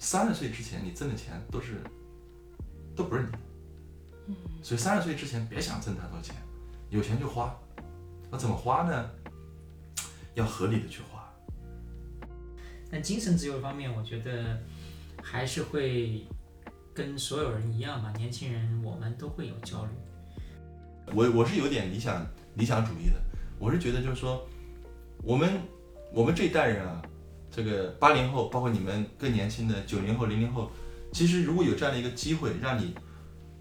[0.00, 1.76] 三十岁之前你挣的钱都是
[2.96, 3.38] 都不是你的，
[4.28, 6.34] 嗯，所以三十岁之前别想挣太多钱，
[6.88, 7.54] 有钱就花，
[8.30, 9.10] 那怎么花呢？
[10.34, 11.30] 要合理的去花。
[12.90, 14.58] 但精神自由方面，我觉得
[15.22, 16.26] 还是会
[16.94, 19.90] 跟所有人一样吧，年轻人我们都会有焦虑。
[21.14, 23.20] 我我是有点理想理想主义的，
[23.58, 24.48] 我是觉得就是说，
[25.22, 25.60] 我们
[26.14, 27.02] 我们这一代人啊，
[27.50, 30.70] 这个八零后，包括你们更年轻的九零后、零零后，
[31.12, 32.94] 其实如果有这样的一个机会，让你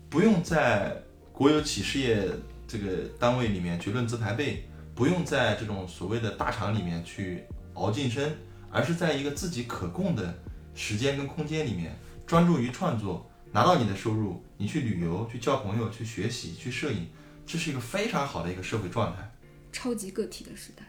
[0.10, 0.96] 不用在
[1.32, 2.30] 国有企事业
[2.68, 8.32] 这个单位里面去论资排辈，不用在这种所谓的大厂里面去熬晋升，
[8.70, 10.38] 而是在一个自己可控的
[10.76, 17.08] 时间跟空间里面，专注于创作，拿到你的收入，你去旅游、去交朋友、去学习、去摄影，
[17.46, 19.32] 这是一个非常好的一个社会状态。
[19.72, 20.84] 超级个体的时代。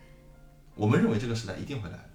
[0.74, 2.09] 我们认为这个时代一定会来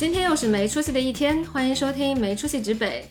[0.00, 3.06] 今天又是没出息的一天，欢迎收听没出息指北。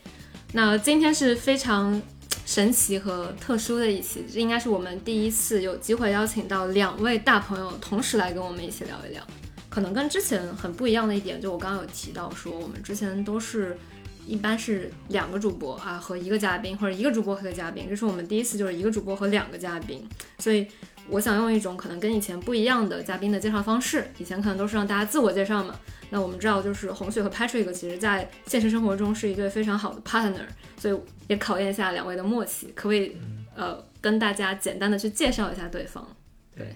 [0.54, 2.02] 那今天是非常
[2.48, 9.22] 神奇和特殊的一期，这应该是我们第一次有机会邀请到两位大朋友同时来跟我们一起聊一聊。
[9.70, 13.78] 可能跟之前很不一样的一点，就我刚刚有提到说，我们之前都是
[14.26, 20.04] 一般是两个主播啊和一个嘉宾，或者一个主播和一个嘉宾，这是我们第一次就是一个主播和两个嘉宾，
[20.40, 20.66] 所以
[21.10, 25.80] 我想用一种可能跟以前不一样的嘉宾的介绍方式，以前可能都是让大家自我介绍嘛。
[26.12, 30.46] 那我们知道，就是红雪和 Patrick 其实在现实生活中是一对非常好的 partner，
[30.78, 33.16] 所以也考验一下两位的默契，可不可以
[33.56, 36.08] 呃跟大家简单的去介绍一下对方？
[36.56, 36.76] 对，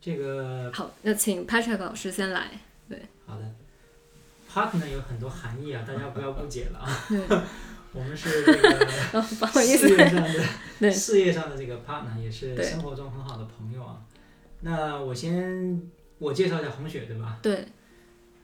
[0.00, 2.48] 这个好，那请 Patrick 老师先来。
[2.88, 3.44] 对好的
[4.50, 6.88] ，partner 有很多含义啊，大家不要误解了啊。
[7.06, 7.18] 对，
[7.98, 9.20] 我们是这个
[9.60, 10.22] 事业上
[10.78, 14.00] 对的事业上的这个 partner，也是生活中很好的朋友啊。
[14.60, 15.82] 那我先
[16.18, 17.40] 我介绍一下红雪，对吧？
[17.42, 17.66] 对，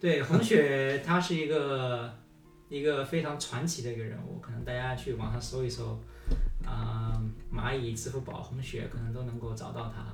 [0.00, 2.12] 对，红雪她是一个
[2.68, 6.00] 一个非常传奇的一个人物，可能大家去网上搜一搜，
[6.66, 7.22] 啊、
[7.52, 10.04] 蚂蚁、支付宝、红雪，可能都能够找到她。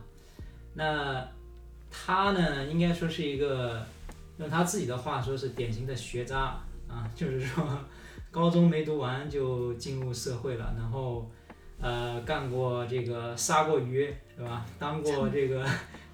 [0.75, 1.27] 那
[1.91, 3.83] 她呢，应该说是一个
[4.37, 7.67] 用她自己的话说是典型的学渣啊，就是说
[8.31, 11.31] 高中没读完就进入社会了，然后
[11.81, 14.65] 呃干过这个杀过鱼是吧？
[14.79, 15.67] 当过这个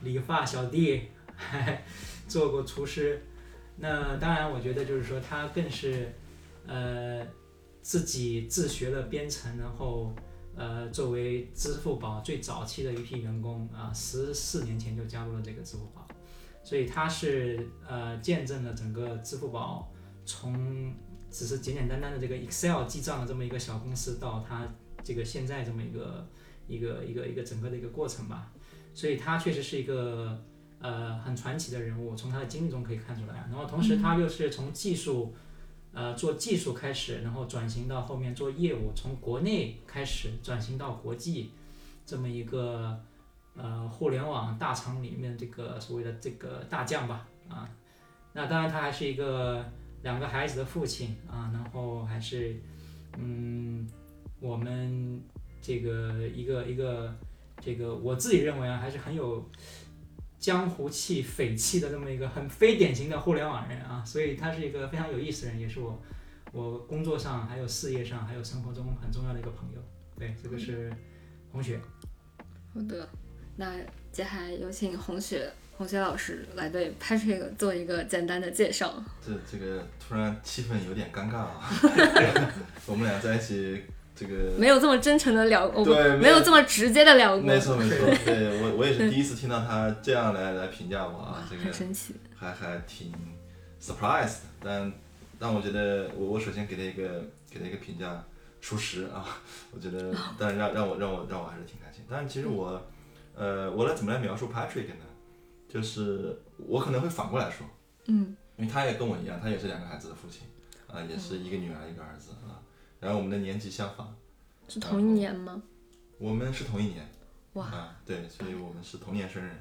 [0.03, 1.03] 理发小弟，
[1.34, 1.84] 还
[2.27, 3.22] 做过厨师。
[3.77, 6.10] 那当然，我觉得就是说他更是
[6.66, 7.22] 呃
[7.82, 10.15] 自己自学了编程，然后
[10.56, 16.09] 呃作为支付宝最早期的一批员工啊，十四年前就加入了这个支付宝，
[16.65, 19.93] 所以他是呃见证了整个支付宝
[20.25, 20.94] 从
[21.36, 24.66] 只是简简单单的这个 Excel 记账的这么一个小公司，到它
[25.04, 26.26] 这个现在这么一个
[26.66, 28.50] 一个一个一个整个的一个过程吧。
[28.94, 30.42] 所以他确实是一个
[30.78, 33.34] 呃很传奇的人物，从他的经历中可以看出来。
[33.50, 35.34] 然后同时他又是从技术
[35.92, 41.50] 呃做技术开始，然后转型到后面做业务，从国内开始转型到国际，
[42.06, 42.98] 这么一个
[43.54, 47.68] 呃互联网大厂里面这个所谓的这个大将吧啊。
[48.32, 49.70] 那当然他还是一个
[50.06, 52.55] 两个孩子的父亲啊，然后还是
[53.19, 53.84] 嗯
[54.39, 55.21] 我们
[55.61, 57.12] 这个一个一个
[57.61, 59.45] 这个我自己认为啊，还是很有
[60.39, 66.00] 江湖气、匪气的这么一个很非典型的互联网人啊，所以他是一个非常有意思的人，也是我
[66.53, 69.81] 我工作上、还有事业上、还有生活中很重要的一个朋友。
[70.16, 70.93] 对，这个是
[71.50, 71.81] 红雪。
[72.72, 73.09] 好的，
[73.56, 73.75] 那
[74.12, 78.94] 接下来有请红雪红学老师来对 Patrick 做一个简单的介绍。
[79.25, 81.70] 这这个突然气氛有点尴尬啊！
[82.87, 83.82] 我们俩在一起，
[84.15, 85.84] 这个没有这么真诚的聊，过
[86.16, 92.15] 没有这么直接的聊过，没错没错， 对我我也是第一次听到他这样来来评价我啊，这个很神奇。
[92.34, 93.12] 还还挺
[93.81, 94.92] surprise 的，但
[95.38, 98.25] 但我觉得我我首先给他一个给他一个评价，
[98.60, 99.25] 属实啊，
[99.72, 102.03] 我觉得，但让让我让我让我还是挺开心。
[102.09, 102.80] 但是其实我，
[103.34, 105.05] 呃，我来怎么来描述 Patrick 呢？
[105.77, 107.67] 就是我可能会反过来说，
[108.07, 110.49] 嗯，因为他也跟我一样，他也是两个孩子的父亲，
[110.87, 112.57] 啊、也是一个女儿一个儿子啊，
[112.99, 114.07] 然后我们的年纪相仿，
[114.67, 115.63] 是同一年吗？
[116.17, 117.07] 我们是同一年，
[117.53, 119.55] 哇，啊，对，所以我们是同年生人。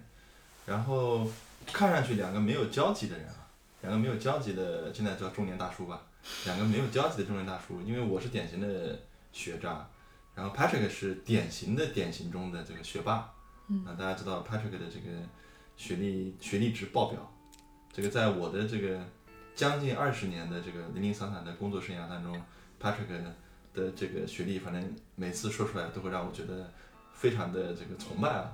[0.65, 1.29] 然后
[1.73, 3.45] 看上去两个没有交集的人啊，
[3.81, 6.01] 两个没有交集的，现在叫中年大叔吧，
[6.45, 7.81] 两个没有交集的中年大叔。
[7.81, 8.97] 因为我是典型的
[9.33, 9.85] 学渣，
[10.33, 13.33] 然后 Patrick 是典型的典型中的这个学霸。
[13.67, 15.09] 嗯，那大家知道 Patrick 的这个
[15.77, 17.31] 学历学历值爆表，
[17.91, 19.03] 这个在我的这个
[19.53, 22.41] 将近二十年的这个零零散散的工作生涯当中
[22.81, 23.23] ，Patrick
[23.73, 26.71] 的这个学历，反正每次说出来都会让我觉得
[27.13, 28.53] 非常的这个崇拜啊，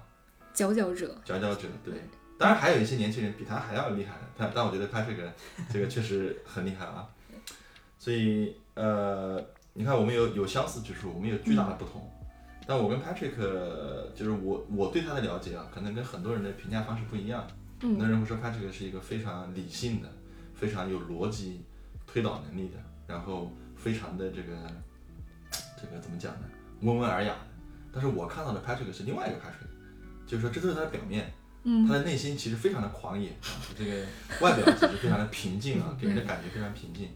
[0.53, 1.15] 佼佼者。
[1.23, 1.67] 佼佼者。
[1.83, 1.93] 对，
[2.37, 5.29] 当然还有一些年轻人比他还要厉害的，但但我觉得 Patrick
[5.71, 7.07] 这个确实很厉害啊。
[7.99, 9.39] 所以呃，
[9.73, 12.11] 你看我们有有相似之处，我们有巨大的不同。
[12.71, 13.35] 但我跟 Patrick
[14.15, 17.45] 就是我我对他的了解啊，可能跟很多人的评价方式不一样。
[17.81, 20.09] 很多人会说 Patrick 是一个非常理性的、
[20.55, 21.65] 非常有逻辑
[22.07, 22.77] 推导能力的，
[23.07, 24.53] 然后非常的这个
[25.75, 26.43] 这个怎么讲呢？
[26.83, 27.39] 温文尔雅的。
[27.91, 31.29] 但是我看到的 Patrick 是另外一个 Patrick，就是说这都是他的表面，
[31.63, 34.05] 嗯他的内心其实非常的狂野，啊这个
[34.39, 37.09] 外表其实非常的平静啊， 给人的感觉非常平静。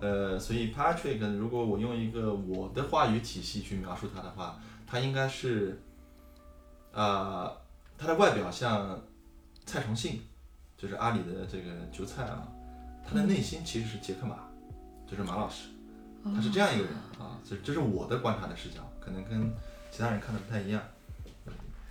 [0.00, 5.80] 呃，所以 Patrick 如果我用一个我的话语体系去描述他的话，他应该是，
[6.92, 7.52] 啊、
[7.98, 9.02] 他的外表像
[9.64, 10.22] 蔡崇信，
[10.76, 12.46] 就是阿里的这个韭菜啊，
[13.06, 14.36] 他的内心其实是杰克马，
[15.06, 15.68] 就是马老师，
[16.24, 19.52] 他是这样一个人啊，这这是我的观察的视角，可能跟
[19.90, 20.82] 其他人看的不太一样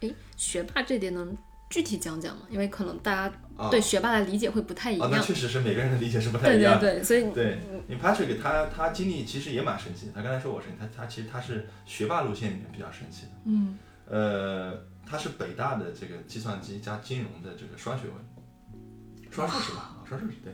[0.02, 1.38] 诶，学霸这点能
[1.70, 2.46] 具体讲讲吗？
[2.50, 3.70] 因为可能大家啊。
[3.70, 5.20] 对学霸的理解会不太一样啊，样。
[5.20, 6.80] 那确实是每个人的理解是不太一样的。
[6.80, 10.12] 对对，所以对，你 Patrick 他他经历其实也蛮神奇的。
[10.16, 13.32] 他刚才说我神奇，他他其实他是学霸路线里面比较神奇的。
[13.46, 18.14] 嗯呃，他是北大的这个计算机加金融的这个双学位，
[19.32, 20.54] 双硕士吧，啊，双硕士对。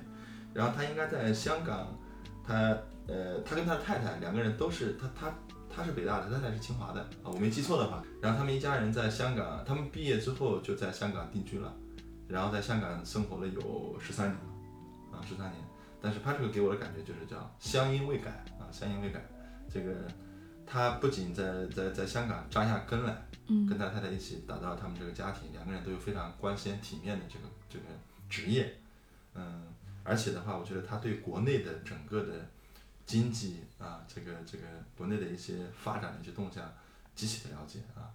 [0.54, 1.98] 然后他应该在香港，
[2.46, 2.78] 他
[3.08, 5.34] 呃，他跟他的太太两个人都是他他
[5.74, 8.02] 他是北大的，他太太是清华的啊，我没记错的话。
[8.22, 11.74] 然后他们一家人在香港，他们毕业之后就在香港定居了，
[12.32, 14.36] 然后在香港生活了有十三年
[15.12, 15.64] 了，啊，十三年。
[16.02, 19.22] 但是 Patrick 给我的感觉就是叫乡音未改啊，乡音未改。
[19.70, 20.08] 这个
[20.66, 23.16] 他不仅在在在香港扎下根来，
[23.48, 27.86] 嗯跟他太太一起打造他们这个家庭，两个人都有非常光鲜体面的这个这个
[28.30, 28.76] 职业，
[29.36, 29.68] 嗯，
[30.04, 32.48] 而且的话，我觉得他对国内的整个的
[33.06, 34.64] 经济啊，这个这个
[34.98, 36.64] 国内的一些发展的一些动向
[37.14, 38.10] 极其的了解啊，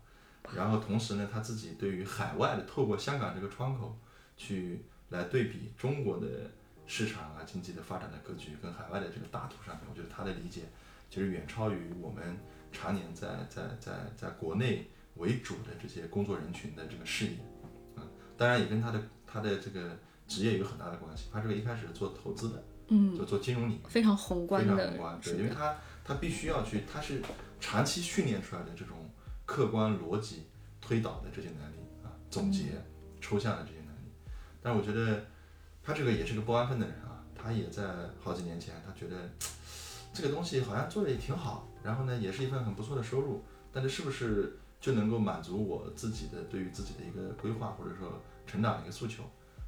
[0.55, 3.97] 然后同时呢，他自己对于海外的透过香港这个窗口
[4.37, 6.51] 去来对比中国的
[6.87, 10.63] 市场啊经济的发展的格局跟海外的这个大图上面，我觉得他的理解
[11.09, 12.37] 其实远超于我们
[12.71, 17.37] 常年在在在在国内为主的这些工作人群的这个视野，
[17.97, 18.05] 啊，
[18.37, 19.97] 当然也跟他的他的这个
[20.29, 21.29] 职业有很大的关系。
[21.33, 27.23] 他这个一开始做投资的，嗯，就做金融领域，非常宏观非常宏观，对，因为他他必须要去，他是
[27.59, 28.97] 长期训练出来的这种
[29.45, 30.45] 客观逻辑
[30.81, 32.83] 推导的这些能力啊，总结、嗯
[33.19, 33.77] 抽象的这些。
[34.67, 35.23] 但是我觉得
[35.81, 37.85] 他这个也是个不安分的人啊，他也在
[38.21, 39.17] 好几年前，他觉得
[40.13, 49.23] 这个东西好像做的也挺好，然后呢，也是一份很不错的收入，但是是不是就能够满足我自己的对于自己的一个规划或者说成长的一个诉求？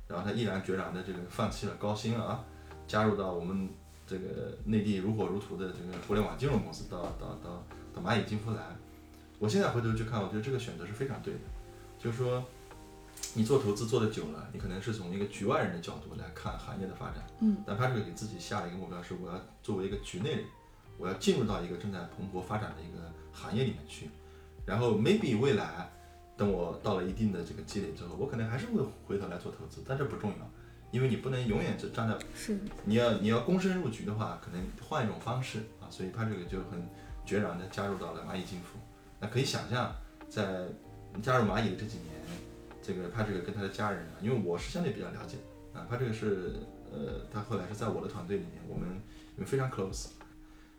[0.08, 2.44] 然后他毅然决然的这个放弃了高薪啊，
[2.88, 3.68] 加入到我们
[4.04, 7.64] 这个内地如火如荼的这个互联网金融公司，到到到
[7.94, 8.76] 到蚂蚁金服来。
[9.38, 11.40] 我现在回头去看，我觉得这个选择是非常对的。
[12.00, 12.44] 就是说，
[13.34, 20.44] 你做投资做的久了，你可能是从一个局外人的角度来看行业的发展，嗯，但他这个给自己下了一个目标，是我要作为一个局内人，
[20.96, 24.10] 我要进入到一个正在蓬勃发展的一个行业里面去，
[24.64, 25.88] 然后 maybe 未来
[26.36, 30.50] 等我到了一定的这个积累之后，我可能还是会回头来做投资，但这不重要，
[30.90, 32.58] 因为你不能永远只站在是。
[32.84, 36.88] 你要你要躬身入局的话，可能换一种方式啊，所以他这个就很
[37.26, 38.78] 决然的加入到了蚂蚁金服。
[39.20, 39.94] 那可以想象，
[40.28, 40.66] 在
[41.22, 42.14] 加入蚂蚁的这几年，
[42.88, 45.36] 这个他这个跟他的家人啊，因为我是相对比较了解
[45.74, 46.54] 啊，他这个是
[46.90, 48.88] 呃，他后来是在我的团队里面，我们
[49.36, 50.06] 因为非常 close。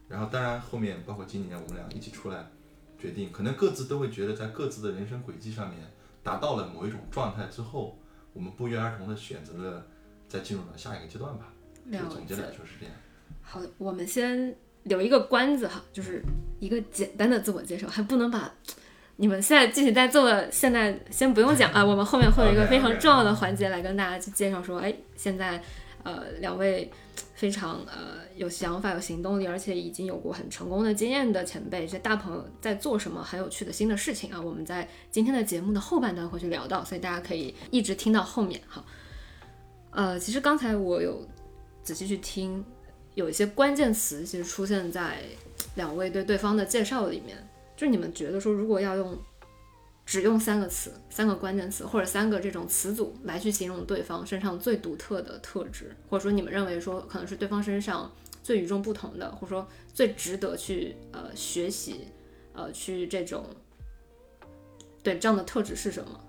[0.08, 2.50] 然后当然后面包括今年我们俩一起出来
[2.98, 5.80] 决定，可能各自都会觉得在各自的人生轨迹上面
[6.24, 8.00] 达到了某一种状态之后，
[8.34, 9.86] 我们不约而同的选择了
[10.28, 11.54] 再进入到下一个阶段吧。
[11.92, 12.52] 就了总结来。
[12.52, 12.96] 说是这样。
[13.44, 16.24] 好的，我们先留一个关子哈，就是
[16.60, 18.52] 一个简单的自我介绍，还不能把
[19.22, 25.62] 你们现在具体在做的，现在先不用讲啊，我们后面会有一个非常重要的环节来跟大家去介绍说，哎，现在
[26.04, 26.90] 呃两位
[27.36, 38.82] 非常呃有想法、有行动力，而且已经有过很成功的经验的前辈，这些大朋友在做什么很有趣的新的事情啊，我们在今天的节目的后半段会去聊到，所以大家可以一直听到后面哈。
[39.92, 41.28] 呃，其实刚才我有
[41.84, 42.64] 仔细去听，
[43.16, 45.18] 有一些关键词其实出现在
[45.76, 47.36] 两位对对方的介绍里面。
[47.80, 49.18] 就是你们觉得说，如果要用
[50.06, 58.12] 只用三个词、三个关键词或者三个这种词组来去形容对方身上最独特的特质，或者说你们认为说可能是对方身上
[58.44, 62.06] 最与众不同的，或者说最值得去呃学习
[62.52, 63.46] 呃去这种
[65.02, 66.20] 对这样的特质是什么？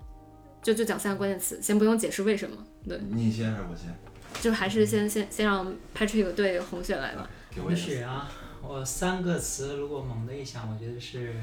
[0.63, 3.93] 就就讲三个关键词，先不用解释为什么，对，你先还是我先？
[4.41, 7.29] 就还是先先先让 Patrick 对红雪来吧。
[7.51, 7.81] 给我红一个。
[7.81, 8.31] 雪啊，
[8.63, 11.35] 我三个词如果猛的一想，我觉得是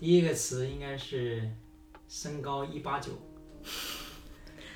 [0.00, 1.48] 第一个词应该是
[2.08, 3.12] 身高一八九，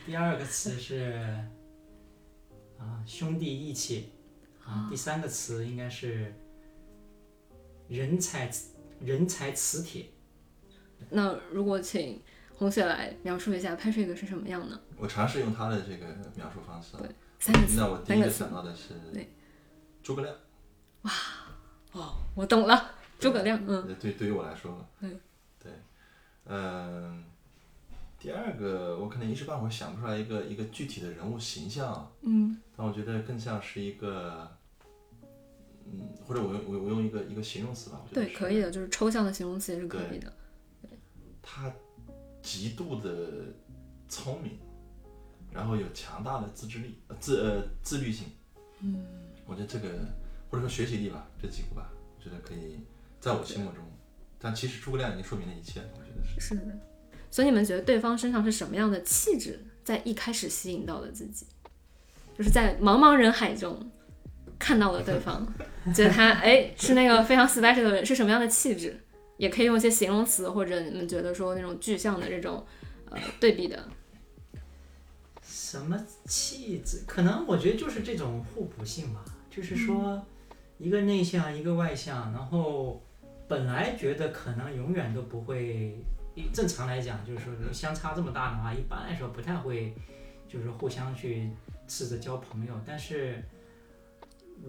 [0.07, 1.45] 第二个词是
[2.79, 4.13] 啊兄弟义气，
[4.65, 6.33] 啊第三个词应该是
[7.89, 8.51] 人才
[9.01, 10.07] 人才磁铁。
[11.11, 12.23] 那如果请
[12.55, 14.81] 红雪来描述一下 Patrick 是什么样呢？
[14.97, 17.01] 我尝试用他的这个描述方式啊。
[17.03, 17.11] 对
[17.41, 19.35] 三个词那我第一个想到的是对
[20.03, 20.35] 诸葛亮。
[21.93, 25.21] 哦，我懂了，诸葛亮，嗯，呃对，对于我来说，嗯，
[25.63, 25.73] 对，
[26.47, 27.25] 嗯、
[28.19, 34.57] 第二个我可能一时半会儿想不出来一个一个具体的人物形象，嗯，但我觉得更像是一个，
[35.85, 40.33] 嗯，或者我用我我用一个一个形容词吧，我觉得对，可以的，就是抽象的形容词也是可以的。
[41.43, 41.71] 他
[42.41, 43.53] 极度的
[44.09, 44.59] 聪明，
[45.53, 48.29] 然后有强大的自制力、呃自呃自律性。
[48.81, 49.05] 嗯，
[49.47, 49.89] 我觉得这个
[50.53, 52.79] 或者说学习力吧，这几个吧，我觉得可以
[53.19, 53.83] 在我心目中。
[54.39, 56.49] 但其实诸葛亮已经说明了一切，我觉得是。
[56.49, 56.79] 是的。
[57.31, 61.47] 所以你们觉得对方身上是什么样的气质，在一开始吸引到了自己？
[62.37, 63.91] 就是在茫茫人海中
[64.59, 65.51] 看到了对方，
[65.95, 69.01] 觉得他哎是那个非常 special 的人，是什么样的气质？
[69.39, 72.67] 也可以用一些形容词，或者你们觉得说那种具象的这种
[73.09, 73.89] 呃对比的。
[75.43, 77.03] 什么气质？
[77.07, 80.25] 可能我觉得就是这种互补性吧，就是说
[80.83, 83.01] 一个内向，一个外向，然后
[83.47, 85.97] 本来觉得可能永远都不会，
[86.53, 89.95] 正常来讲就是说相差这么大的话，一般来说不太会，
[90.49, 91.51] 就是互相去
[91.87, 93.43] 试着交朋友，但是。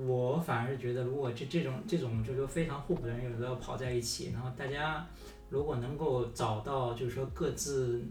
[0.08, 5.06] 我反而觉得，如果这这种这种就是说非常互补的人，有时候跑在一起，然后大家
[5.50, 8.04] 如果能够找到就是说各自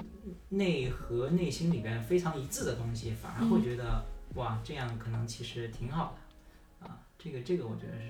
[0.49, 4.01] 内核内心里边非常一致的东西，反而会觉得、
[4.37, 6.22] 哇，这样可能其实挺好的啊。
[7.23, 8.09] 这个这个我觉得是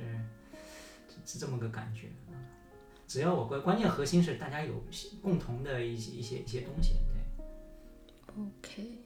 [1.09, 2.39] 是是这么个感觉啊。
[3.07, 4.83] 只要我关关键核心是大家有
[5.21, 7.45] 共同的一些一些一些东西，对。
[8.35, 8.99] OK，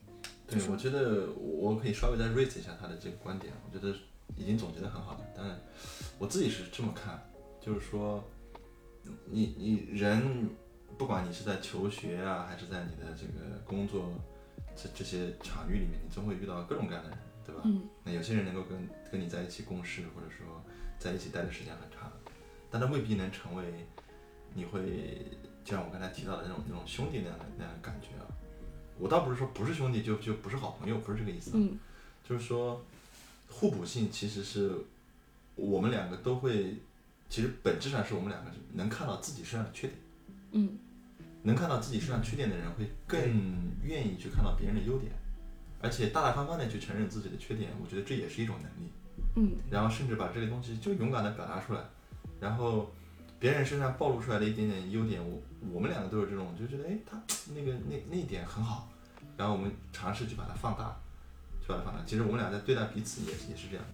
[0.46, 3.92] 对，我觉得我可以稍微再 raise 一下他的这个观点，我觉得
[4.36, 5.20] 已经总结的很好了。
[5.36, 5.60] 但
[6.20, 7.20] 我自己是这么看，
[7.60, 8.22] 就是说，
[9.24, 10.48] 你你人，
[10.96, 14.12] 不管你是在求学啊，还是在你的这个工作
[14.76, 17.62] 这这些场域里面，你总会遇到各种各样的人，对吧？
[17.64, 17.82] 嗯。
[18.04, 20.62] 那有些人能够跟跟你在一起共事，或者说
[20.98, 22.12] 在一起待的时间很长，
[22.70, 23.64] 但他未必能成为
[24.54, 25.26] 你会
[25.64, 28.26] 就像我刚才提到的那种那种兄弟那样的那样的感觉啊。
[28.98, 31.78] 我倒不是说不是兄弟就就不是好朋友，不是这个意思、啊，嗯
[32.26, 32.82] 就是说
[33.48, 34.72] 互补性其实是
[35.54, 36.76] 我们两个都会，
[37.28, 39.98] 其实本质上是我们两个能看到自己身上的缺点，
[40.52, 40.78] 嗯，
[41.42, 43.20] 能看到自己身上缺点的人会更
[43.82, 45.12] 愿意去看到别人的优点，
[45.82, 48.90] 而且大大方方的去承认自己的缺点，我觉得这也是一种能力。
[49.36, 51.80] 嗯，然后甚至把这个东西就勇敢的表达出来，
[52.40, 52.90] 然后
[53.38, 55.40] 别人身上暴露出来的一点点优点，我
[55.72, 57.20] 我们两个都有这种，就觉得哎，他
[57.54, 58.88] 那个那那一点很好，
[59.36, 60.96] 然后我们尝试去把它放大，
[61.60, 62.02] 去把它放大。
[62.06, 63.84] 其实我们俩在对待彼此也是也是这样。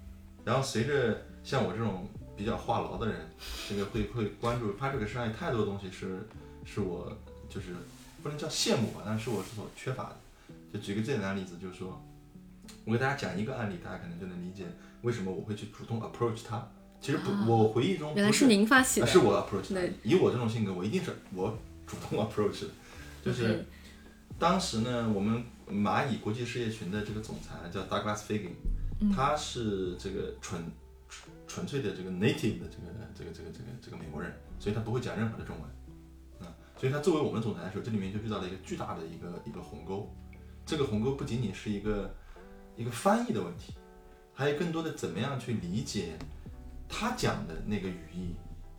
[0.45, 3.29] 然后随着像我这种比较话痨的人，
[3.69, 6.21] 这个会会关注他这个身上有太多东西是
[6.65, 7.13] 是我
[7.49, 7.75] 就是
[8.23, 10.17] 不能叫羡慕吧，但是我是所缺乏的。
[10.73, 12.01] 就举个最简单的例子，就是说，
[12.85, 14.65] 我给大家讲一个案例，大家可能就能理解
[15.03, 16.67] 为什么我会去主动 approach 他。
[17.01, 19.93] 其实不，我回忆中啊原来是不是您发起的，啊是我 approach 他对。
[20.05, 22.69] 以我这种性格，我一定是我主动 approach 的。
[23.25, 23.65] 就是
[24.39, 28.53] 当时呢，我们蚂蚁国际事业群的这个总裁叫 Douglas Fagan，、
[29.15, 30.63] 他是这个纯
[31.09, 40.09] 纯纯粹的这个 native 的这个这个这个这个这个美国人，所以他不会讲任何的中文，啊，所以他作为我们总裁的时候，这里面就遇到了一个巨大的一个一个鸿沟。
[40.65, 42.15] 这个鸿沟不仅仅是一个
[42.77, 43.75] 一个翻译的问题，
[44.35, 46.19] 还有更多的怎么样去理解
[46.89, 48.35] 他讲的那个语义，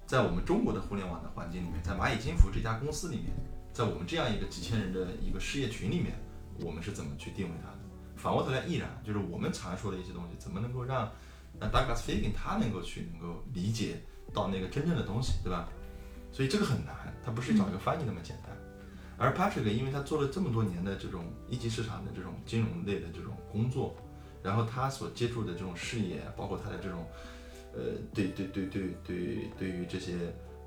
[0.06, 3.28] 在我们中国的互联网的环境里面，在蚂蚁金服这家公司里面，
[3.72, 6.14] 在我们这样一个几千人的一个事业群里面，
[6.60, 7.80] 我们是怎么去定位它的？
[8.16, 11.12] 反过头来，亦然，就是我们常说的一些东西，怎么能够让
[11.60, 14.02] 让 Douglas Fagan 他能够去能够理解
[14.34, 15.68] 到那个真正的东西，对吧？
[16.32, 18.56] 所以这个很难，它不是找一个翻译那么简单。
[19.18, 23.96] 而 Patrick 因为他做了这么多年的这种一级市场的这种金融类的这种工作，
[24.44, 27.08] 然后他所接触的这种视野，包括他的这种，
[27.74, 27.80] 呃，
[28.14, 30.14] 对对对对对，对于这些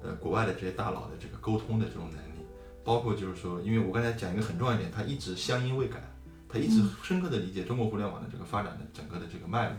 [0.02, 2.44] 呃国外的这些大佬的这个沟通的这种能力，
[2.82, 6.02] 包括就是说，因为我刚才讲一个很重要一点，他一直乡音未改，
[6.48, 9.76] 他一直深刻的理解中国互联网的这个发展的整个的这个脉络，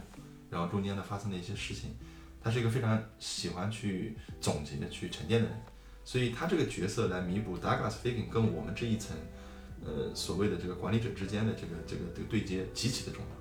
[0.50, 1.96] 然后中间呢发生的一些事情，
[2.44, 5.58] 他是一个非常喜欢去总结、去沉淀的人。
[6.06, 9.18] 所以他这个角色来弥补 Douglas Fagan 跟我们这一层，
[9.84, 13.37] 呃，所谓的这个管理者之间的这个这个这个对接极其的重要，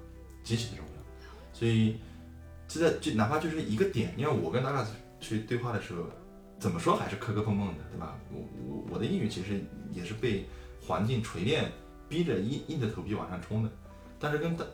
[0.46, 1.02] 极其的重要。
[1.52, 1.96] 所以，
[2.68, 4.86] 就在就哪怕就是一个点，因为我跟 Douglas
[5.20, 6.04] 去对话的时候，
[6.60, 8.16] 怎么说还是磕磕碰碰的，对吧？
[8.32, 9.60] 我我我的英语其实
[9.92, 10.46] 也是被
[10.80, 11.72] 环境锤炼，
[12.08, 13.70] 逼着硬硬着头皮往上冲的。
[14.20, 14.64] 但是跟大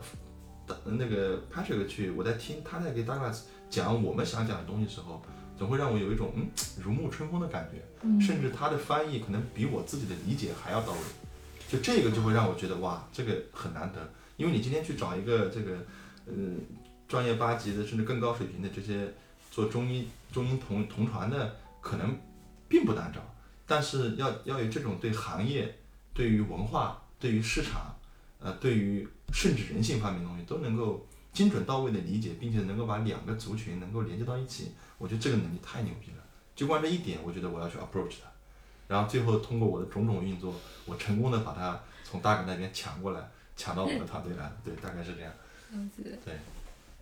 [0.66, 5.22] 大那个 Patrick 去，我在听他在给 Douglas 讲我们想讲的东西的时候，
[5.56, 6.48] 总会让我有一种嗯
[6.82, 10.98] 如沐春风的感觉，嗯甚至他的翻译可能比我自己的理解还要到位。
[11.68, 13.98] 就这个就会让我觉得哇，这个很难得，
[14.42, 15.78] 因为你今天去找一个这个
[16.26, 16.60] 嗯
[17.06, 19.14] 专业八级的甚至更高水平的这些
[19.52, 22.18] 做中医中医同同传的，可能
[22.68, 23.20] 并不难找，
[23.64, 25.78] 但是要要有这种对行业、
[26.12, 27.94] 对于文化、对于市场，
[28.40, 36.24] 呃，对于甚至人性方面的东西都能够精准到位的理解，并且能够把两个族群能够连接到一起，我觉得这个能力太牛逼了。
[36.56, 38.28] 就光这一点，我觉得我要去 approach 它，
[38.88, 40.52] 然后最后通过我的种种运作，
[40.84, 44.56] 我成功的把它从大哥那边抢过来，抢到我的团队来了。
[44.64, 45.32] 对，大概是这样。
[45.96, 46.34] 对，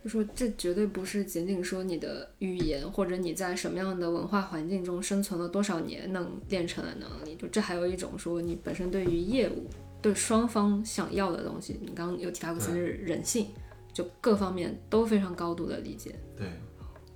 [0.03, 9.69] 就说这绝对不是仅仅说你的语言或者你在什么样的文化环境中生存了多少年能练成的能力，就这还有一种说你本身对于业务
[10.01, 13.47] 对双方想要的东西，你刚刚有提到过，甚至人性，
[13.93, 16.15] 就各方面都非常高度的理解。
[16.37, 16.47] 对，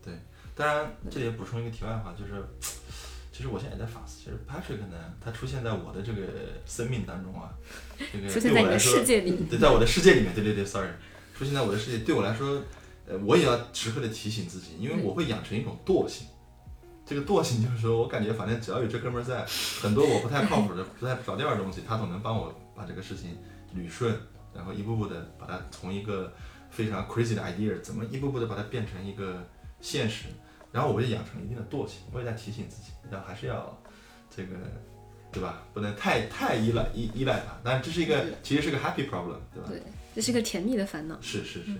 [0.03, 0.13] 对，
[0.53, 2.43] 当然这里也补充一个题外话，就是
[3.35, 6.21] 其实我现在也在反思，其实 Patrick 呢，他出现在我的这个
[6.65, 7.51] 生命当中啊，
[7.99, 10.87] 这个出现在你的对我来说世界里，对，在我的世界里面，对对对，sorry，
[11.37, 12.61] 出现在我的世界，对我来说，
[13.05, 16.25] 呃，我也要时刻的提醒自己，因为我会养成一种惰性。
[17.05, 19.45] 这个惰性就是说，我感觉反正只要有这哥们儿在，
[19.81, 23.37] 很多我不太靠谱的、不太着调的东西，他总能帮我把这个事情
[23.75, 24.17] 捋顺，
[24.55, 26.33] 然后一步步的把它从一个
[26.69, 29.45] 非常 crazy 的 idea，怎么一步步的把它变成一个
[29.81, 30.27] 现实。
[30.75, 33.81] 然后我就养成一定的惰性，我也在提醒自己，要还是要
[34.29, 34.57] 这个，
[35.31, 35.63] 对吧？
[35.73, 37.55] 不能太太依赖依依赖它。
[37.63, 39.69] 但这是一个其实是个 happy problem，对吧？
[39.69, 39.81] 对，
[40.13, 41.17] 这是个甜蜜的烦恼。
[41.21, 41.71] 是是是。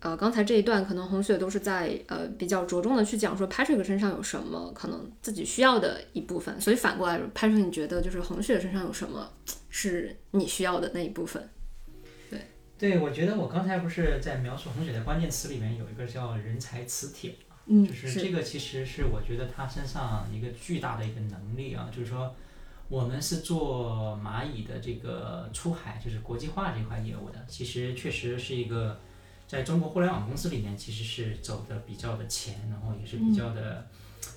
[0.00, 9.30] 呃，刚才这一段可能红雪都是在呃比较着重的去讲说 Patrick 身上有什么可能自己需要的一部分，所以反过来，Patrick 你觉得就是红雪身上有什么
[9.68, 11.48] 是你需要的那一部分？
[12.28, 12.40] 对，
[12.78, 22.34] 对我觉得我刚才不是在描述红雪的关键词里面有一个叫人才磁铁嘛，嗯就是这个其实是我觉得他身上一个巨大的一个能力啊，就是说
[22.88, 29.00] 我们是做蚂蚁的这个出海，就是国际化这块业务的，其实确实是一个
[29.46, 33.86] 在中国互联网公司里面其实是走的比较的前，然后也是比较的。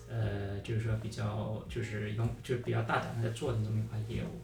[0.09, 4.39] 呃，就是说比较就是勇，就是比较大胆的在做的这么一块业务，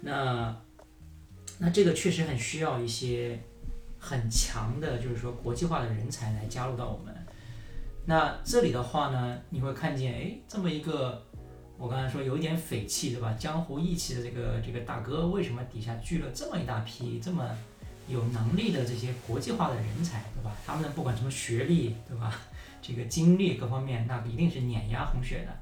[0.00, 0.56] 那
[1.58, 3.38] 那这个确实很需要一些
[3.98, 7.13] 很强的，就是说国际化的人才来加入到我们。
[8.06, 11.22] 那这里的话呢，你会看见，哎，这么一个
[11.78, 13.34] 我刚才说有一点匪气，对吧？
[13.38, 17.48] 江湖义气的这个这个大哥，为什么底下聚了这么一大批这么
[18.06, 20.54] 有能力的这些国际化的人才，对吧？
[20.66, 22.38] 他们不管什么学历，对吧？
[22.82, 25.56] 这个经历各方面，那一定是碾压红雪的。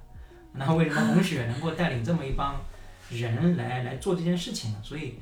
[0.52, 2.60] 那为什么红雪能够带领这么一帮
[3.08, 4.80] 人来来做这件事情呢？
[4.82, 5.14] 所以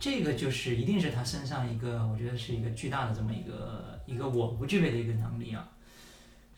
[0.00, 5.69] 这个就是一定是他身上一个，我觉得是一个巨大的这么一个一个我不具备的一个能力啊。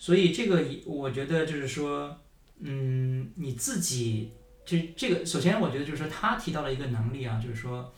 [0.02, 2.18] 所以这个我觉得就是说，
[2.58, 4.32] 嗯，你自己
[4.66, 7.94] 就这个，首先我觉得就是说他提到了一个能力啊，就是说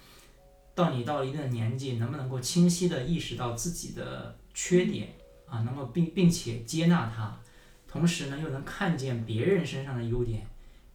[0.75, 5.15] 到你到了一定的年纪，能不能够清晰的意识到自己的缺点
[5.49, 7.41] 啊，能够并并且接纳它，
[7.89, 10.47] 同时呢又能看见别人身上的优点，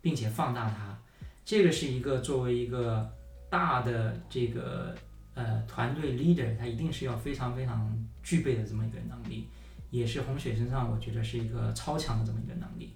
[0.04, 0.96] 并且放大它，
[1.44, 3.12] 这个是一个作为一个
[3.50, 4.96] 大的这个
[5.34, 9.48] 呃团队 leader，他一定是要非常非常具备的这么一个能力，
[9.90, 12.94] 也是红雪身上我觉得是一个超强的这么一个能力。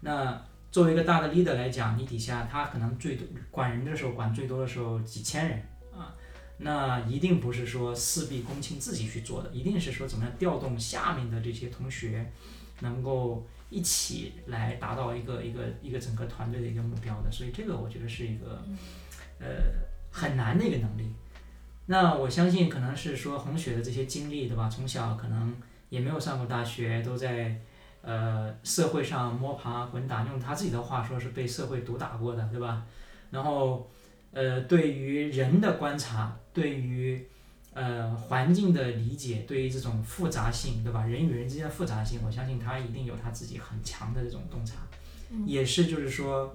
[0.00, 5.62] 那作为一个大的 leader 来讲，你底下他可能最多管人的时候管最多的时候几千人
[5.96, 6.14] 啊，
[6.58, 12.30] 那一定不是说事必躬亲自己去做的，一定是说怎么样调动下面的这些同学，
[12.80, 17.32] 能够一起来达到一个一个一个整个团队的一个目标的。
[17.32, 18.62] 所以这个我觉得是一个
[19.40, 19.46] 呃
[20.12, 21.10] 很难的一个能力。
[21.86, 24.68] 那我相信可能是说红雪的这些经历，对吧？
[24.68, 25.56] 从小可能
[25.88, 27.60] 也没有上过大学，都在
[28.02, 32.84] 呃社会上摸爬滚打，用他自己的话说是被社会毒打过的，对吧？
[33.30, 33.90] 然后
[34.32, 37.26] 呃对于人的观察，对于
[37.72, 41.04] 呃环境的理解，对于这种复杂性，对吧？
[41.04, 44.76] 人与人之间的复杂性，我相信他一定有他自己很强的这种洞察，
[45.46, 46.54] 也是就是说。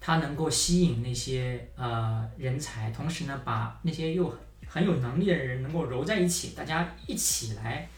[0.00, 4.32] 他能够吸引那些呃人才，同时呢，把那些又
[4.66, 7.90] 很有能力的人能够揉在一起，大家一起来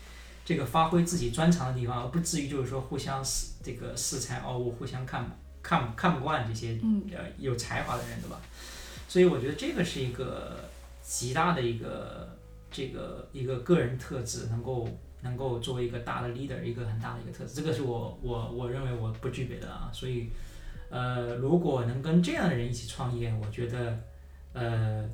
[0.50, 5.24] 这个发挥自己专长的地方，而不至于就是说互相恃这个恃才傲物，互相看
[5.62, 6.76] 看看不惯这些
[7.12, 8.40] 呃有才华的人，对吧？
[9.06, 10.56] 所以我觉得这个是一个
[11.00, 12.36] 极大的一个
[12.68, 14.88] 这个一个个人特质，能够
[15.22, 20.30] 能够作为一个大的 leader 一个很大的一个特质，这个是我我我认为我不具备的啊，所以
[20.90, 23.96] 呃，如果能跟这样的人一起创业，我觉得
[24.52, 25.08] 呃，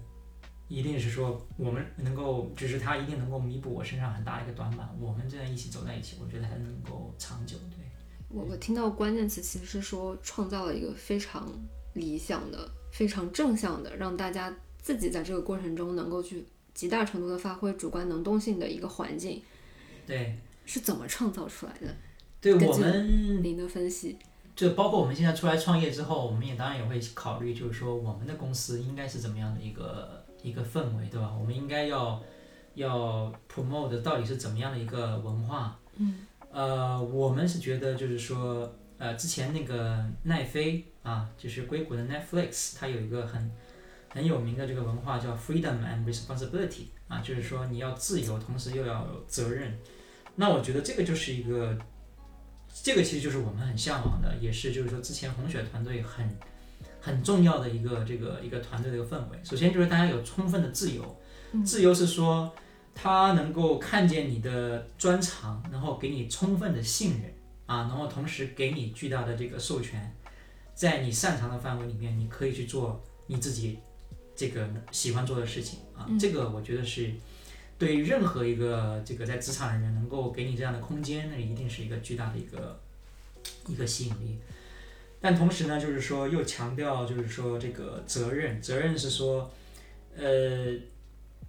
[0.68, 7.56] 一定是说我们能够，只是他一定能够弥补我身上很大的一个短板，我们这样一起走在一起，我觉得才能够长久。
[7.70, 7.84] 对，
[8.28, 11.48] 我我听到关键词其实是说创造了一个非常
[11.94, 19.40] 理想的、非常正向的，让大家自己在这个过程中能够去极大程度的发挥主观能动性的一个环境，
[20.06, 21.94] 对，是怎么创造出来的？
[22.40, 24.18] 对我们您的分析，
[24.54, 31.34] 就包括我们现在出来创业之后，我们也当然也会考虑，就是说我们的公司应该是怎么样的一个一个氛围，对吧？
[31.38, 32.22] 我们应该要
[32.74, 35.78] 要 promote 的到底是怎么样的一个文化？
[35.96, 43.50] 嗯，呃，我们是觉得就是说，呃，之前那个奈飞啊，就是硅谷的 Netflix，它有一个很
[44.14, 49.76] 很有名的这个文化叫 freedom and responsibility 啊，就是说你要自由，同时又要有责任。
[50.36, 51.76] 那我觉得这个就是一个
[52.82, 56.28] 这个其实就是我们很向往的，也是就是说之前红雪团队很
[57.06, 59.38] 很重要的一个这个一个团队的一个氛围。
[59.44, 61.16] 首先就是大家有充分的自由，
[61.64, 62.52] 自由是说
[62.92, 67.32] 他能够看见你的专长，然后给你充分的信任
[67.66, 70.12] 啊，然后同时给你巨大的这个授权，
[70.74, 73.78] 在你擅长的范围里面，你可以去做你自己
[74.34, 76.08] 这个喜欢做的事情啊。
[76.18, 77.14] 这个我觉得是。
[77.78, 82.80] 对于任何一个这个在职场的人能够给你这样的空间，那一定是一个巨大的一个
[83.66, 84.38] 一个吸引力。
[85.20, 89.50] 但同时呢，就是说又强调，就是说这个责任，责任是说，
[90.16, 90.72] 呃，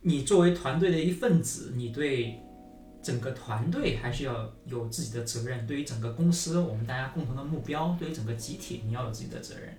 [0.01, 2.39] 你作为团队的一份子，你对
[3.01, 5.65] 整个团队还是要有自己的责任。
[5.67, 9.77] 对于整个公司，我们大家共同的目标，对于整个集体，你要有自己的责任。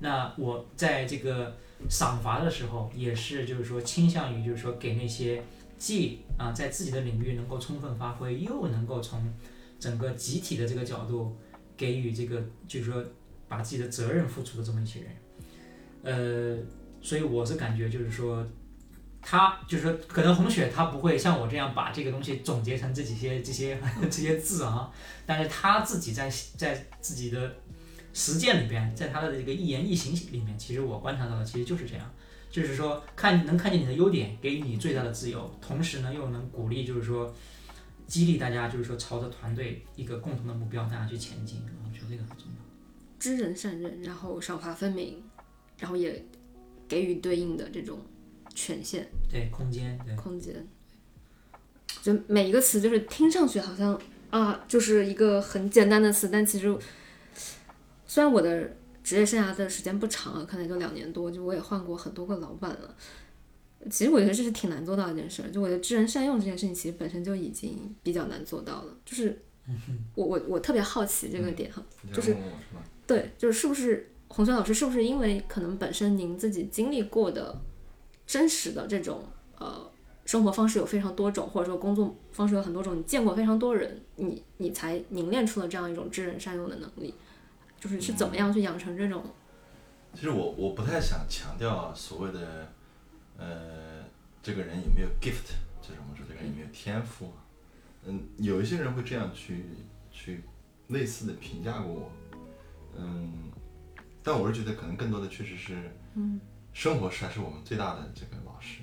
[0.00, 1.56] 那我在这个
[1.88, 5.42] 赏罚的时候，也是就是说倾向于就是说给那些。
[5.78, 9.30] 既啊在自己的领域能够充分发挥，又能够从
[9.78, 11.36] 整个集体的这个角度
[11.76, 13.04] 给予这个，就是说
[13.48, 15.10] 把自己的责任付出的这么一些人，
[16.02, 16.58] 呃，
[17.00, 18.46] 所以我是感觉就是说，
[19.20, 23.78] 他就是说可能红雪他不会像我这样把这个东西总结成这几些这些
[24.10, 24.90] 这些字啊，
[25.24, 27.56] 但是他自己在在自己的
[28.12, 32.10] 实践里边，在他的这个一言一行里面，其实我观察到的其实就是这样。
[32.48, 37.34] 就是说，看能看见你的优点，给予你最大的自由，同时呢，又能鼓励，就是说，
[38.06, 41.60] 激励大家，就是说，朝着团队一个共同的目标，大家去前进。
[41.84, 42.65] 我觉得这个很重要。
[43.26, 45.22] 知人善任，然后赏罚分明，
[45.78, 46.24] 然后也
[46.86, 47.98] 给予对应的这种
[48.54, 50.66] 权限，对空间，对空间。
[52.02, 56.76] 就每一个词，就是听上去好像啊，就是一个很简单的词，但其实，
[58.06, 58.76] 虽然我的。
[59.06, 62.92] 职业生涯的时间不长啊，可能也就两年多，就我也换过很多个老板了。
[63.88, 68.96] 其实我觉得这是挺难做到一件事，就我觉得知人善用这件事情，其实本身就已经比较难做到了。
[69.04, 69.40] 就是
[70.16, 71.80] 我我我特别好奇这个点哈，
[72.12, 72.36] 就是
[73.06, 77.60] 对，就是是不是洪轩老师，是不是因为可能本身您自己经历过的
[78.26, 79.22] 真实的这种
[79.58, 79.88] 呃
[80.24, 87.14] 生活方式有非常多种，或者说工作方式有很多种，你见过非常多人，你你才凝练出了这样一种知人善用的能力。
[87.78, 89.22] 就是是怎么样去养成这种？
[90.14, 92.72] 其实我我不太想强调所谓的，
[93.36, 94.02] 呃，
[94.42, 97.30] 这个人有没有 gift，就是我们说这个人有没有天赋。
[98.04, 99.66] 嗯，有一些人会这样去
[100.10, 100.42] 去
[100.88, 102.10] 类似的评价过我。
[102.98, 103.50] 嗯，
[104.22, 106.40] 但我是觉得可能更多的确实是，嗯，
[106.72, 108.80] 生活才是我们最大的这个老师。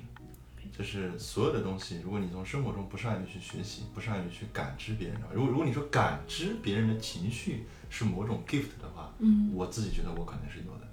[0.75, 10.87] 就是所有的东西，如果你从生活中不善于去学习，不善于去感知别人的话，如果如果你说感知别人的情绪是某种 gift 的话，嗯，我自己觉得我可能是有的。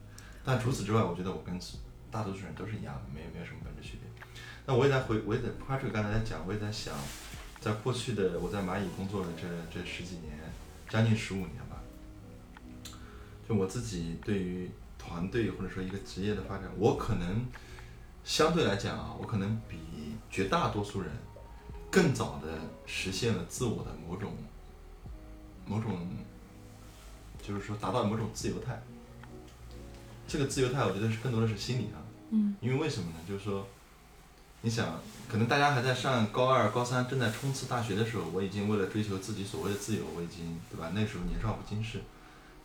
[0.44, 1.58] 但除此之外，我觉得我跟
[2.10, 4.26] 大多数人都是一样的，没有没有什么本质区别。
[4.66, 6.94] 那我也在回，我也在 Patrick 刚才在讲，我也在想，
[7.58, 10.38] 在过去的我在蚂蚁工作的这这十几年，
[10.90, 11.59] 将近十五年吧，
[13.50, 17.44] 就我自己对于团队或者说一个职业的发展，我可能。
[18.22, 19.78] 相对来讲啊，我可能比
[20.30, 21.10] 绝大多数人
[21.90, 22.48] 更早的
[22.86, 24.34] 实现了自我的某种
[25.66, 26.06] 某种，
[27.42, 28.80] 就是说达到某种自由态。
[30.28, 32.06] 这个自由态，我觉得是更多的是心理上的。
[32.32, 32.54] 嗯。
[32.60, 33.16] 因为为什么呢？
[33.26, 33.66] 就是说，
[34.60, 40.92] 你想，可能大家还在上高二、高三，正在冲刺大学的时候，我已经为了追求自己所谓的自由，我已经对吧？
[40.94, 42.02] 那时候年少不经事，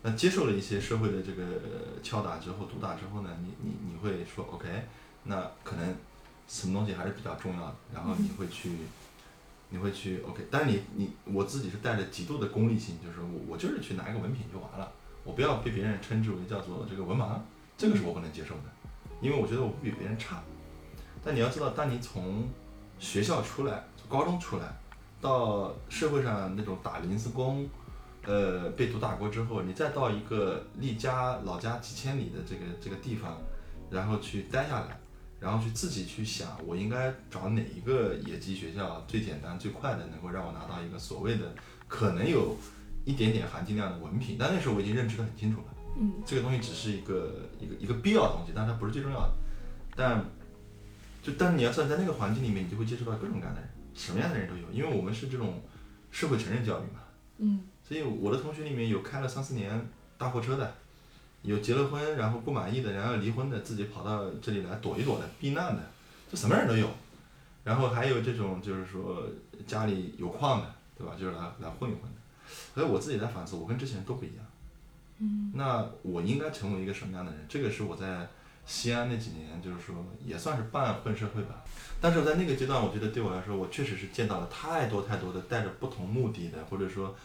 [0.02, 1.42] 那接受了一些社会的这个
[2.02, 4.68] 敲打之后、毒打之后呢，你你你会说 OK。
[5.28, 5.94] 那可能
[6.46, 8.70] 什么东西还是比较重要的，然后你会去，
[9.70, 14.88] 你会去 OK，但是你你我自己是带着极度的功利性，就是我我就是去拿一个文凭就完了，
[15.24, 17.40] 我不要被别人称之为叫做这个文盲，
[17.76, 18.62] 这个是我不能接受的，
[19.20, 20.40] 因为我觉得我不比别人差。
[21.24, 22.48] 但你要知道，当你从
[23.00, 24.76] 学校出来，从高中出来，
[25.20, 27.68] 到社会上那种打临时工，
[28.26, 33.40] 呃，被毒打过之后，你再到一个离家老家几千里的这个这个地方，
[33.88, 34.98] 然后去待下来，
[35.38, 41.54] 然后去自己去想，我应该找哪一个野鸡学校最简单最快的，能够让我拿到一个所谓的
[41.86, 42.56] 可能有
[43.04, 44.36] 一点点含金量的文凭。
[44.36, 49.32] 但那时候我已经认知的很清楚了，嗯，这个东西只是一个一个一个必要的东西，但它不是最重要的。
[49.94, 50.24] 但
[51.22, 55.62] 就但是你要知道，在那个环境里面，你就会接触到各种各样的人，什么样的人都有，因为我们是这种
[56.10, 57.00] 社会成人教育嘛。
[57.38, 60.74] 嗯，所以我的同学里面有开了三四年大货车的，
[61.42, 65.82] 有结了婚然后不满意的，然后离婚的，自己跑到这里来躲一躲的、避难的，
[66.30, 66.88] 就什么人都有。
[67.62, 69.22] 然后还有这种就是说
[69.66, 71.14] 家里有矿的，对吧？
[71.18, 72.18] 就是来来混一混的。
[72.74, 74.44] 所以我自己在反思，我跟之前都不一样。
[75.18, 77.46] 嗯，那我应该成为一个什么样的人？
[77.48, 78.28] 这个是我在
[78.66, 81.62] 西安那几年，就是说也算是半混社会吧。
[82.00, 87.16] 但是我在那个阶段，我觉得对我来说，我确实是见到了太多太多的带着不同目的的，或者说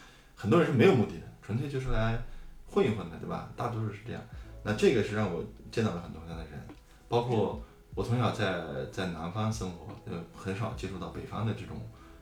[0.42, 2.20] 很多人是没有目的的，纯粹就是来
[2.68, 3.48] 混一混的，对吧？
[3.54, 4.20] 大多数是这样。
[4.64, 6.60] 那这个是让我见到了很多这样的人，
[7.08, 7.62] 包括
[7.94, 11.76] 我从小在在南方生活，呃，很少接触到北方的这种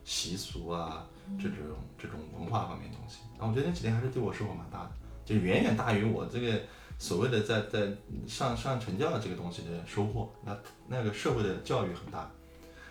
[0.04, 1.06] 习俗啊，
[1.38, 1.56] 这种
[1.96, 3.20] 这种文化方面的东西。
[3.38, 4.90] 然后我觉得那几年还是对我收获蛮大的，
[5.24, 6.60] 就远远大于我这个
[6.98, 7.90] 所谓的在在
[8.26, 10.30] 上上成教这个东西的收获。
[10.44, 10.54] 那
[10.86, 12.30] 那个社会的教育很大。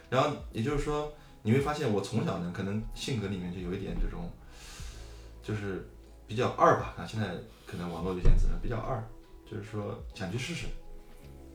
[0.10, 1.13] 然后也就是说，
[1.44, 4.28] 你会发现我从小呢，可能性格里面就有一点这种，
[5.41, 5.89] 就是
[6.28, 6.95] 比较二吧。
[6.97, 7.28] 啊，现在
[7.65, 9.04] 可能网络有些词比较二，
[9.49, 10.67] 就是说想去试试。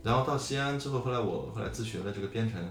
[0.02, 2.62] 然后到西安之后，后来我后来自学了这个编程，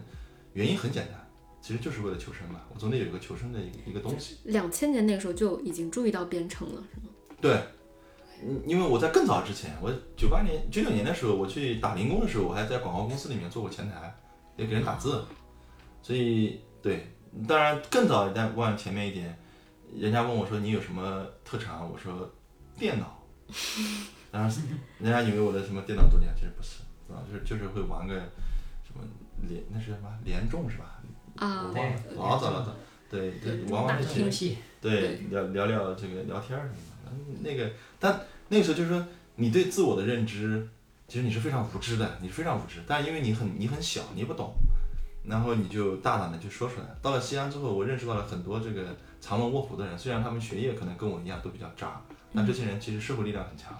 [0.53, 1.27] 原因很简单，
[1.61, 2.61] 其实就是为了求生嘛。
[2.73, 4.37] 我总得有一个求生的一个一个东西。
[4.43, 7.09] 两千年那个时候就已经注意到编程了，是吗？
[7.41, 7.59] 对，
[8.43, 14.15] 嗯，因为我在更早之前，我九八年、九九年的时候，我去打零工的时候，我还在广告公司里面做过前台，
[14.55, 15.25] 也给人打字。
[16.03, 17.07] 所以，对，
[17.47, 19.35] 当然更早再往前面一点，
[19.95, 22.29] 人家问我说你有什么特长，我说
[22.77, 23.23] 电脑，
[24.31, 24.55] 然后
[24.99, 26.81] 人家以为我的什么电脑多厉害，其实不是，
[27.13, 27.21] 啊？
[27.31, 29.01] 就是就是会玩个什么
[29.47, 30.99] 联，那是什么联众是吧？
[31.35, 32.75] 啊我忘了，老早老早，
[33.09, 40.67] 对对，玩玩这些，游戏，对，聊聊聊这个聊天儿什么的，嗯那个，但那个时候就是说，你对自我的认知，
[41.07, 44.53] 其实你是非常无知的，你非常无知，但因为你很你很小，你不懂，
[45.25, 46.85] 然后你就大胆的就说出来。
[47.01, 52.01] 到了西安之后，我认识到了很多这个藏龙卧虎的人，虽然他们学业可能跟我一样都比较渣，
[52.35, 53.73] 但这些人其实社会力量很强。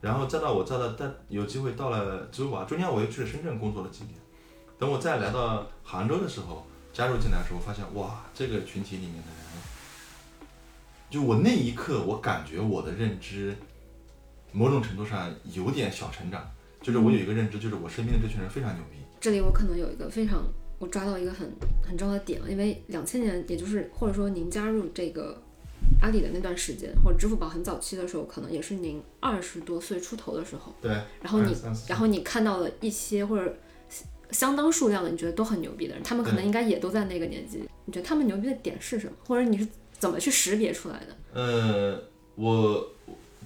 [0.00, 4.14] 然后再到我再到再有机会到了支付宝，中间我又去了深圳工作了几年。
[4.76, 9.62] 等我再来到杭州的时候，加入进来的时候，发现哇，这个群体里面的人，
[11.08, 13.56] 就我那一刻，我感觉我的认知，
[14.50, 16.50] 某种程度上有点小成长。
[16.82, 18.98] 就是我有一个认知，就是我身边的这群人非常牛逼。
[19.20, 20.44] 这里我可能有一个非常
[20.78, 21.50] 我抓到一个很
[21.86, 25.40] 很重要的点了，因为两千年，也就是或者说您加入这个
[26.00, 30.74] 阿里的那段时间，或者支付宝很早期的时候，可能也是您二十多岁出头的时候。
[30.80, 30.90] 对。
[31.22, 31.54] 然后你，
[31.88, 33.56] 然后你看到了一些或者
[34.30, 37.62] 相当数量的你觉得都很牛逼的人，他们可能应该也都在那个年纪。
[37.84, 39.12] 你觉得他们牛逼的点是什么？
[39.26, 39.66] 或者你是
[39.98, 41.16] 怎么去识别出来的？
[41.32, 42.02] 呃，
[42.34, 42.92] 我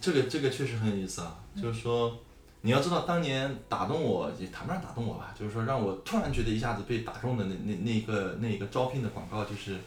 [0.00, 2.16] 这个这个确实很有意思啊，就是说，
[2.60, 9.78] 你要知道当年打动我，也谈不上打动我吧，就是说让我突然觉得一下子被打中的那那那一个那一个招聘的广告，就是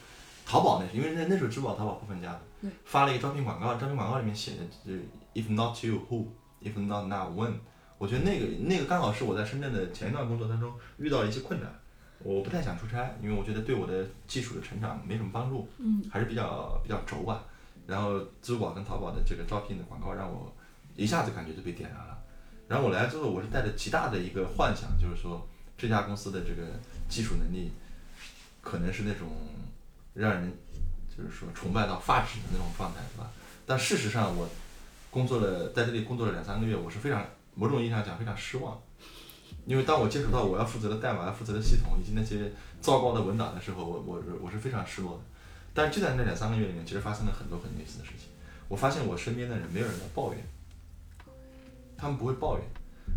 [0.45, 5.03] 淘宝那时，因为那那时候支付宝、淘宝不分家的，发了一个招聘广告，招聘广告里面写的就是
[5.34, 6.25] If not you who,
[6.62, 7.53] if not now when。
[7.97, 11.69] 我觉得那个那个刚好是我在深圳的前一段工作当中遇到了一些困难，
[12.23, 17.43] 我不太想出差，因为我觉得对我的技术的成长没什么帮助，嗯，还是比较比较轴吧。
[17.86, 20.51] 然后支付宝跟淘宝的这个招聘的广告让我
[20.95, 22.11] 一下子感觉就被点燃了。
[22.71, 25.45] 然后我来之后，我是带着极大的一个幻想，就是说
[25.77, 26.79] 这家公司的这个
[27.10, 27.69] 技术能力
[28.62, 29.27] 可能是那种
[30.13, 30.53] 让人
[31.10, 33.29] 就是说崇拜到发指的那种状态，是吧？
[33.65, 34.47] 但事实上，我
[35.10, 38.81] 工作了在这里工作了两三个月，我是非常某种意义上讲非常失望，
[39.65, 45.23] 因为当我接触到我要负责的代码、要负责的系统以及那些糟糕的文档的时候，我我我是非常失落的。
[45.73, 48.29] 但是就在那两三个月里面，其实发生了很多很类似的事情。
[48.69, 50.41] 我发现我身边的人没有人在抱怨，
[52.01, 52.65] 他们不会抱怨，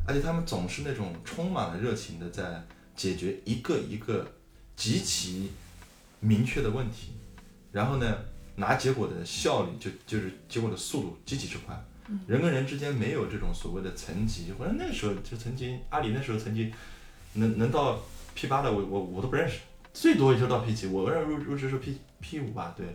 [0.07, 2.63] 而且他们总是那种充满了热情的在
[2.95, 4.27] 解决一个一个
[4.77, 5.51] 极其
[6.21, 7.13] 明确的问题，
[7.73, 8.19] 然后呢，
[8.57, 11.75] 拿结果的效率就就是结果的速度极其之快。
[12.27, 16.71] 人跟人之间没有这种所谓的层级，或者那时候就曾经，阿里那时候曾经
[17.33, 17.99] 能能到
[18.35, 19.61] P 八的我我我都不认识，
[19.95, 22.87] 最多也就到 P 七，我入入职是 P P 五吧，对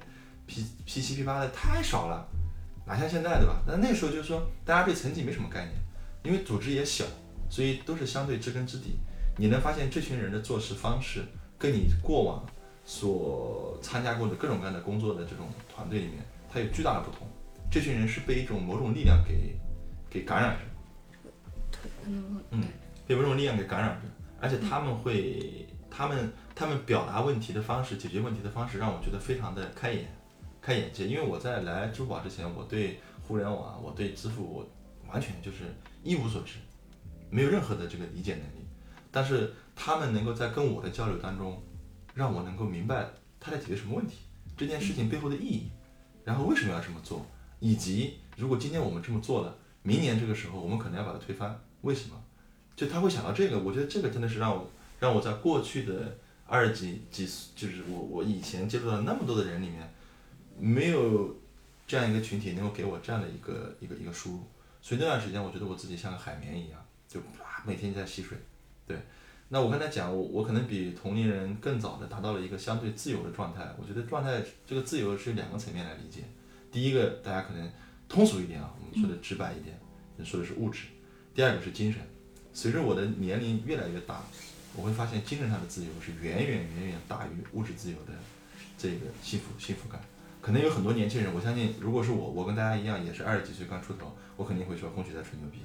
[0.46, 2.30] ，P P 七 P 八的太少了，
[2.90, 3.62] 哪像现在对吧？
[3.68, 5.76] 但那个时候就是说大家对层级没什么概念，
[6.24, 7.06] 因为组织也小，
[7.48, 8.98] 所以都是相对知根知底。
[9.38, 11.24] 你能发现这群人的做事方式
[11.58, 12.44] 跟你过往
[12.84, 16.18] 所参加过的各种各样的工作的这种团队里面，
[16.52, 17.28] 它有巨大的不同。
[17.70, 19.56] 这群人是被一种某种力量给
[20.10, 22.64] 给感染着，嗯嗯，
[23.06, 24.08] 被某种力量给感染着，
[24.42, 30.12] 而且他们会，他们他们表达问题的方式、解决问题的方式，让我觉得非常的开眼
[30.62, 31.08] 开眼界。
[31.08, 34.68] 因为我在来支付宝之前，我对互联网、我对支付，我
[35.12, 35.64] 完全就是
[36.04, 36.54] 一无所知，
[37.30, 38.68] 没有任何的这个理解能力。
[39.12, 41.62] 但是他们能够在跟我的交流当中，
[42.14, 44.18] 让我能够明白他在解决什么问题，
[44.56, 45.72] 这件事情背后的意义，
[46.24, 47.26] 然后为什么要这么做，
[47.60, 52.16] 以及如果今天我们这么做了，明年这个时候我们可能要把它推翻，为什么？
[52.76, 54.70] 就他会想到这个，我觉得这个真的是让我
[55.00, 59.94] 让我在过去的二十几几，就是我我以前接触到那么多的人里面，
[60.60, 61.36] 没有
[61.88, 64.44] 这样一个群体能够给我这样的一个一个一个输入，
[64.82, 68.38] 所以那段时间我觉得我自己像个海绵一样，就啪每天在吸水。
[68.86, 68.98] 对，
[69.48, 73.68] 那我刚才讲，我我可能比同龄人更早的达到了一个相对自由的状态。
[73.80, 76.24] 我觉得状态这个自由是两个层面来理解，
[76.72, 77.72] 第一个大家可能
[78.08, 79.80] 通俗一点啊，我们说的直白一点，
[80.26, 80.88] 说的是物质；
[81.34, 82.02] 第二个是精神。
[82.54, 84.24] 随着我的年龄越来越大，
[84.76, 88.14] 我会发现精神上的自由是远远远远大于物质自由的
[88.78, 90.02] 这个幸福幸福感。
[90.42, 95.60] 可能有很多年轻人，我相信如果是我，我跟大家一样也是二十几岁刚出头，我肯定会说空姐在吹牛逼。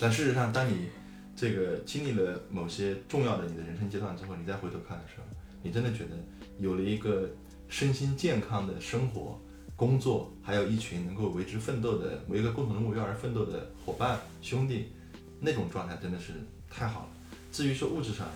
[0.00, 0.88] 但事实上，当你
[1.36, 5.24] 这个经历了某些重要的你的人生阶段之后，你再回头看的时候，
[5.62, 6.16] 你真的觉得
[6.58, 7.28] 有了一个
[7.68, 9.38] 身心健康的生活、
[9.76, 14.92] 工作，还有一群能够为之奋斗的、为一个共同的目标而奋斗的伙伴、兄弟，
[15.38, 16.32] 那种状态真的是
[16.70, 17.08] 太好了。
[17.52, 18.26] 至于说物质上，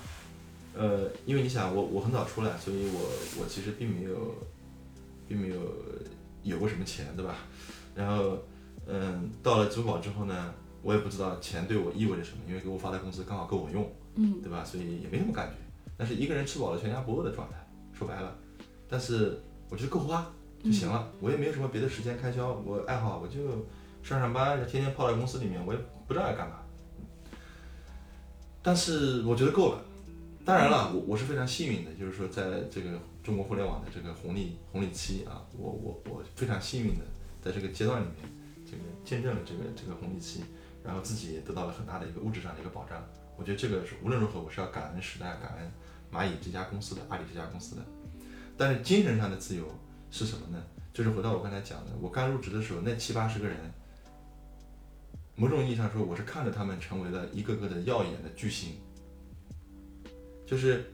[0.75, 3.01] 呃，因为你想，我我很早出来，所以我
[3.41, 4.35] 我其实并没有，
[5.27, 5.57] 并没有
[6.43, 7.37] 有过什么钱，对吧？
[7.95, 8.39] 然后，
[8.87, 14.65] 嗯，到了支付宝之后呢，我也不知道钱对我意味着什么，因为给我发的工资刚好够我用，嗯，对吧？
[14.65, 15.55] 所以也没什么感觉。
[15.97, 17.57] 但是一个人吃饱了全家不饿的状态，
[17.93, 18.37] 说白了，
[18.89, 20.27] 但是我觉得够花
[20.65, 23.67] 就行了，我也没有什么别的时间开销，我爱好我就
[24.03, 26.57] 上上班，天天泡在公司里面，我也不知道要干嘛。
[28.63, 29.83] 但是我觉得够了。
[30.45, 37.05] 当然了，我我是非常幸运的，就是说在这个中国互联网的这个红利红利期啊，我我我非常幸运的
[37.41, 38.29] 在这个阶段里面，
[38.67, 40.43] 这个见证了这个这个红利期，
[40.85, 43.03] 然后自己也得到了很大的一个物质上的一个保障。
[43.37, 45.71] 我觉得这个是无论如何我是要感恩时代、感恩
[46.13, 47.83] 蚂蚁这家公司的、阿里这家公司的。
[48.57, 49.67] 但是精神上的自由
[50.11, 50.63] 是什么呢？
[50.93, 53.57] 就是回到我刚才讲的，我刚入职的时候那七八十个人，
[55.35, 58.75] 某种意义上说，我是看着他们成为了一个个的耀眼的巨星。
[60.45, 60.93] 就是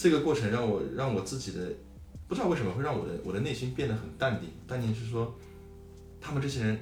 [0.00, 1.70] 这个过程让我让我自己的
[2.26, 4.48] 不知道为什么会让我的我的内心变得很淡定。
[4.66, 5.34] 淡定是说，
[6.18, 6.78] 他们这些人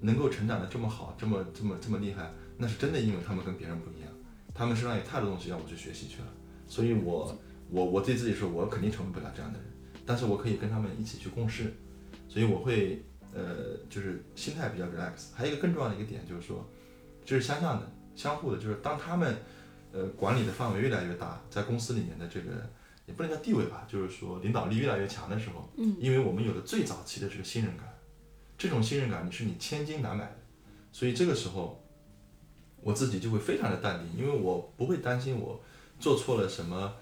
[0.00, 4.12] 能够成长的这么好，这么这么这么厉害，那是真的因为他们跟别人不一样，
[4.54, 6.28] 他们身上有太多东西让我去学习去了。
[6.68, 7.36] 所以我
[7.68, 9.66] 我我对自己说，我肯定成为不了这样的人，
[10.06, 11.74] 但是我可以跟他们一起去共事，
[12.28, 13.02] 所以我会
[13.34, 15.34] 呃就是心态比较 relax。
[15.34, 16.64] 还有一个更重要的一个点就是说，
[17.24, 19.36] 就是相向的、相互的，就是当他们
[19.92, 22.70] 呃管理的范围越来越大，在公司里面的这个
[23.06, 27.86] 也不能叫地位吧，就是说领导力越来越强的时候，嗯，因为我们有了最早期的这个信任感，
[28.56, 30.36] 这种信任感你是你千金难买的，
[30.92, 31.82] 所以这个时候
[32.82, 35.60] 我自己就会非常的淡定，因为我不会担心我
[35.98, 36.92] 做错了什么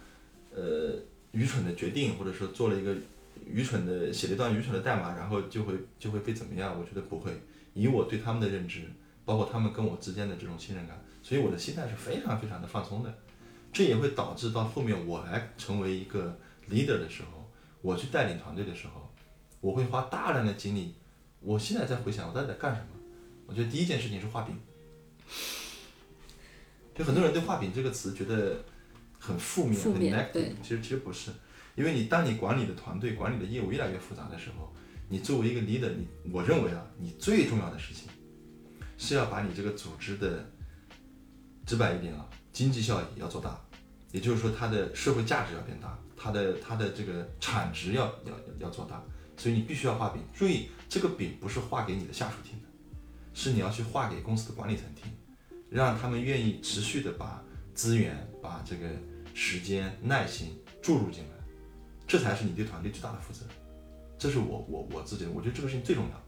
[0.55, 0.95] 呃
[1.33, 2.95] 愚蠢的决定，或者说做了一个
[3.45, 6.79] 愚蠢的写了一段愚蠢的代码，然后就会就会被怎么样？
[6.79, 7.33] 我觉得不会，
[7.75, 8.83] 以我对他们的认知，
[9.25, 13.13] 包括他们跟我之间的这种信任感，所以我的心态是非常非常的放松的。
[13.73, 16.39] 这也会导致到后面我来成为一个
[16.71, 17.51] leader 的时候，
[17.83, 19.13] 我去带领团队的时候，
[19.61, 20.95] 我会花大量的精力。
[21.41, 22.87] 我现在在回想我到底在干什么，
[23.45, 24.57] 我觉得第一件事情是画饼。
[26.95, 28.65] 就很多人对画饼这个词觉得
[29.19, 31.33] 很负面，很负面 negative，其实其实不是，
[31.75, 34.73] 因为你当你管理的团队、管理的业务越来越复杂的时候，
[35.09, 38.09] 你作为一个 leader，你我认为啊，你最重要的事情
[38.97, 40.49] 是要把你这个组织的
[41.67, 43.61] 直白一点啊，经济效益要做大，
[44.13, 49.03] 也就是说它的社会价值要变大，它的它的这个产值要要要做大，
[49.37, 50.23] 所以你必须要画饼。
[50.33, 52.69] 注意，这个饼不是画给你的下属听的，
[53.35, 55.11] 是你要去画给公司的管理层听，
[55.69, 57.43] 让他们愿意持续的把
[57.75, 58.89] 资源、把这个
[59.35, 61.45] 时间、耐心注入进来，
[62.07, 63.41] 这才是你对团队最大的负责。
[64.17, 66.23] 这是我我我自己的，我觉得这个事情最重要。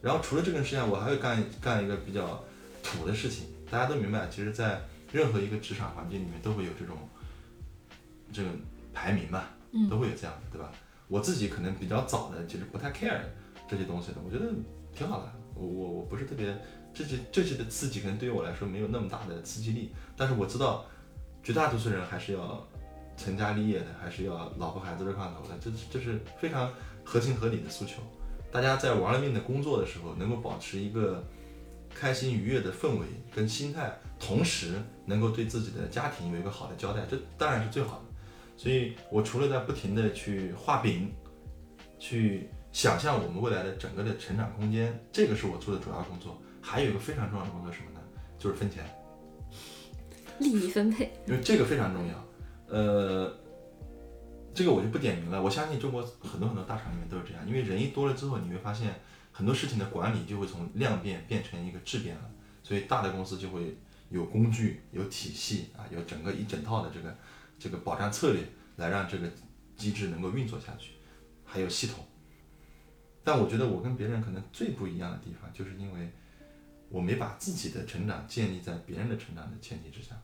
[0.00, 2.42] 然后除了这个事情，我还会干干一个比较
[2.82, 3.46] 土的事情。
[3.70, 4.80] 大家都明白，其实，在
[5.12, 6.96] 任何一个职场环境里面，都会有这种
[8.32, 8.48] 这个
[8.92, 9.44] 排名嘛，
[9.90, 10.70] 都会有这样的，对吧？
[11.08, 13.20] 我自己可能比较早的，其实不太 care
[13.68, 14.52] 这些东西的，我觉得
[14.94, 15.32] 挺好的。
[15.54, 16.56] 我我我不是特别
[16.94, 20.84] 这些这些的刺激，可能对于我来说没有那么大的刺激力，但是我知道
[21.42, 22.66] 绝大多数人还是要
[23.16, 26.72] 成家立业的，还是要老婆孩子热炕头的，这这是非常
[27.04, 28.02] 合情合理的诉求。
[28.52, 31.24] 大家在玩了命的工作的时候，能够保持一个
[31.98, 34.74] 开心愉悦的氛围跟心态，同时
[35.04, 38.04] 能够对自己的家庭有一个好的交代，这当然是最好的。
[38.56, 41.12] 所以我除了在不停的去画饼，
[41.98, 46.40] 去想象我们未来的整个的成长空间，这个是我做的主要工作。
[46.60, 48.00] 还有一个非常重要的工作是什么呢？
[48.38, 48.84] 就是分钱。
[50.38, 52.24] 利益分配，因为这个非常重要。
[52.68, 53.32] 呃，
[54.54, 55.42] 这个我就不点名了。
[55.42, 58.94] 我相信中国很多很多大厂里面都是这样，因为人一多了之后，你会发现
[59.38, 62.28] 很多事情的管理就会从量变变成一个质变了。
[62.60, 63.78] 所以大的公司就会
[64.10, 67.16] 有工具、有体系啊，有整个一整套的这个
[67.56, 68.42] 这个保障策略
[68.74, 69.30] 来让这个
[69.76, 70.94] 机制能够运作下去，
[71.44, 72.04] 还有系统。
[73.22, 76.10] 但我觉得我跟别人可能最不一样的地方，就是因为
[76.88, 80.20] 我没把自己的成长建立在别人的成长的前提之下。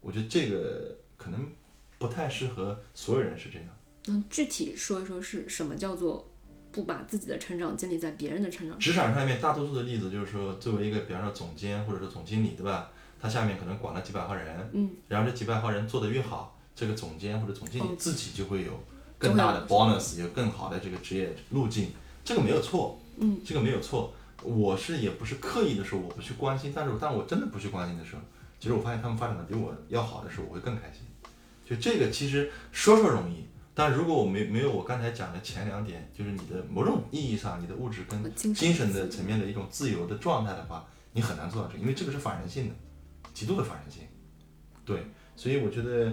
[0.00, 1.50] 我觉得这个可能
[1.98, 3.68] 不太适合所有人是这样。
[4.04, 6.32] 能具体说一说是什么叫做
[6.76, 8.78] 不把自己的成长建立在别人的成长上？
[8.78, 12.90] 职场上面大多数的例子就是说，作为一个比方说总监或者说总经理，对吧？
[13.18, 18.78] 他下面可能管了几百号人，嗯，然后这几百号人做得越好，这个总监或者总经理哦自己就会有
[19.16, 21.88] 更大的 bonus，有更好的这个职业路径，
[22.22, 24.12] 这个没有错，嗯，这个没有错。
[24.42, 28.20] 我是也不是刻意的说我不去关心，但是当我真的不去关心的时候，
[28.60, 31.00] 其实我发现他们发展的比我要好的时候，我会更开心。
[31.64, 33.45] 就这个其实说说容易，
[33.78, 42.74] 但如果我没没有我刚才讲的前两点，就是你的某种意义上你的物质跟精神的层面的一种自由的状态的话，你很难做到这个，因为这个是反人性的，
[43.34, 44.04] 极度的反人性。
[44.86, 45.04] 对，
[45.36, 46.10] 所以我觉得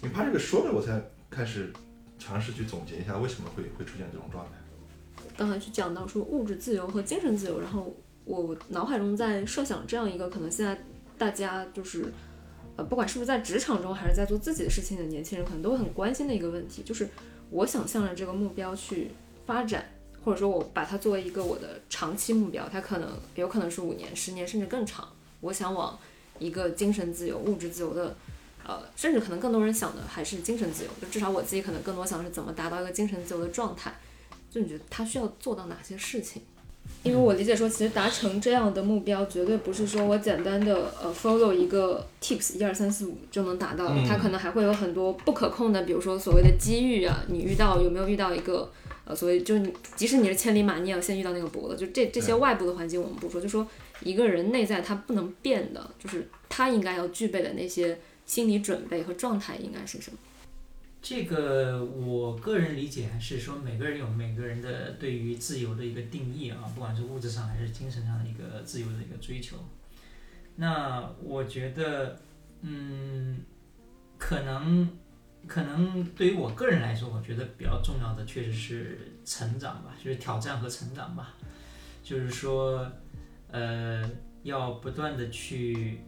[0.00, 0.98] 你怕这个说了，我才
[1.28, 1.70] 开始
[2.18, 4.52] 尝试去总结一下为什么会会出现这种状态。
[5.36, 7.94] 刚才去讲到说物质自由和精神自由，然后
[8.24, 10.82] 我脑海中在设想这样一个可能现在
[11.18, 12.10] 大家就是，
[12.76, 17.08] 呃，不管是不是在职场中还是在做自己的事情的年轻人，可能都会很关心的一个问题，就是
[17.50, 19.10] 我想向着这个目标去
[19.46, 19.90] 发展，
[20.24, 25.08] 或者说我把它作为一个我的长期目标，它可能有可能是五年、十年甚至更长，
[25.40, 25.98] 我想往
[26.38, 28.16] 一个精神自由、物质自由的。
[28.64, 33.92] 呃，甚至可能更多人想的还是精神自由，就至少我自己可能更多想的是怎么达到一个精神自由的状态。
[34.48, 36.42] 就你觉得他需要做到哪些事情？
[37.02, 48.70] 因为我理解说，其实达成这样的目标，绝对不是说我简单的呃 follow 一个 tips 一二三四五就能达到它可能还会有很多不可控的，比如说所谓的机遇啊，你遇到有没有遇到一个
[49.04, 53.66] 呃所谓就是你即使你是千里马，你也要先遇到那个伯乐，就这这些外部的环境我们不说，就说
[54.02, 60.16] 一个人内在他不能变的，就是他应该要具备的那些心理准备和状态应该是什么？
[61.02, 69.56] 这个我个人理解还是说，每个人有每个人的对于自由的一个定义啊，不管是物质上还是精神上的一个自由的一个追求。
[70.54, 72.16] 那我觉得，
[72.60, 73.40] 嗯，
[74.16, 74.88] 可能
[75.48, 81.34] 可能对于我个人来说，我觉得比较重要的确实是成长吧，就是挑战和成长吧。
[82.04, 82.88] 就是说，
[83.50, 84.08] 呃，
[84.44, 85.98] 要不断的去，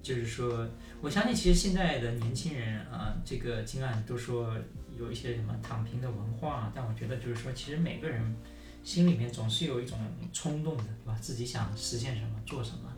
[0.00, 0.68] 就是说，
[1.00, 4.56] 我相信其实现在的年轻人啊，这个尽管都说
[4.98, 8.34] 有一些什么躺平的文化，但我觉得就是说，其实每个人
[8.82, 9.98] 心里面总是有一种
[10.32, 11.16] 冲动的，对吧？
[11.20, 12.92] 自己想实现什么，做什么。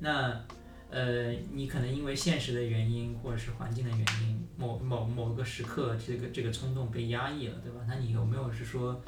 [0.00, 0.44] 那
[0.90, 7.80] 呃，你可能因为现实的原因或者是环境的原因，某某某个时刻，这个这个冲动被压抑了，对吧？
[7.88, 9.02] 那你有没有是说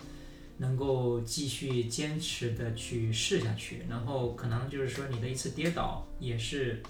[0.56, 3.84] 能够继续坚持的去试下去？
[3.88, 6.82] 然后可能就是说你的一次跌倒也是，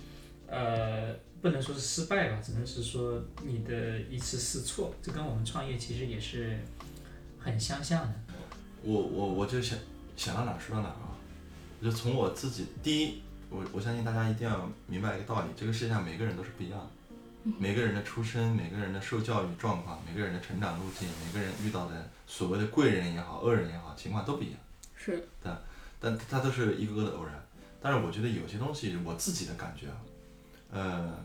[0.49, 6.59] 呃，不能说是失败吧，只能是说你的一次试错，这跟我们创业其实也是
[7.39, 8.15] 很相像的。
[8.83, 9.79] 我我我就想
[10.17, 11.17] 想到哪儿说到哪儿啊，
[11.83, 24.59] 就从我自己第一，我我相信大家一定要明白一个道理，这个世界上每个人都是不一样的，每个人的出身、每个人的受教育状况、每个人的成长路径、每个人遇到的所谓的贵人也好、恶人也好，情况都不一样。
[24.97, 25.27] 是
[25.99, 27.35] 但它都是一个个的偶然。
[27.81, 29.97] 但是我觉得有些东西，我自己的感觉啊，
[30.77, 31.25] 呃，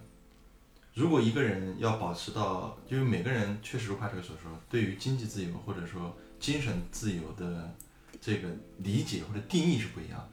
[0.93, 7.76] 如果一个人要保持到，因为每个人确实如帕特所说，对于经济自由或者说精神自由的
[8.22, 8.47] 这个
[8.78, 10.30] 理解或者定义是不一样的。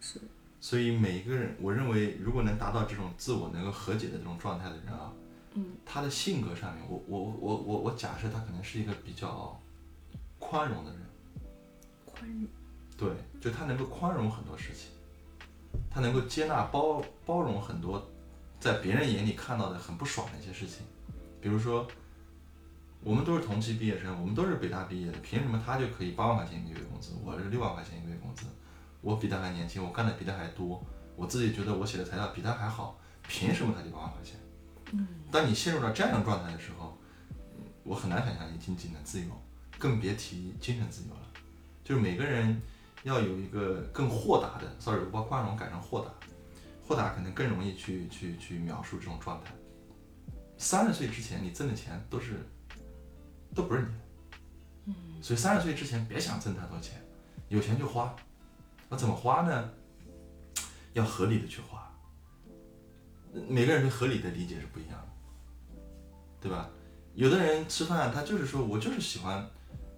[0.00, 0.18] 是。
[0.62, 5.12] 所以每一个人，我认为如果能达到这种自我能够和解的这种状态的人啊，
[5.52, 9.60] 嗯，他的性格上面，我我我我我假设他可能是一个比较
[10.38, 11.00] 宽容的人。
[12.06, 12.46] 宽容，
[12.96, 13.10] 对，
[13.42, 14.88] 就他能够宽容很多事情，
[15.90, 18.10] 他能够接纳包包容很多
[18.64, 20.86] 在别人眼里看到的很不爽的一些事情，
[21.38, 21.86] 比如说，
[23.02, 28.46] 我们都是同期毕业生，我们都是北大毕业的，凭什么他就可以八万块钱一个月工资，我是六万块钱一个月工资，
[29.02, 30.82] 我比他还年轻，我干的比他还多，
[31.14, 32.98] 我自己觉得我写的材料比他还好，
[33.28, 34.40] 凭什么他就八万块钱？
[35.30, 36.96] 当你陷入到这样一种状态的时候，
[37.58, 39.26] 嗯我很难想象你经济的自由，
[39.78, 41.20] 更别提精神自由了。
[41.84, 42.62] 就是每个人
[43.02, 46.10] 要有一个更豁达的，sorry，我把宽容改成豁达，
[46.86, 49.52] 豁达可能更容易去去去描述这种状态。
[50.58, 52.46] 三十岁之前，你挣的钱都是
[53.54, 53.94] 都不是你的，
[54.86, 57.00] 嗯，所以三十岁之前别想挣太多钱，
[57.48, 58.14] 有钱就花。
[58.88, 59.70] 那怎么花呢？
[60.92, 61.90] 要合理的去花。
[63.48, 65.08] 每个人对合理的理解是不一样的，
[66.40, 66.70] 对吧？
[67.14, 69.48] 有的人吃饭，他就是说我就是喜欢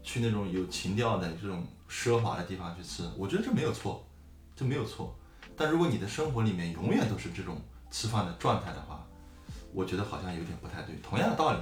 [0.03, 4.07] 去那种有情调的这种奢华的地方去吃，我觉得这没有错，
[4.55, 5.15] 这没有错。
[5.57, 9.07] 但如果你的生活里面永远都是这种吃饭的状态的话，
[9.73, 10.95] 我觉得好像有点不太对。
[11.03, 11.59] 同样的道理，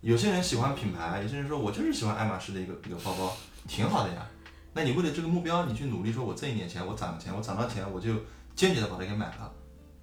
[0.00, 4.26] 有些人喜欢品牌，有些人说我就是喜欢爱马仕的一个一个包包，挺好的呀。
[4.72, 8.14] 那你为了这个目标，你去努力，说我挣一点钱，我攒钱，我攒到钱，我就
[8.54, 9.52] 坚决的把它给买了，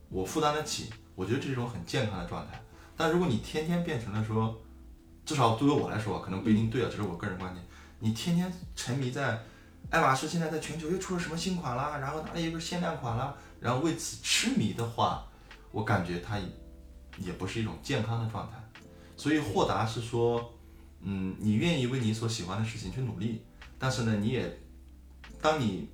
[0.09, 2.59] 我负担得起，我觉得这是一种很健康的状态。
[2.95, 4.55] 但如果你天天变成了说，
[5.25, 7.63] 至少对于我来说，可能不一定对啊，这是我个人观点。
[7.99, 9.39] 你天天沉迷在
[9.91, 15.27] 爱马仕现在在全球又出了什么新款啦，然后哪里有个限量款啦，然后为此痴迷的话，
[15.69, 16.45] 我感觉它也
[17.17, 18.57] 也不是一种健康的状态。
[19.17, 20.53] 所以豁达是说，
[21.01, 23.43] 嗯，你愿意为你所喜欢的事情去努力，
[23.77, 24.59] 但是呢，你也
[25.41, 25.89] 当你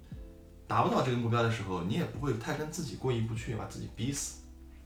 [0.67, 4.41] 达不到这个目标的时候，你也不会太跟自己过意不去，把自己逼死。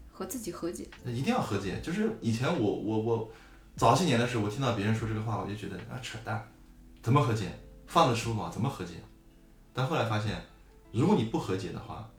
[0.09, 0.87] 和自己和解。
[1.03, 1.81] 那一定要和解。
[1.81, 3.29] 就是以前我我我
[3.75, 6.41] 早些年的时候，我听到别人说这个话，我就觉得啊扯淡，
[7.01, 7.51] 怎么和解？
[7.91, 8.93] 饭都吃不饱，怎么和解？
[9.73, 10.41] 但后来发现，
[10.93, 12.09] 如果你不和解的话，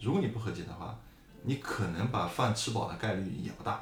[0.00, 0.98] 如果你不和解的话，
[1.44, 3.80] 你可能把饭吃饱的概率也不大。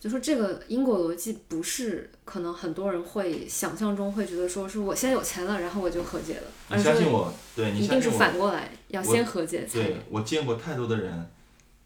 [0.00, 11.30] 就说这个因果逻辑不是可能很多人会想象中会觉得说是我先有钱了，然后我就和解了，而你相信我，对你一定是反过来，要我先和解才对我见过太多的人，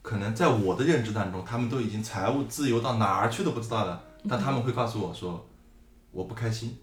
[0.03, 5.45] 可能在我的认知当中，他们都已经财务自由到哪儿去都不知道了，但他们会告诉我说，
[6.12, 6.78] 我不开心。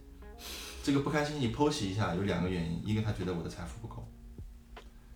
[0.84, 4.03] 这个不开心你剖析一下，有两个原因，一个他觉得我的财富不够，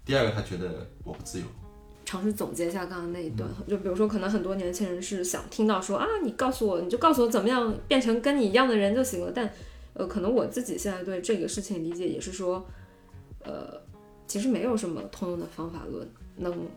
[0.06, 1.46] 第二个他觉得我不自由。
[2.06, 9.32] 尝试总结一下刚刚那一段，就比如说，可能很多年轻人是想听到说啊，你告诉我，你就告诉我怎么样变成跟你一样的人就行了。
[9.34, 9.52] 但，
[9.94, 12.64] 呃，可能我自己现在对这个事情理解也是说，
[13.44, 13.82] 呃，
[14.28, 16.68] 其实没有什么通用的方法论能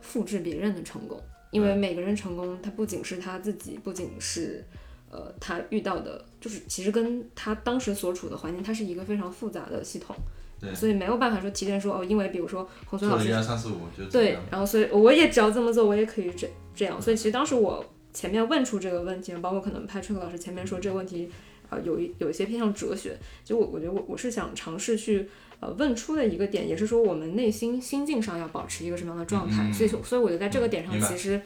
[0.00, 1.20] 复制别人的成功，
[1.50, 4.64] 因为每个人成功，他不仅是他自己，不仅是
[5.10, 10.14] 呃他遇到的，就是其实跟他当时所处的环境，它是一个非常复杂的系统，
[10.60, 13.80] 对所以没有办法说提前说哦，因为比如说洪水做了老师一二三四五
[14.10, 17.00] 对，然后所以我也只要这么做，我也可以这这样。
[17.00, 21.28] 所以其实当时我前面问出这个问题，包括可能 Patrick 老师前面说这个问题，
[21.70, 23.16] 呃，有一有一些偏向哲学。
[23.44, 25.28] 就我我觉得我我是想尝试去
[25.60, 29.64] 呃问出的一个点，也是说我们内心心境上要保持一个什么样的状态。
[29.64, 31.40] 嗯所以所以我觉得在这个点上其实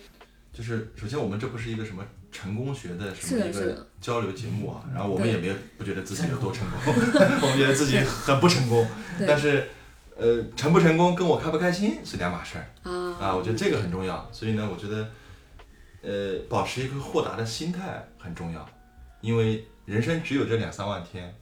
[0.52, 6.92] 就是首先我们这不是一个什么成功学的什么一个交流节目啊，然后我们也没有不觉得自己有多成功，
[7.42, 8.84] 我们觉得自己很不成功，
[9.28, 9.68] 但是
[10.16, 12.66] 呃成不成功跟我开不开心是两码事儿。
[12.90, 13.16] 啊。
[13.20, 15.08] 啊，我觉得这个很重要，所以呢，我觉得
[16.02, 18.68] 呃保持一个豁达的心态很重要，
[19.20, 21.32] 因为人生只有这两三万天。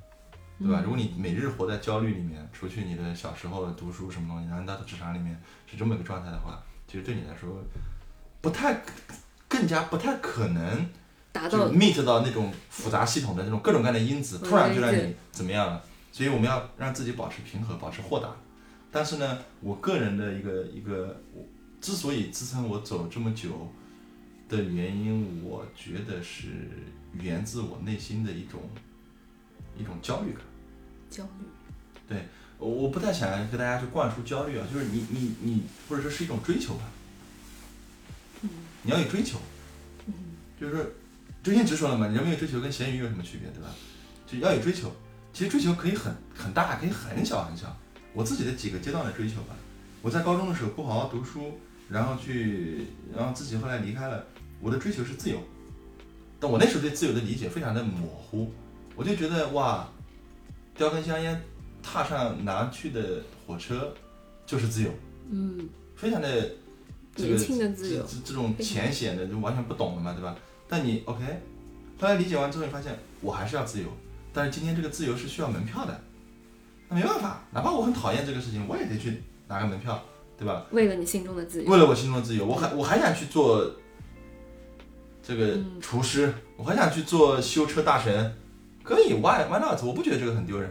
[0.63, 0.83] 对吧？
[0.85, 5.35] 如果你每日活在焦虑里面，除去你的小时候的读书什么东西，然后到职场里面
[5.67, 7.65] 是这么一个状态的话，其实对你来说
[8.43, 8.75] 不太
[9.51, 10.87] 更加不太可能就
[11.33, 15.85] 达到 meet 到那种复杂系统的那种各种各样的因子，突然就让你怎么样了？
[16.13, 18.29] 所以我们要让自己保持平和，保持豁达。
[18.93, 21.45] 但是呢，我个人的一个一个，我
[21.81, 23.69] 之所以支撑我走这么久
[24.49, 26.47] 的原因，我觉得是
[27.13, 28.61] 源自我内心的一种
[29.77, 30.43] 一种焦虑感。
[31.11, 31.25] 焦
[32.09, 32.17] 虑，
[32.59, 36.85] 我我不太想要跟大家去灌输焦虑啊，就是你你你，或者说是一种追求吧。
[38.83, 39.39] 你要有追求，
[40.61, 40.85] 就是说，
[41.43, 43.69] 周星驰说了嘛，人没有追求跟咸鱼有什么区别，对吧？
[44.27, 44.91] 就要有追求。
[45.33, 47.77] 其实追求可以很很大，可以很小很小。
[48.13, 49.55] 我自己的几个阶段的追求吧，
[50.03, 51.59] 我在高中的时候不好好读书，
[51.89, 54.25] 然后去，然后自己后来离开了。
[54.61, 55.39] 我的追求是自由，
[56.39, 58.53] 但我那时候对自由的理解非常的模糊，
[58.97, 59.89] 我就觉得哇，
[60.75, 61.41] 叼根香烟，
[61.83, 63.95] 踏上南去的火车
[64.45, 64.91] 就是自由，
[65.31, 66.51] 嗯，非常的
[67.21, 70.35] 这个这这这种浅显的就完全不懂的嘛，对吧？
[70.69, 71.23] 但你 OK，
[71.99, 73.89] 后来理解完之后，你发现我还是要自由，
[74.33, 76.01] 但是今天这个自由是需要门票的，
[76.89, 80.03] 那没办法，哪怕我很讨厌这个事情，我也得去拿个门票，
[80.39, 80.67] 对吧？
[80.71, 83.71] 为了你心中的自由，为了我心中的自由，我还我还想去做
[85.23, 88.35] 这个嗯厨师，我还想去做修车大神，
[88.83, 89.83] 可以，why why not？
[89.85, 90.71] 我不觉得这个很丢人。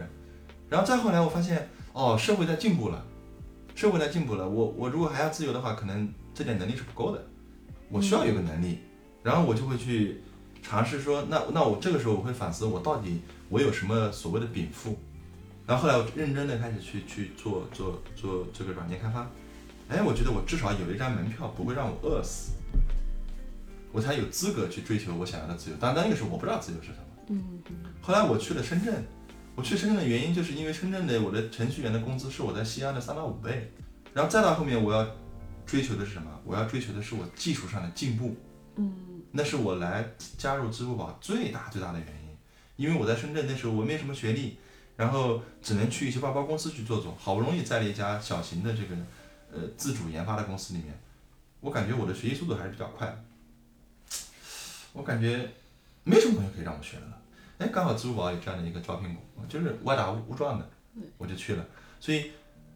[0.68, 3.04] 然后再后来，我发现哦，社会在进步了，
[3.80, 4.46] 社会在进步了。
[4.46, 7.26] 我我如果还要自由的话，可能这点能力是不够的，
[7.88, 8.80] 我需要有个能力，
[9.22, 10.20] 然后我就会去
[10.62, 14.98] 尝试说，那那我这个时候我会反思我到底我有什么所谓的禀赋，
[15.66, 19.26] 然后后来我认真的开始去去做做做这个软件开发，
[19.88, 22.52] 哎，我觉得我至少有了一张门票，不会让我饿死，
[23.92, 25.76] 我才有资格去追求我想要的自由。
[25.78, 27.06] 当然那个时候我不知道自由是什么。
[27.30, 27.62] 嗯
[28.02, 29.02] 后来我去了深圳，
[29.54, 33.70] 我去深圳的原因就是因为深圳的我的程序员的工资是我在西安的三到五倍，
[34.14, 35.06] 然后再到后面我要
[35.66, 36.40] 追求的是什么？
[36.44, 38.34] 我要追求的是我技术上的进步，
[38.76, 42.30] 嗯那是我来加入支付宝最大最大的原因。
[42.76, 44.56] 因为我在深圳那时候我没什么学历，
[44.96, 48.96] 然后只能去一些外包公司去做做，好不容易在了一家小型的这个
[49.52, 50.98] 呃自主研发的公司里面，
[51.60, 53.22] 我感觉我的学习速度还是比较快，
[54.94, 55.46] 我感觉
[56.04, 57.19] 没什么东西可以让我学的了。
[57.60, 60.66] 哎，刚好支付宝有这样的一个招聘工，就是歪打误撞的，
[61.18, 61.66] 我就去了。
[62.00, 62.30] 所以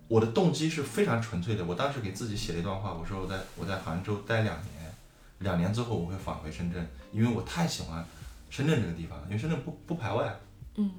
[0.08, 1.64] 我的动机是非常纯粹的。
[1.64, 4.94] 我当时给自己写了一段话，我说我在我在杭州待两年，
[5.38, 8.04] 两年之后我会返回深圳，因为我太喜欢
[8.50, 10.38] 深圳这个地方了，因为深圳不不排外。
[10.76, 10.90] 嗯，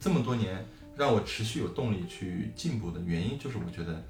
[0.00, 0.64] 这么多年
[0.96, 4.02] 让我持续有动力去进步的原因，就是我觉得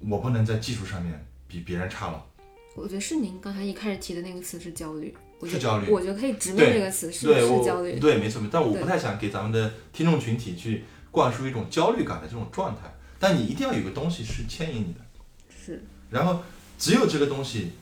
[0.00, 2.26] 我不能在技术上面比别人差了。
[2.74, 7.98] 我觉得是您刚才一开始提的那个词是焦虑，是焦虑我觉得可以直面对这个词，是对，我是焦虑。
[7.98, 12.92] 对，没错，但我不太想给咱们的听众群体去灌输一种焦虑感的这种状态。
[13.18, 15.00] 但你一定要有个东西是牵引你的，
[15.48, 16.42] 是，然后
[16.78, 17.72] 只有这个东西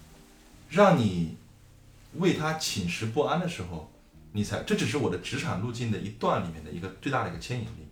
[0.70, 1.36] 让你
[2.14, 3.92] 为它寝食不安的时候，
[4.32, 7.86] 你才这只是我的职场路径的一段里面的一个最大的一个牵引力。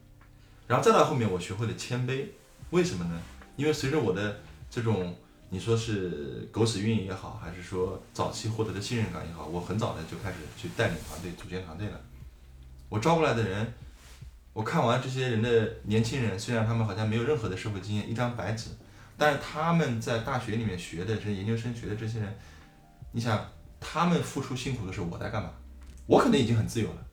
[0.66, 2.24] 然后再到后面，我学会了谦卑，
[2.70, 3.20] 为什么呢？
[3.56, 4.40] 因为随着我的
[4.70, 5.14] 这种
[5.54, 12.00] 你说是狗屎运也好，还是说早期获得的信任感也好，我很早的就开始去带领团队、组建团队了。
[12.88, 13.72] 我招过来的人，
[14.52, 18.70] 我看完这些人的年轻人，虽然他们好像没有任何的社会经验，一张白纸，
[19.16, 22.36] 但是他们在大学里面学的，这研究生学的这些人，
[23.12, 23.48] 你想
[23.78, 25.52] 他们付出辛苦的时候，我在干嘛？
[26.06, 27.06] 我可能已经很自由了，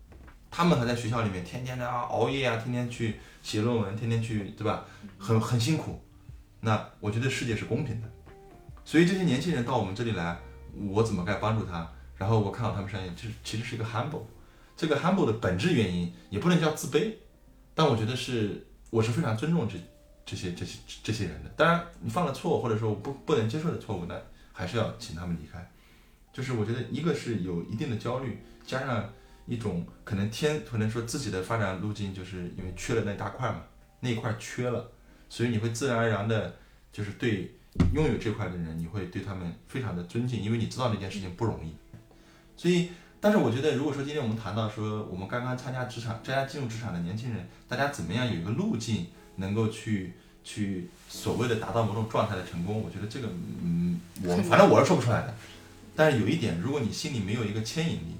[0.49, 4.83] 他们还在学校里面天天的啊熬夜啊，天天去写论文，天天去对吧？
[5.19, 6.03] 很很辛苦。
[6.63, 8.07] 那我觉得世界是公平的，
[8.91, 10.37] 所以这些年轻人到我们这里来，
[10.89, 11.89] 我怎么该帮助他？
[12.17, 14.23] 然后我看到他们身上，这其实是一个 humble。
[14.75, 17.13] 这个 humble 的本质原因也不能叫自卑，
[17.73, 19.77] 但我觉得是我是非常尊重这
[20.25, 21.49] 这些这些这些人的。
[21.55, 24.21] 当然，你犯了错，或者说我不不能接受的错误，那
[24.51, 25.65] 还是要请他们离开。
[26.33, 29.09] 就是我觉得一个是有一定的焦虑，加上
[29.45, 33.63] 一种可能天可能说自己的发展路径，就是因为缺了那大块嘛，
[34.01, 34.91] 那一块缺了，
[35.29, 36.53] 所以你会自然而然的，
[36.91, 37.55] 就是对
[37.93, 41.73] 拥有这块的人，你会对他们非常的尊敬，因为你知道这件事情不容易。
[42.57, 49.07] 所以，但是我觉得，如果说今天我们谈到说，我们刚刚参加职场、大家进入职场的年轻人，大家怎么样有一个路径，
[49.37, 50.13] 能够去
[50.43, 53.27] 去所谓的达到某种状态的成功，我觉得这个，
[53.63, 55.33] 嗯，我反正我是说不出来的。
[55.95, 58.15] 但是有一点，如果你心里没有一个牵引力，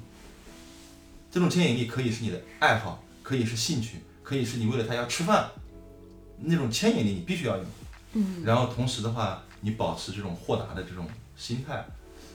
[1.30, 5.50] 这种牵引力可以是你的爱好，可以是兴趣，可以是你为了他要吃饭，
[6.40, 7.64] 那种牵引力你必须要有。
[8.14, 11.86] 嗯，然后同时的话，你保持这种豁达的这种心态，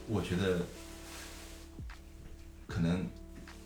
[0.09, 0.61] 我觉得
[2.67, 3.07] 可能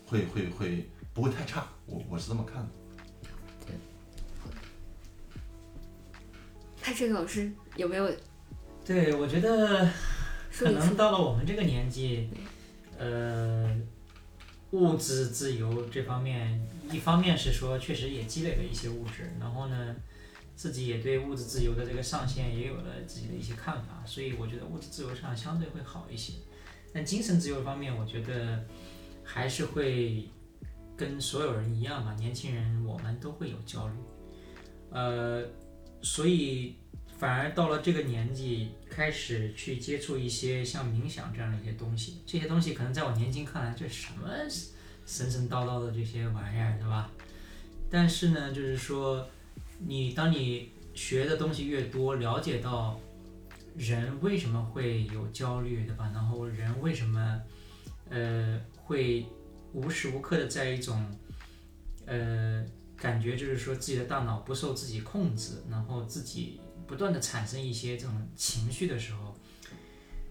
[0.05, 2.69] 会会会不会太差，我我是这么看的。
[6.83, 8.11] 派这个老师有没有
[8.83, 9.87] 对，我觉得
[10.51, 10.95] 可能？
[10.97, 12.27] 到了我们这个年纪，
[12.97, 13.69] 呃，
[14.71, 19.95] 物质自由这方面，一方面是说确实也积累了一些物质，然后呢，
[20.61, 26.33] 自己也对物质自由的这个上限也有了自己的一些看法，所以我觉得物质自由上相对会好一些。
[26.93, 28.63] 但精神自由方面，我觉得
[29.23, 30.29] 还是会
[30.95, 33.93] 跟所有人一样吧，年轻人我们都会有焦虑，
[34.91, 35.43] 呃，
[36.03, 36.75] 所以
[37.17, 42.21] 反而到了这个年纪，开始去接触一些像冥想这样的一些东西。
[42.27, 44.29] 这些东西可能在我年轻看来，这什么
[45.07, 47.09] 神神叨叨的这些玩意儿，对吧？
[47.89, 49.27] 但是呢，就是说，
[49.85, 52.99] 你当你学的东西越多，了解到
[53.75, 56.11] 人为什么会有焦虑，对吧？
[56.13, 57.41] 然后人为什么
[58.09, 59.25] 呃会
[59.73, 61.03] 无时无刻的在一种
[62.05, 62.65] 呃
[62.97, 69.35] 感觉，就是说自己的大脑不受自己控制，然后自己不断的产生一些这种情绪的时候，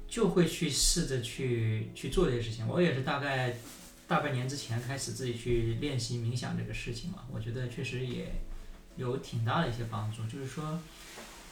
[0.06, 2.68] 就会去试着去去做这些事情。
[2.68, 3.56] 我也是大概
[4.06, 8.30] 大半年之前开始自己去练习冥想这个事情嘛，我觉得确实也
[9.00, 10.22] 有挺大的一些帮助。
[10.24, 10.78] 就是说，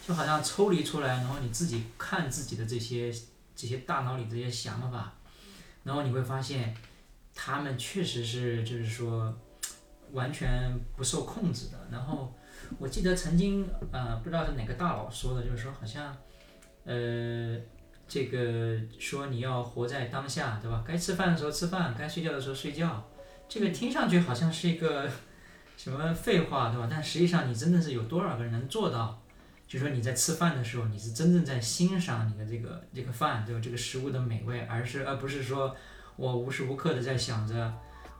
[0.07, 3.11] 就好像抽离出来，然后你自己看自己的这些
[3.55, 5.13] 这些大脑里这些想法，
[5.83, 6.75] 然后你会发现，
[7.33, 9.37] 他们确实是就是说
[10.13, 11.77] 完全不受控制的。
[11.91, 12.33] 然后
[12.77, 16.15] 我记得曾经呃不知道是哪个大佬说的，就是说好像
[16.85, 17.57] 呃
[18.07, 20.83] 这个说你要活在当下，对吧？
[20.87, 23.07] 该吃饭的时候吃饭，该睡觉的时候睡觉，
[23.47, 25.09] 这个听上去好像是一个
[25.79, 26.89] 什么废话，对吧？
[26.91, 29.17] 但实际上你真的是有多少个人能做到？
[29.65, 33.61] 就说你在吃饭的时候，你是真正在欣赏你的这个这个饭，对吧？
[33.63, 35.73] 这个食物的美味，而是而不是说
[36.17, 37.73] 我无时无刻的在想着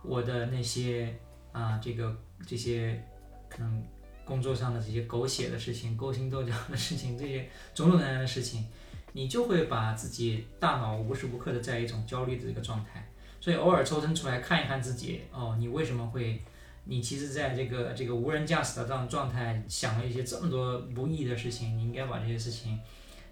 [0.03, 1.13] 我的那些
[1.51, 2.15] 啊，这个
[2.47, 3.05] 这些
[3.49, 3.83] 可能
[4.23, 8.65] 工作上的这些狗血的事情、勾心斗角的事情，这些种种各样的事情，
[9.11, 13.05] 你就会把自己大脑无时无刻的在一种焦虑的这个状态。
[13.41, 16.41] 所以偶尔抽身出来看一看自己，哦，你为什么会？
[16.89, 22.79] 你其实在这个这个无人驾驶的这样状态，想了一些这么多不易的事情，你应该把这些事情，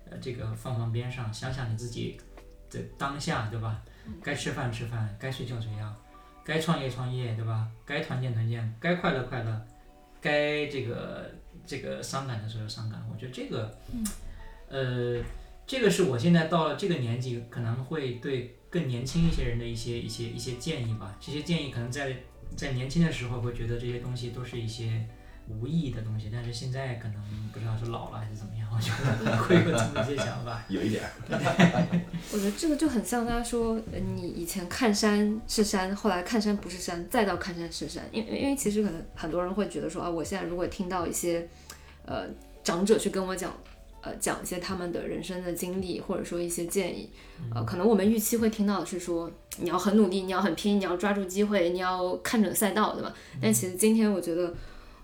[0.07, 2.19] 呃，这个放放边上，想想你自己
[2.69, 3.81] 的当下，对吧？
[4.21, 5.91] 该吃饭吃饭，该睡觉睡觉，
[6.45, 7.67] 该创业创业，对吧？
[7.83, 9.65] 该团建团建，该快乐快乐，
[10.21, 11.31] 该这个
[11.65, 13.03] 这个伤感的时候伤感。
[13.11, 13.75] 我觉得这个，
[14.69, 15.19] 呃，
[15.65, 21.17] 这个是我现在到了这个年纪，可能会对更年轻一些人的一些一些一些建议吧。
[21.19, 22.15] 这些建议可能在。
[22.55, 25.05] 在年轻的时候会觉得这些东西都是一些
[25.47, 27.15] 无意义的东西，但是现在可能
[27.53, 28.91] 不知道是老了还是怎么样，我觉
[29.23, 30.63] 得会有这么一些想法。
[30.69, 31.09] 有一点儿。
[32.33, 33.79] 我觉得这个就很像他说，
[34.15, 38.03] 你以前看山是山，后来看山不是山，再到看山是山。
[38.11, 41.47] 因为因为其实可能很多人会觉得说啊，我现在如果听到一些
[42.05, 42.27] 呃
[42.63, 43.55] 长者去跟我讲。
[44.07, 47.09] 呃，讲一些他们的人生的经历，或者说一些建议，
[47.53, 49.29] 呃，可能我们预期会听到的是说，
[49.59, 53.13] 你要很努力，你要很拼，你要抓住机会，你要看准赛道，对吧？
[53.41, 54.53] 但其实今天我觉得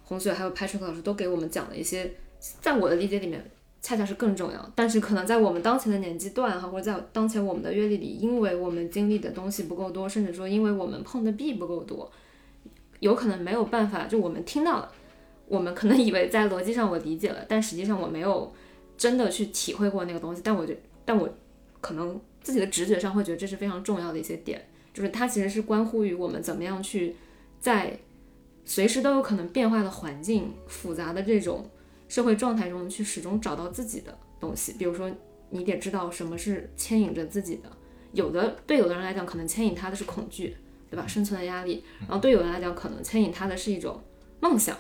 [0.06, 2.14] 洪雪还有 Patrick 老师都给我们讲了一些，
[2.62, 3.44] 在我的理解里面，
[3.82, 4.72] 恰恰是更重要。
[4.74, 12.10] 但是可能在我们当前的年纪段哈，或者在当前我们的阅历里，因为我们经历的东西不够多，甚至说因为我们碰的壁不够多，
[13.02, 14.90] 有可能没有办法，就我们听到了，
[15.48, 18.54] 我们可能以为在逻辑上我理解了，但实际上我没有。
[18.98, 21.30] 真的去体会过那个东西，但我觉，但我
[21.82, 27.16] 可能自己的直觉上会觉得这是非常重要的一些点，就是它其实是关乎于我们怎么样去
[27.60, 28.00] 在
[28.66, 31.70] 随时都有可能变化的环境、复杂的这种
[32.08, 34.74] 社会状态中去始终找到自己的东西。
[34.74, 35.12] 比如说，
[35.50, 37.70] 你得知道什么是牵引着自己的，
[38.14, 40.56] 有的对有的人来讲，可能牵引他的是恐惧，
[40.90, 41.06] 对吧？
[41.06, 41.84] 生存的压力。
[42.02, 44.02] 然后对有人来讲，可能牵引他的是一种
[44.40, 44.78] 梦想，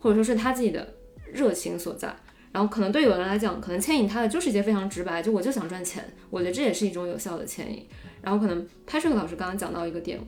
[0.00, 0.94] 或者说是他自己的
[1.32, 2.14] 热情所在。
[2.54, 7.84] 然后可能对有人来讲，可能牵引他的就是一些非常直白，就我就想赚钱，我觉得这也是一种有效的牵引。
[8.22, 10.20] 然后可能 Patrick 老师刚刚讲到一个点，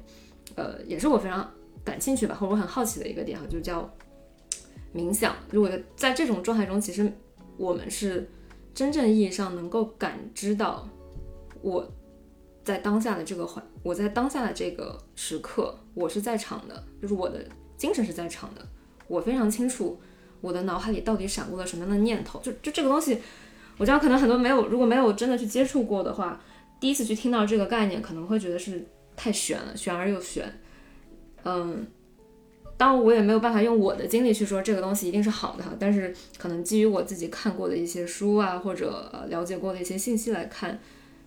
[0.57, 1.49] 呃，也是我非常
[1.85, 3.89] 感兴趣吧，或者我很好奇的一个点哈，就叫
[4.93, 5.37] 冥想。
[5.53, 7.09] 如果在这种状态中，其实
[7.57, 8.29] 我们是
[8.75, 10.89] 真正意义上能够感知到
[11.63, 11.89] 我
[12.65, 17.47] 在当下的这个环，我在当下的这个时刻，我是在场的，就是我的
[17.77, 18.67] 精神是在场的，
[19.07, 19.97] 我非常清楚。
[20.47, 22.39] 我的脑海里到底闪过了什么样的念头？
[22.41, 23.19] 就就这个东西，
[23.77, 26.41] 我知道可能很多没有，如果没有真的去接触过的话，
[26.79, 28.87] 第一次去听到这个概念，可能会觉得是
[29.17, 30.61] 太玄了，玄而又玄。
[31.43, 31.85] 嗯，
[32.77, 40.79] 当然我也没有办法用我的经历去说这个东西一定是好的哈，但是可能基于我自己看过的一些书啊，或者了解过的一些信息来看，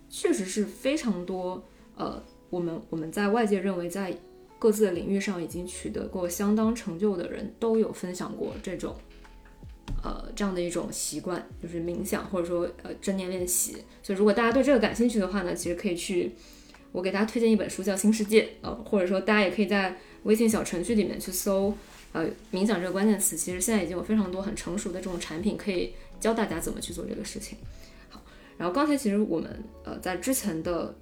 [0.08, 1.62] 确实是非常多。
[1.96, 4.16] 呃，我们我们在外界认为在
[4.58, 8.94] 各自的领域上已经取得过相当成就的人都有分享过这种。
[10.02, 13.76] 呃，这样的一种习惯就是冥想，或者说呃正念练习。
[14.02, 16.32] 所以如果大家对这个感兴趣的话呢，其实可以去
[16.92, 21.74] 我给大家推荐一本书叫《新世界》呃，或者说大家也可以在微信小程序里面去搜
[22.12, 23.36] 呃冥想这个关键词。
[23.36, 27.58] 其实现在已经有非常多很成熟的这种产品可以教大家怎么去做这个事情。
[28.08, 28.22] 好，
[28.56, 30.94] 然后刚才其实我们呃在之前的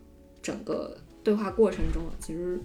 [0.42, 2.60] 整个对话过程中，其实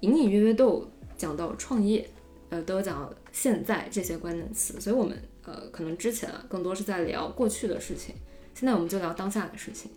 [0.00, 2.08] 隐隐约约都有讲到创业，
[2.48, 5.14] 呃都有讲到现在这些关键词，所以我们。
[5.44, 8.14] 呃，可能之前，更多是在聊过去的事情，
[8.54, 9.90] 现在我们就聊当下的事情。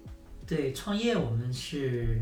[0.48, 2.20] 对，创业我们是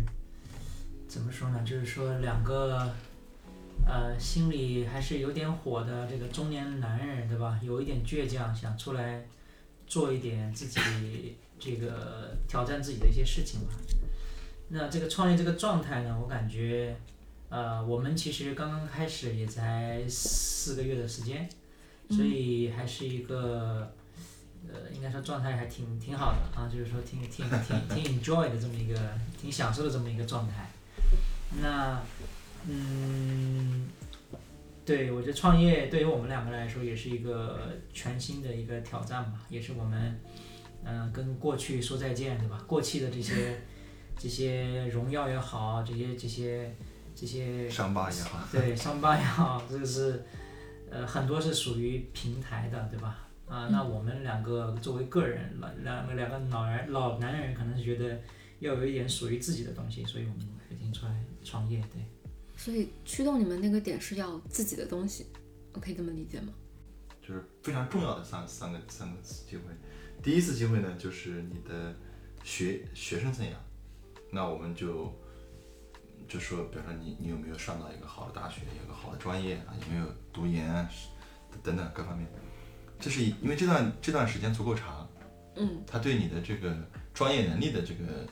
[1.07, 1.63] 怎么说呢？
[1.65, 2.91] 就是说两个
[3.85, 7.59] 呃，心里还是有点火的这个中年男人，对吧？
[7.63, 9.25] 有一点倔强，想出来
[9.87, 13.73] 做一点自己这个挑战自己的一些事情吧。
[14.69, 16.95] 那这个创业这个状态呢，我感觉
[17.49, 21.47] 呃，我们其实刚刚开始也才四个月的时间。
[22.15, 23.91] 所以还是一个，
[24.71, 28.99] 呃，应该说状态还挺挺好的啊，就是说挺挺挺挺 enjoy 的这么一个，
[29.41, 30.69] 挺享受的这么一个状态。
[31.61, 32.01] 那，
[32.67, 33.87] 嗯，
[34.85, 40.19] 对我觉得创业对于我们两个来说也是一个全新的一个挑战吧，也是我们，
[40.83, 42.63] 嗯，跟过去说再见，对吧？
[42.67, 43.61] 过去的这些
[44.17, 46.75] 这些荣耀也好，这些这些
[47.15, 50.23] 这些伤疤也好，对伤疤也好，这个是。
[50.93, 53.27] 呃，很多是属于平台的，对吧？
[53.47, 58.21] 啊，啊，那我们两个作为个人，两两个两个老人老男人可能是觉得
[58.59, 60.39] 要有一点属于自己的东西，所以我们
[60.69, 61.83] 决定出来创业。
[61.91, 62.05] 对，
[62.55, 65.25] 所以驱动你们那个点是要自己的东西，
[65.73, 66.53] 我可以这么理解吗？
[67.25, 69.63] 就是非常重要的三三个三个次机会。
[70.21, 71.95] 第一次机会呢，就是你的
[72.43, 73.53] 学学生生涯，
[74.29, 75.11] 那我们就
[76.27, 80.89] 就说，比方说你你有没有上到一个好的大学，有个好的专业啊，有没有读研啊
[81.61, 82.27] 等等各方面。
[82.99, 85.07] 这是因为这段这段时间足够长，
[85.55, 86.75] 嗯，他对你的这个
[87.13, 88.25] 专业能力的这个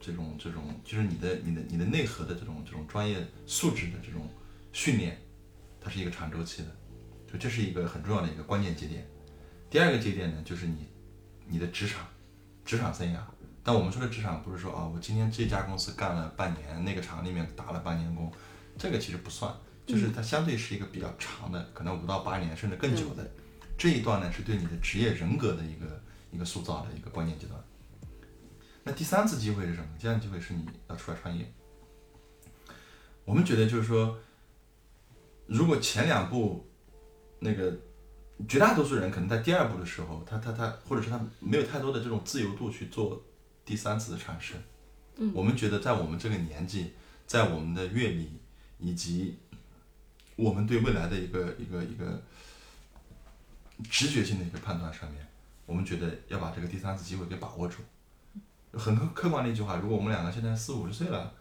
[0.00, 3.16] 这种这种，就是你的你的你的内核的这种这种专业
[3.46, 4.28] 素质的这种
[4.72, 5.20] 训练，
[5.80, 6.68] 它是一个长周期的，
[7.30, 9.06] 就这是一个很重要的一个关键节点。
[9.68, 10.86] 第二个节点呢，就是你
[11.46, 12.06] 你的职场
[12.64, 13.18] 职场生涯。
[13.66, 18.32] 但我们说的职场，不是说啊，我今天这家公司干了半年，那个厂里面打了半年工，
[18.78, 19.52] 这个其实不算，
[19.84, 23.28] 就是它相对是一个比较长的，可能五到八年甚至更久的。
[23.76, 26.00] 这一段呢，是对你的职业人格的一个
[26.30, 27.60] 一个塑造的一个关键阶段。
[28.84, 29.88] 那第三次机会是什么？
[29.98, 31.52] 第三次机会是你要出来创业。
[33.24, 34.16] 我们觉得就是说，
[35.48, 36.64] 如果前两步
[37.40, 37.76] 那个
[38.48, 43.20] 绝大多数人可能在第二步的时候，他他他，或者是他没有太多的这种自由度去做
[43.66, 44.54] 第三次的尝试。
[45.16, 46.92] 嗯，我们觉得在我们这个年纪，
[47.26, 48.40] 在我们的阅历
[48.78, 49.38] 以及
[50.36, 52.22] 我们对未来的一个一个一个
[53.90, 55.26] 直觉性的一个判断上面，
[55.66, 57.82] 我们觉得要把这个第三次机会给把握住。
[58.72, 61.32] 很客客观的一句话，如果我们两个现在四五十岁了，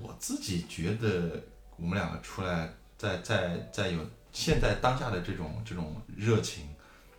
[0.00, 1.42] 我自己觉得
[1.76, 4.00] 我们两个出来，在在在有
[4.32, 6.66] 现在当下的这种这种热情，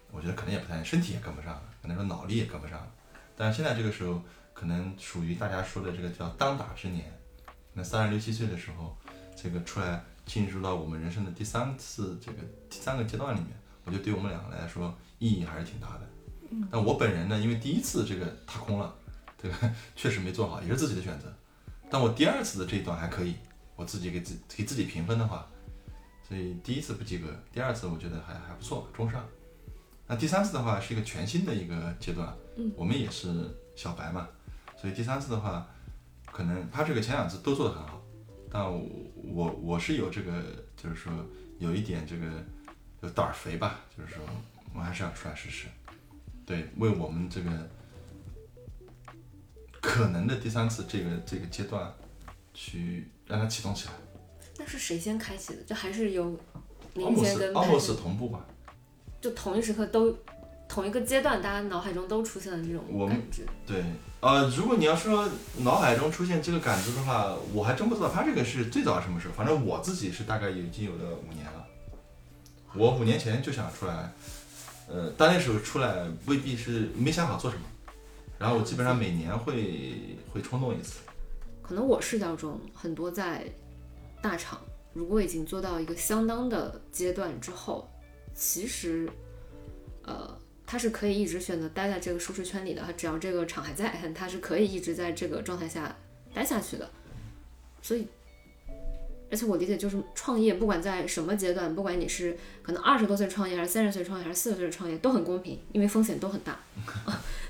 [0.09, 2.91] 我觉得可能也不太，身体也跟不上了，可能说脑力也跟不上了。
[3.41, 4.21] 但现在这个时候，
[4.53, 7.11] 可能属于大家说的这个叫当打之年，
[7.73, 8.95] 那三十六七岁的时候，
[9.35, 12.37] 这个出来进入到我们人生的第三次这个
[12.69, 13.49] 第三个阶段里面，
[13.83, 16.01] 我觉得对我们两个来说意义还是挺大的。
[16.69, 18.93] 但我本人呢，因为第一次这个踏空了，
[19.41, 19.55] 这个
[19.97, 21.33] 确实没做好，也是自己的选择。
[21.89, 23.33] 但我第二次的这一段还可以，
[23.75, 25.47] 我自己给自给自己评分的话，
[26.29, 29.27] 所以第一次不及格，第二次我觉得还还不错，中上。
[30.05, 33.33] 那第三次的话是一个全新的一个阶段，嗯我们也是
[33.75, 34.27] 小白嘛，
[34.79, 35.67] 所以第三次的话，
[36.25, 38.01] 可能他这个前两次都做得很好，
[38.51, 40.43] 但我我我是有这个，
[40.75, 41.11] 就是说
[41.59, 42.25] 有一点这个
[43.01, 44.23] 有胆儿肥吧，就是说
[44.75, 45.67] 我还是要出来试试，
[46.45, 47.69] 对，为我们这个
[49.81, 51.93] 可能的第三次这个这个阶段
[52.53, 53.93] 去让它启动起来。
[54.57, 55.63] 那是谁先开启的？
[55.63, 56.37] 就还是有
[56.93, 58.45] 您先跟 almost 同步吧，
[59.19, 60.15] 就同一时刻都
[60.71, 63.45] 同一个阶段，大家脑海中都出现了这种我们感知。
[63.67, 63.83] 对，
[64.21, 69.33] 呃，如果你要说脑海中出现这个感知的话，我还真不知道他这个是最早什么时候。
[69.33, 71.65] 反正我自己是大概已经有了五年了。
[72.73, 74.09] 我五年前就想出来，
[74.87, 77.63] 呃，但那时候出来未必是没想好做什么，
[78.39, 81.01] 然后我基本上每年会会冲动一次。
[81.61, 83.45] 可能我视角中很多在
[84.21, 84.57] 大厂，
[84.93, 87.89] 如果已经做到一个相当的阶段之后，
[88.33, 89.09] 其实，
[90.03, 90.33] 呃，
[90.65, 95.95] 他是可以一直选择待在这个舒适圈里的，他只要这个厂还在，他是可以一直在这个状态下
[96.33, 96.89] 待下去的。
[97.81, 98.07] 所以，
[99.29, 106.59] 而且我理解就是创业，不管在什么阶段，不管你是可能二十多岁创业，还是三十岁创业，还是四十岁创业，都很公平，因为风险都很大，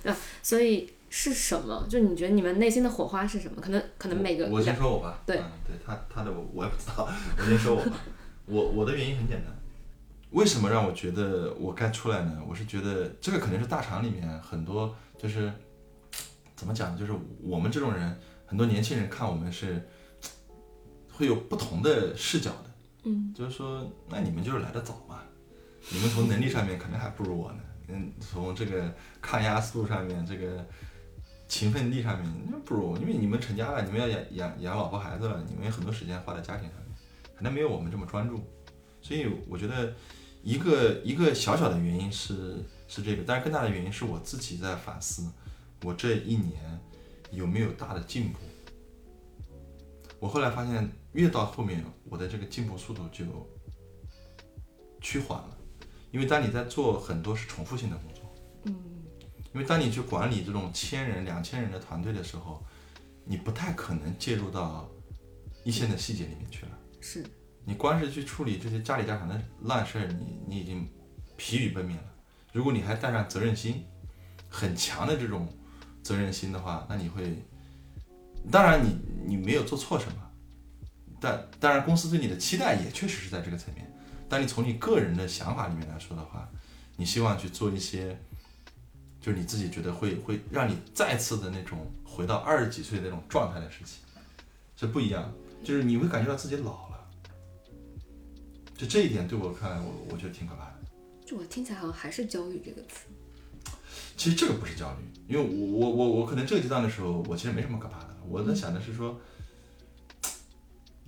[0.01, 0.17] 对吧？
[0.41, 1.85] 所以是什么？
[1.89, 3.61] 就你觉得你们内心的火花是什么？
[3.61, 7.07] 可能可能每个我我先说我吧，对嗯，对他他的我我也不知道，
[7.37, 7.99] 我先说我吧。
[8.45, 9.53] 我我的原因很简单，
[10.31, 12.41] 为什么让我觉得我该出来呢？
[12.47, 15.51] 我是觉得这个肯定是大厂里面很多就是
[16.55, 19.85] 怎么讲，就是我们这种人，很多年轻人看我们是
[21.11, 22.71] 会有不同的视角的。
[23.03, 25.19] 嗯，就是说，那你们就是来的早嘛，
[25.89, 27.59] 你们从能力上面肯定还不如我呢。
[27.89, 30.65] 嗯，从这个抗压速度上面，这个
[31.49, 36.95] 勤奋力上面，那不如我，因为你们成家了，你们要养养养老婆孩子了，你们有很多时间花在家庭上面，
[37.35, 38.39] 可能没有我们这么专注。
[39.01, 39.91] 所以我觉得
[40.43, 45.31] 一个一个小小的原因是是这个，但是更大的原因是我自己在反思，
[45.83, 46.79] 我这一年
[47.31, 48.39] 有没有大的进步。
[50.19, 53.25] 我后来发现，越到后面，我的这个进步速度就
[54.99, 55.57] 趋缓了，
[56.11, 58.35] 因为当你在做很多是重复性的工作，
[58.65, 58.75] 嗯，
[59.53, 62.63] 因为当你去管理这种千人、两千人的团队的时候，
[63.25, 64.87] 你不太可能介入到
[65.63, 66.71] 一线的细节里面去了。
[66.99, 67.25] 是
[67.63, 70.87] 你光是去处理这些家里家常的烂事儿，你你已经
[71.37, 72.03] 疲于奔命了。
[72.51, 73.85] 如果你还带上责任心，
[74.49, 75.47] 很强的这种
[76.03, 77.41] 责任心的话，那你会，
[78.51, 80.31] 当然你你没有做错什么，
[81.19, 83.87] 但当然公司对你的期待也确实是在这个层面。
[84.27, 86.49] 但你从你个人的想法里面来说的话，
[86.95, 88.17] 你希望去做一些，
[89.19, 93.99] 就是你自己觉得会会让你再次的那种回到二十几岁那种状态的事情，
[94.75, 95.31] 是不一样，
[95.63, 96.90] 就是你会感觉到自己老了，
[98.81, 100.73] 就这一点对我看来，我我觉得挺可怕的。
[101.23, 103.05] 就我听起来好像还是焦虑这个词。
[104.17, 108.17] 其实这个不是焦虑，因为我我我我可能这个阶段的时候，我其实没什么可怕的。
[108.27, 109.21] 我在想的是说，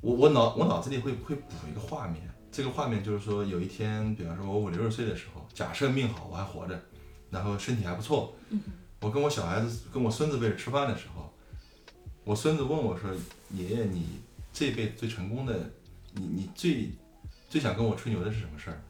[0.01, 2.21] 我我脑我脑子里会会补一个画面，
[2.51, 6.79] 这个画面就是说，有一天，比方说我五六十岁的时候，假设命好，我还活着，
[7.31, 8.35] 然后身体还不错，
[9.01, 11.33] 我跟我小孩子跟我孙子辈吃饭的时候，
[12.23, 13.09] 我孙子问我说
[13.49, 14.19] ：“爷爷，你
[14.53, 15.71] 这辈子最成功的，
[16.13, 16.91] 你你最
[17.53, 18.81] 最想跟我吹牛的是什么事儿？”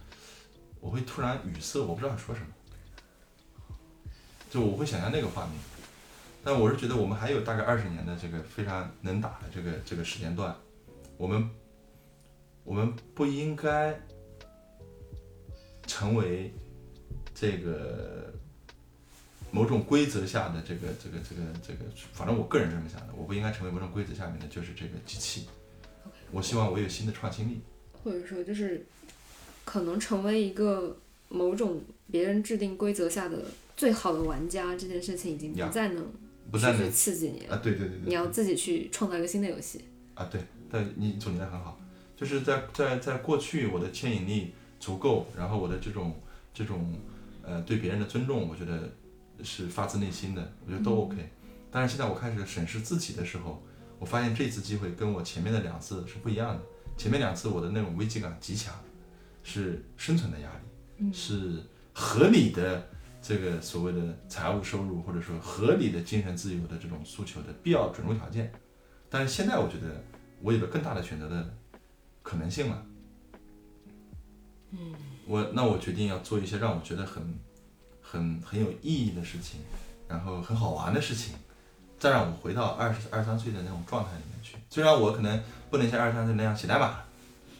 [0.79, 2.47] 我会突然语塞，我不知道说什么。
[4.49, 5.53] 就我会想象那个画面，
[6.45, 10.55] 但我是觉得我们还有大概二十年的这个非常能打的这个这个时间段，
[11.17, 11.49] 我们
[12.63, 13.99] 我们不应该
[15.85, 16.53] 成为
[17.35, 18.33] 这个
[19.51, 21.79] 某种规则下的这个这个这个这个，
[22.13, 25.49] 反正我个人是这么想的，我不应该成为某种规则下面的就是这个机器。
[26.31, 27.61] 我希望我有新的创新力，
[28.03, 28.85] 或者说就是
[29.65, 30.97] 可能成为一个
[31.29, 31.81] 某种
[32.11, 33.43] 别人制定规则下的。
[33.75, 36.07] 最好的玩家这件事情已经不再能
[36.51, 37.57] 不再能刺激你了啊！
[37.61, 39.83] 对对对对，你要自己去创造一个新的游戏
[40.13, 40.23] 啊！
[40.31, 40.39] 对，
[40.69, 41.81] 但你总结的很好，
[42.15, 46.15] 就是在在在过去我的牵引力足够，然后我的这种
[46.53, 46.93] 这种
[47.41, 48.87] 呃对别人的尊重，我觉得
[49.43, 51.17] 是发自内心的，我觉得都 OK。
[51.71, 53.63] 但是现在我开始审视自己的时候，
[53.97, 56.61] 我发现这次机会跟我前面的两次是不一样的。
[56.97, 58.73] 前面两次我的那种危机感极强，
[59.43, 60.49] 是生存的压
[60.97, 61.61] 力，是
[61.93, 62.89] 合理的。
[63.25, 68.51] 这个所谓的财务收入，或者说合理的精神自由的这种诉求的必要准入条件，
[69.09, 70.03] 但是现在我觉得
[70.41, 71.53] 我有了更大的选择的
[72.21, 72.85] 可能性了。
[74.71, 74.93] 嗯，
[75.25, 77.23] 我那我决定要做一些让我觉得很
[78.01, 79.61] 很很有意义的事情，
[80.09, 81.33] 然后很好玩的事情，
[81.97, 84.32] 再让我回到二十二三岁的那种状态里面去。
[84.73, 86.97] 虽然我可能不能像二三岁那样写代码，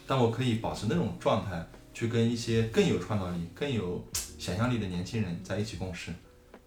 [0.08, 4.04] 但我可以保持那种状态，去跟一些更有创造力、更有。
[4.40, 6.12] 想象力的年轻人在一起共事，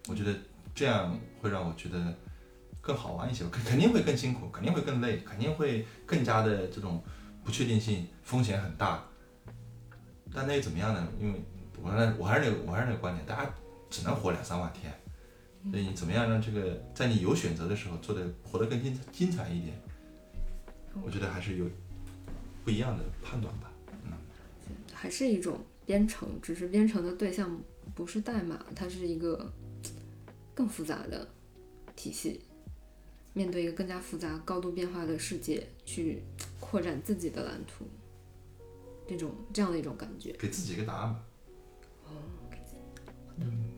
[0.07, 0.33] 我觉得
[0.73, 2.11] 这样会让我觉得
[2.79, 3.43] 更好玩一些。
[3.49, 7.03] 肯肯定会更辛苦，肯定会更累，肯定会更加的这种
[7.43, 9.03] 不确定性，风险很大。
[10.33, 11.07] 但那又怎么样呢？
[11.19, 11.39] 因为
[11.79, 13.51] 我还是，我还是那个，我还是那个观点，大家
[13.89, 14.91] 只能活两三万天，
[15.69, 19.79] 所以你怎么样让这个在你有选择的时候做的活得更精精彩一点？
[21.03, 21.65] 我觉得还是有
[22.63, 23.71] 不一样的判断吧。
[24.05, 24.11] 嗯，
[24.93, 25.59] 还是一种。
[25.85, 27.61] 编程只是编程的对象
[27.95, 29.49] 不是代码，它是一个
[30.53, 31.25] 更复杂的
[31.95, 32.41] 体系。
[33.31, 36.21] 面对一个更加复杂、高度变化的世界，去
[36.59, 37.85] 扩展自己的蓝图，
[39.07, 40.33] 这种这样的一种感觉。
[40.33, 41.23] 给自己一个答案吧。
[42.03, 42.11] 哦，
[43.37, 43.71] 嗯。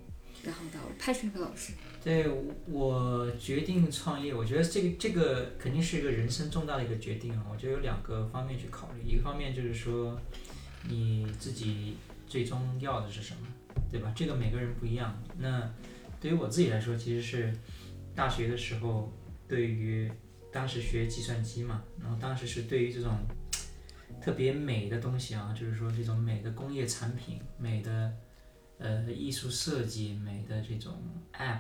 [0.44, 1.74] 然后到派水克老师。
[2.04, 2.28] 对
[2.68, 7.46] 我决定创业，我觉得这个这个肯定是一个人生重大的一个决定啊。
[7.52, 10.20] 我觉得有两个方面去考虑，一个方面就是说。
[10.88, 13.40] 你自己最终要的是什么，
[13.92, 14.14] 对吧？
[14.16, 15.22] 这个每个人不一样。
[15.38, 15.70] 那
[16.22, 17.54] 对于我自己来说，其实是
[18.16, 19.12] 大学的时候，
[19.46, 20.10] 对于
[20.54, 23.12] 当时学计算机嘛，然后当时是对于这种
[24.22, 28.14] 特别美的东西啊，就是说这种美的工业产品、美的
[28.78, 30.94] 呃艺术设计、美的这种
[31.34, 31.60] app，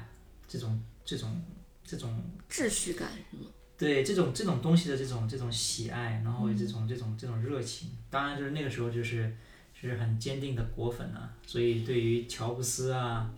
[0.49, 1.41] 这种这种
[1.83, 3.43] 这种秩序感是吗。
[3.77, 9.33] 对这种这种东西的这种这种喜爱，然后这种这种这种热情，当然就是那个时候就是
[9.73, 13.33] 就是很坚定的果粉啊，所以对于乔布斯啊，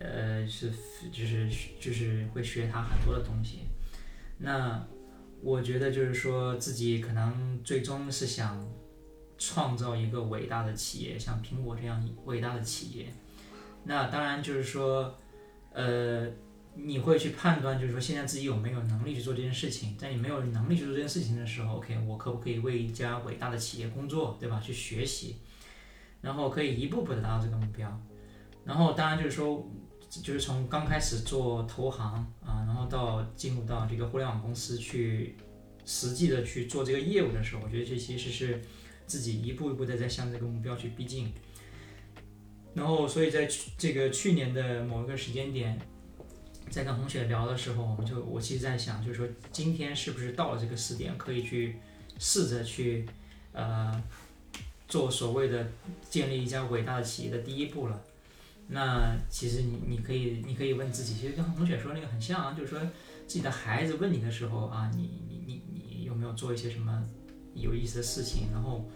[0.00, 0.72] 呃是
[1.12, 3.60] 就是就是会学他很多的东西。
[4.38, 4.84] 那
[5.40, 8.66] 我觉得就是说自己可能最终是想
[9.38, 13.14] 创造一个伟大的企业，像苹果这样伟大的企业。
[13.84, 15.16] 那当然就是说，
[15.72, 16.28] 呃。
[16.72, 19.96] 你会去判断，就是说现在自己有没有能力去做这件事情。
[19.98, 24.60] 在你没有能力去做这件事情的时候，OK，我可不可以为一家伟大的企业工作，对吧？
[24.60, 25.38] 去学习，
[26.22, 28.00] 然后可以一步步的达到这个目标。
[28.64, 29.68] 然后当然就是说，
[30.08, 35.34] 就是从刚开始做投行啊，然后到进入到这个互联网公司去
[35.84, 38.62] 实际的去做这个业务的时候，我觉得这其实是
[39.06, 41.32] 自己一步一步的在向这个目标去逼近。
[42.74, 45.80] 然后所以在去这个去年的某一个时间点。
[46.70, 51.74] 在跟红雪聊的时候，我们就我其实在想，就是说今天是不是到了这个时点，可以去
[52.20, 53.04] 试着去
[53.52, 54.00] 呃
[54.86, 55.66] 做所谓的
[56.08, 58.00] 建立一家伟大的企业的第一步了。
[58.68, 62.78] 那其实你你可以你可以问自己，其实跟红雪说那个很像啊，就是说
[63.26, 67.04] 自己的孩子问你的时候啊，你你你你有没有做一些什么
[67.52, 68.46] 有意思的事情？
[68.52, 68.88] 然后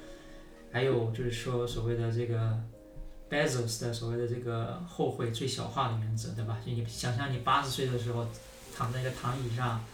[0.71, 2.57] 还有就是说所谓的这个
[3.35, 6.57] Bezos 的所谓的这个后悔最小化的原则，对吧？
[6.65, 8.25] 就你想象你八十岁的时候
[8.77, 9.85] 躺在一个躺椅上，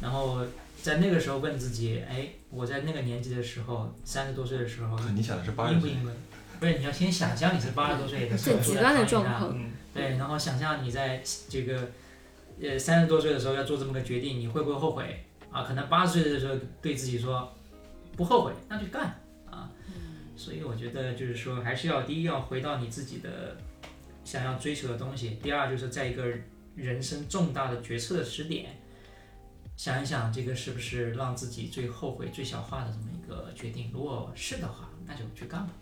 [0.00, 0.40] 然后
[0.82, 6.12] 在那个时候问自己，哎，我在那个年纪的时候，三十多岁的时候，你想的是八十岁，应不应该？
[6.58, 11.88] 不是，你要先想象你是八十多岁的时候，最极端的状况，嗯，对，然后想象你在这个
[12.60, 15.62] 呃三十多岁的时候要做这么个决定，你会不会后悔啊？
[15.62, 17.52] 可能八十岁的时候对自己说
[18.16, 19.14] 不后悔，那就干啊。
[20.42, 23.56] 所以我觉得就是说，还是要第一要回到你自己的
[24.24, 26.26] 想要追求的东西，第二就是在一个
[26.74, 28.76] 人生重大的决策的时点，
[29.76, 33.92] 想一想这个是不是让自己最后悔、最小化的这么一个决定。
[33.94, 35.72] 如果是的话，那就去干吧。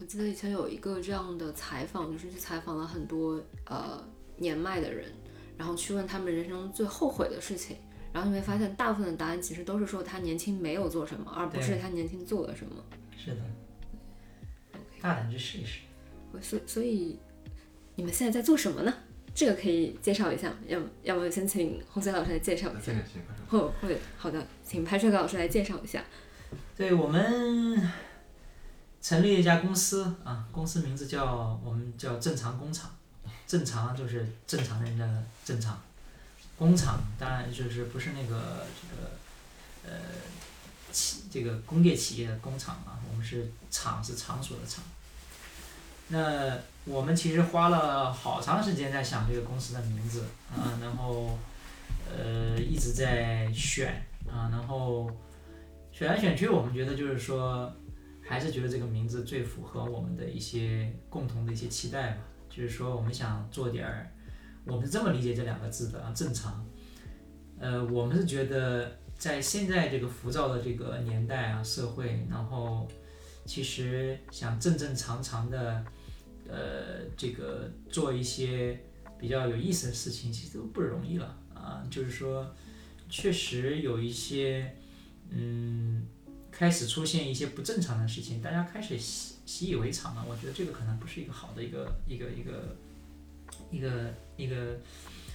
[0.00, 4.04] 我记得以前有一个这样的采访，就是去采访了很多呃
[4.36, 5.12] 年迈的人，
[5.56, 7.76] 然后去问他们人生最后悔的事情，
[8.12, 12.74] 然后你会发现大部分的答案其实都是说他年轻没有做什么，而不是他年轻做了什么。
[13.22, 13.42] 是的，
[15.00, 15.80] 大胆去试一试。
[16.40, 17.18] 所所以
[17.96, 18.94] 你们现在在做什么呢？
[19.34, 22.98] 这个可以介绍一下，要要不先请洪水老师来介绍一下这个。
[23.06, 26.02] 行，快说或会好的，请拍摄老师来介绍一下。
[26.76, 27.90] 对我们
[29.00, 32.90] 成立了一家公司啊，公司名字叫我们叫正常工厂，
[33.46, 35.80] 正常就是正常人的正常，
[36.56, 39.10] 工厂当然就是不是那个这个
[39.84, 40.00] 呃
[40.90, 44.84] 企这个工业企业的工厂啊，我是场是场所的场。
[46.08, 51.38] 那我们其实花了好长时间在想这个公司的名字啊，然后
[52.10, 55.10] 呃一直在选啊，然后
[55.92, 57.70] 选来选去，我们觉得就是说，
[58.26, 62.18] 还是觉得这个名字最符合我们的一些共同的一些期待吧。
[62.48, 64.10] 就是说，我们想做点儿，
[64.64, 66.64] 我们是这么理解这两个字的啊，正常。
[67.60, 72.88] 呃，我们是觉得在现在这个浮躁的这个年代啊，社会，然后
[73.48, 75.84] 其实想正正常常的，
[76.46, 78.78] 呃，这个做一些
[79.18, 81.82] 比较有意思的事情，其实都不容易了啊。
[81.90, 82.54] 就是说，
[83.08, 84.74] 确实有一些。
[85.30, 86.06] 嗯，
[86.50, 90.24] 开始出现一些不正常的事情，大家开始习习以为常了。
[90.26, 92.76] 我觉得这个可能不是一个好的一个一个一个
[93.70, 94.80] 一个一个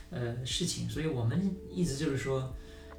[0.09, 2.51] 呃事情，所以我们一直就是说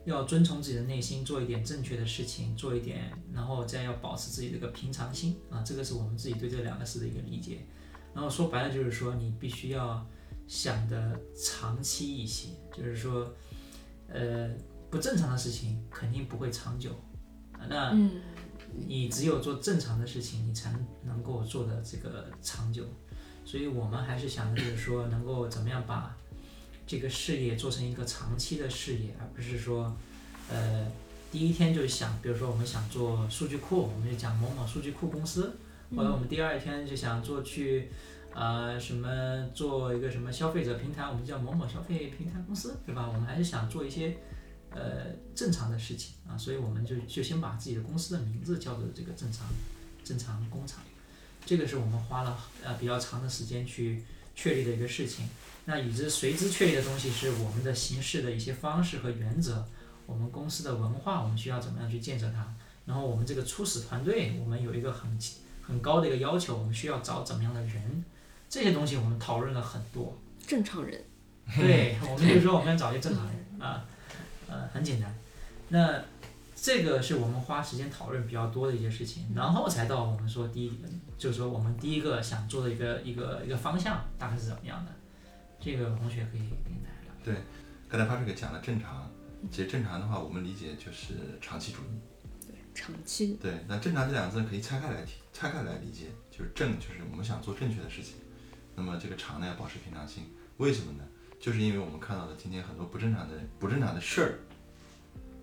[0.05, 7.67] 要遵从自己的内心，做一点正确的事情，做一点，然后再要保持自己的一个平常心啊，这个是我们自己对这两个事的一个理解。
[8.15, 10.07] 然后说白了就是说，你必须要
[10.47, 13.33] 想的长期一些，就是说，
[14.09, 14.51] 呃。
[14.91, 16.91] 不正常的事情肯定不会长久，
[17.55, 18.23] 啊那嗯，
[18.87, 22.85] 你只有做正常的事情，你才能够做的这个长久。
[23.45, 26.17] 所以我们还是想的就是说，能够怎么样把
[26.87, 29.97] 这个事业做成一个长期的事业，而不是说，
[30.49, 30.91] 呃，
[31.30, 35.57] 第一天就想，比如说我们想做数据库，我们就讲某某数据库公司，
[35.95, 37.91] 或者我们第二天就想做去。
[38.35, 43.07] 啊、什么做一个什么消费者平台，我们叫某某消费平台公司，对吧？
[43.07, 44.16] 我们还是想做一些
[44.72, 45.07] 呃
[45.37, 49.47] 正常的事情啊，所以我们就就先把自己的公司的名字叫做这个正常
[50.03, 50.82] 正常工厂，
[51.47, 54.03] 这个是我们花了呃比较长的时间去
[54.35, 55.28] 确立的一个事情。
[55.67, 59.65] 那与之随之确立的东西是我们的行事的一些方式和原则，
[60.07, 62.47] 我们公司的文化，我们需要怎么样去建设它。
[62.85, 65.19] 然后我们这个初始团队，我们有一个很
[65.62, 68.05] 很高的一个要求，我们需要找怎么样的人，
[68.49, 70.15] 这些东西我们讨论了很多。
[70.47, 71.03] 正常人。
[71.57, 73.85] 对，我们就说我们要找一个正常人啊，
[74.47, 75.15] 呃，很简单。
[75.69, 76.03] 那
[76.55, 80.72] 这个是我们花时间讨论比较多的一些事情，然后才到我们说第一，
[81.17, 84.93] 就是说我们第一个想做的一个一个一个方向大概是怎么样的。
[85.64, 87.42] 这个同学可以给大家聊。
[87.88, 89.11] 刚才帕这个讲了正常，
[89.50, 92.53] 其实正常的话，我们理解就是长期主义。
[92.74, 98.16] 长期对，那正常这两个字可以拆开来提，拆开来理解，就是正就是我们想做正确的事情，
[98.76, 100.24] 那么这个常呢要保持平常心，
[100.58, 101.04] 为什么呢？
[101.41, 104.38] 就是因为我们看到了今天很多不正常的不正常的事儿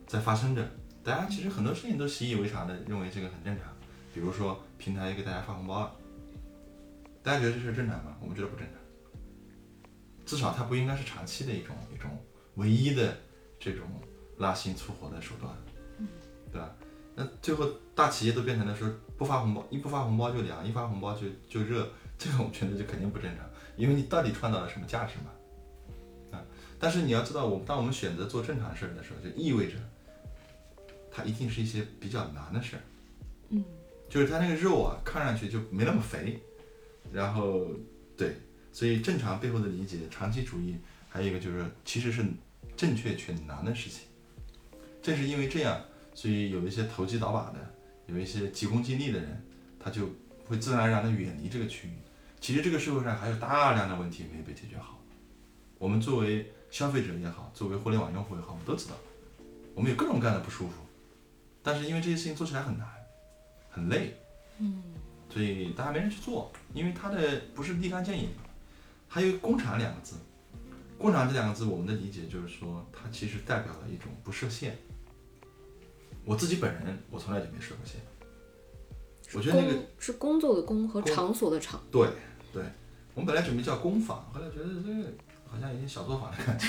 [0.06, 0.70] 在发生着，
[1.04, 3.74] 大家其实很多事情都习以为常的认为这个很正常，
[4.14, 5.96] 比如说平台给大家发红包了，
[7.24, 8.16] 大家觉得这事正常吗？
[8.22, 8.76] 我们觉得不正常，
[10.32, 12.10] 至少它不应该是长期的一种一种
[12.56, 13.18] 唯一的
[13.60, 13.86] 这种
[14.38, 15.54] 拉新促活的手段，
[16.50, 16.74] 对吧？
[17.14, 21.86] 那最后大企业都变成了说不发红包，一不发红包就凉，一发红包就就热，
[22.18, 23.46] 这个我觉得就肯定不正常，
[23.76, 26.38] 因为你到底创造了什么价值嘛？
[26.38, 26.46] 啊，
[26.80, 29.76] 但是你要知道，我们当我们选择做正常事儿的时候，就意味着
[31.12, 32.82] 它一定是一些比较难的事儿，
[33.50, 33.66] 嗯，
[34.10, 36.42] 就是它那个肉啊，看上去就没那么肥，
[37.12, 37.68] 然后
[38.16, 38.38] 对，
[38.72, 40.78] 所以正常背后的理解，长期主义
[41.10, 42.26] 还有一个就是其实是
[42.76, 44.04] 正确却难的事情，
[45.02, 45.80] 正是因为这样。
[46.14, 47.74] 所以有一些投机倒把的，
[48.06, 49.42] 有一些急功近利的人，
[49.80, 50.10] 他就
[50.46, 51.92] 会自然而然的远离这个区域。
[52.42, 55.00] 其实这个社会上还有大量的问题没有被解决好。
[55.78, 58.96] 我们作为消费者也好，作为互联网用户也好，我们都知道，
[59.74, 60.74] 我们有各种各样的不舒服。
[61.64, 62.88] 但是因为这些事情做起来很难，
[63.70, 64.14] 很累，
[64.60, 64.84] 嗯，
[65.30, 68.30] 所以大家没人去做，因为它的不是立竿见影。
[69.14, 70.16] 还有“工厂”两个字
[70.98, 74.78] ，“工厂”这两个字，我们的理解就是说，它其实代表了一种不设限。
[76.24, 78.00] 我自己本人，我从来就没设过限。
[79.34, 82.08] 我觉得那个是工作的工和场所的场，对
[82.54, 82.64] 对，
[83.14, 85.10] 我们本来准备叫工坊，后来觉得这个
[85.46, 86.68] 好像有点小作坊的感觉，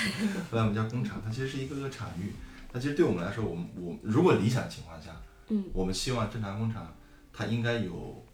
[0.51, 2.33] 后来我们叫工厂，它其实是一个个产域。
[2.73, 5.15] 那其实对我们来说，我们我如果理想情况下，
[5.47, 6.93] 嗯，我们希望正常工厂
[7.31, 8.25] 它应该有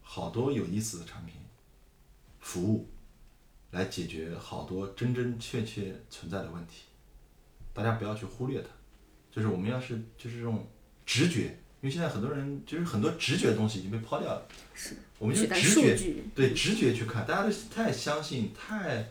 [0.00, 1.33] 好多有意思的产品、
[2.44, 2.86] 服务，
[3.70, 6.82] 来解决好多真真切切存在的问题。
[7.72, 8.68] 大家不要去忽略它，
[9.34, 10.68] 就是我们要是就是这种
[11.06, 11.46] 直觉，
[11.80, 19.08] 因为现在很多人就是很多直觉的东西已经被抛掉了，是我们就直觉，对直觉去看，大家都太相信、太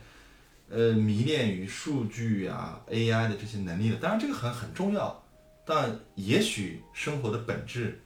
[0.70, 3.96] 呃迷恋于数据啊、AI 的这些能力了。
[3.96, 5.22] 当然这个很很重要，
[5.66, 8.00] 但也许生活的本质，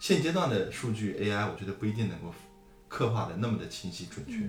[0.00, 2.34] 现阶段的数据 AI，我觉得不一定能够
[2.92, 4.46] 刻画的那么的清晰准确，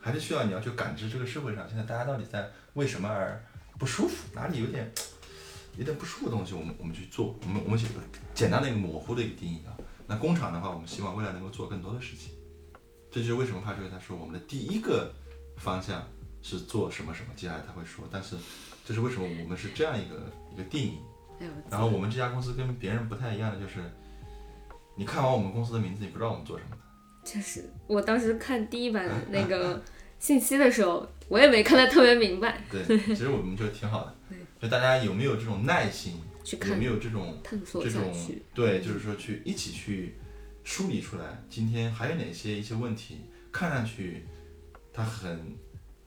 [0.00, 3.40] 还是需要你要去感知这个社会上现在大家到底在为什么而
[3.78, 4.92] 不舒服，哪里有点
[5.76, 8.00] 有点不舒服的东西，我们我们去做，我们我们写个
[8.34, 9.70] 简单的一个模糊的一个定义啊。
[10.04, 12.32] 那工厂的话，我们希望未来能够做更多的事情。
[13.08, 15.14] 这就是为什么帕瑞他说我们的第一个
[15.56, 16.04] 方向
[16.42, 18.36] 是做什么什么，接下来他会说，但是
[18.84, 20.16] 这是为什么我们是这样一个
[20.52, 20.98] 一个定义。
[21.70, 23.78] 然后我们这家公司跟别人不太一样的就是，
[24.96, 26.85] 你看完我们公司的名字，你不知道我们做什么的。
[27.26, 29.82] 确实，我当时看第一版那个
[30.20, 34.14] 信息的时候，我也没看得特别明白，对， 其实我们觉得挺好的。
[34.58, 38.42] 就大家有没有这种耐心，有去看没有这种探索这种下去。
[38.54, 40.14] 对，就是说去一起去
[40.64, 43.18] 梳理出来，今天还有哪些一些问题，
[43.52, 44.24] 看上去
[44.94, 45.54] 它很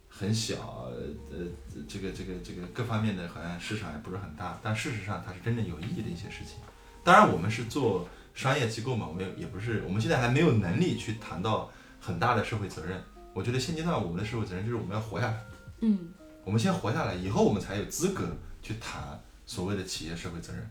[0.07, 0.89] 很小，
[1.29, 1.45] 呃，
[1.87, 6.55] 这个这个这个各方面的好像市场也不是很大，但事实上它是真正有意义的一些事情。
[7.03, 13.01] 当然，我们是做商业机构嘛，我们也也不是，我们现在还没有能力去谈到很大的社会责任。
[13.33, 15.45] 我觉得现阶段我们的社会责任就是我们要活下来。
[15.81, 20.69] 嗯，我们先活下来，以后我们才有资格去谈所谓的企业社会责任。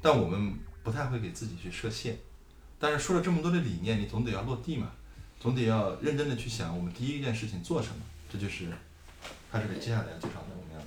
[0.00, 2.16] 但我们不太会给自己去设限。
[2.78, 4.92] 但是说了这么多的理念，你总得要落地嘛，
[5.40, 7.96] 总得要认真的去想我们第一件事情做什么。
[8.30, 8.66] 这就是
[9.50, 10.80] 他这个接下来要介绍的我们要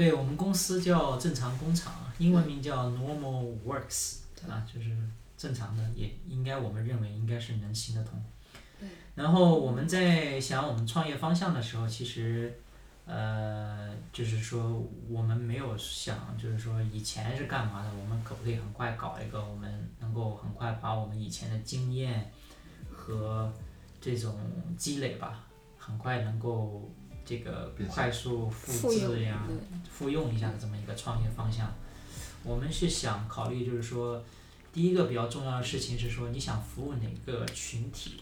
[0.00, 4.96] 对我们公司叫正常工厂，英文名叫 Normal Works 啊，就是
[5.36, 8.18] 正常的，也应该我们认为应该是能行得通。
[8.78, 8.88] 对。
[9.14, 12.58] 然后我们在想我们创业方向的时候，其实，
[13.04, 22.32] 呃，就是说我们没有想，就是说以前是干嘛的，我们可不可以很快搞一个，我们能够很快把我们以前的经验
[22.90, 23.52] 和
[24.00, 24.34] 这种
[24.78, 25.44] 积累吧，
[25.76, 26.90] 很快能够
[27.30, 29.46] 这个快速复制呀，
[29.88, 31.72] 复用一下的这么一个创业方向。
[32.42, 34.20] 我们是想考虑，就是说，
[34.72, 38.20] 第一个比较重要的事情是说，你想服务哪个群体？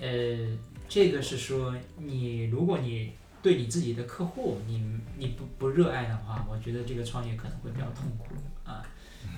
[0.00, 0.58] 呃，
[0.88, 4.82] 这个是说，你如果你对你自己的客户，你
[5.16, 8.34] 你不不热爱的话，我觉得这个创业可能会比较痛苦
[8.64, 8.82] 啊。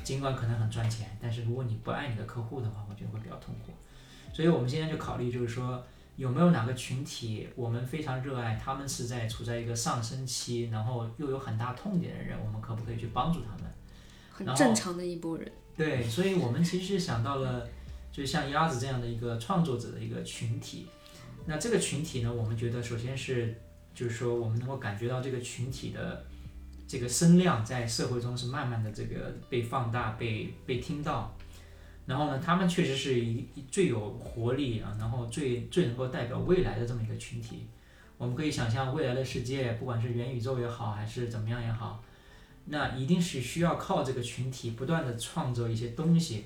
[0.02, 3.70] 尽管可能很赚钱，但是如果你不爱你的客户的话，我觉得会比较痛苦。
[4.32, 5.84] 所以我们现在就考虑，就是说，
[6.22, 13.64] 有没有哪个群体我们非常热爱，他们是在处在一个上升期，然后又有很大痛点的人，我们可不可以去帮助他们？
[14.30, 15.50] 很正常的一波人。
[15.76, 17.66] 对，所以我们其实想到了，
[18.12, 20.86] 就像鸭子这样的一个创作者的一个群体。
[21.44, 23.52] 那这个群体呢，我们觉得首先是，
[23.92, 26.24] 就是说我们能够感觉到这个群体的
[26.86, 31.36] 这个声量在社会中是慢慢的这个被放大、被被听到。
[32.06, 37.66] 然后呢，他们确实是一一最有活力啊，然后最最能够代表未来的这么一个群体。
[38.18, 42.02] 我们可以想象未来的世界，不管是元宇宙也好，还是怎么样也好，
[42.66, 46.44] 那一定是需要靠这个群体不断的创造一些东西，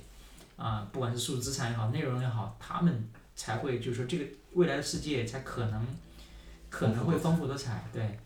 [0.57, 4.25] 啊，不管是数字资产也好，内容也好，他们才会就是说这个
[4.55, 5.87] 未来的世界才可能
[6.71, 8.19] 可能会丰富多彩，对。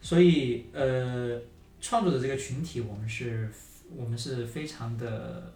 [0.00, 1.38] 所以呃，
[1.80, 3.50] 创作者这个群体，我们是
[3.94, 5.52] 我们是非常的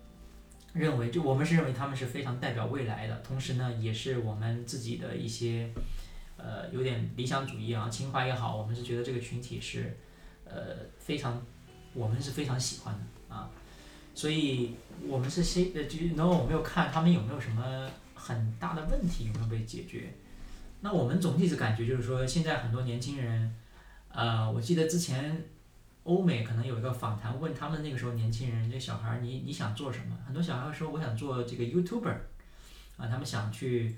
[0.73, 5.69] 认为，就我们是认为他们是非常代表未来的，同时呢，也是我们自己的一些
[6.37, 9.97] 呃有点理想主义啊情怀也好，我们是觉得这个群体是
[10.45, 11.43] 呃非常
[11.93, 13.51] 我们是非常喜欢的啊，
[14.15, 14.77] 所以
[15.07, 20.13] 我们是先呃，就 No，我们又看他们有没有什么很大的问题有没有被解决。
[20.83, 23.55] 那我们总体是感觉就是说，现在很多年轻人，
[24.09, 25.45] 呃，我记得之前
[26.05, 30.17] 欧美可能有一个访谈，问他们那个时候年轻人，这小孩儿你你想做什么？
[30.27, 32.15] 很多小孩儿说我想做这个 YouTuber，
[32.97, 33.95] 啊，他们想去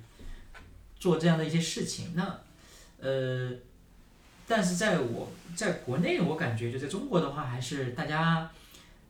[0.98, 2.12] 做这样的一些事情。
[2.14, 2.40] 那
[2.98, 3.50] 呃，
[4.46, 8.50] 但是在我在国内，我感觉就在中国的话，还是大家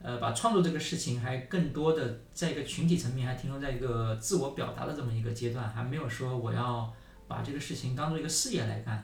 [0.03, 6.93] 呃把创作这个事情还更多的在一个群体层面，还停留在一个自我表达的这么一个阶段，还没有说我要
[7.27, 9.03] 把这个事情当做一个事业来干。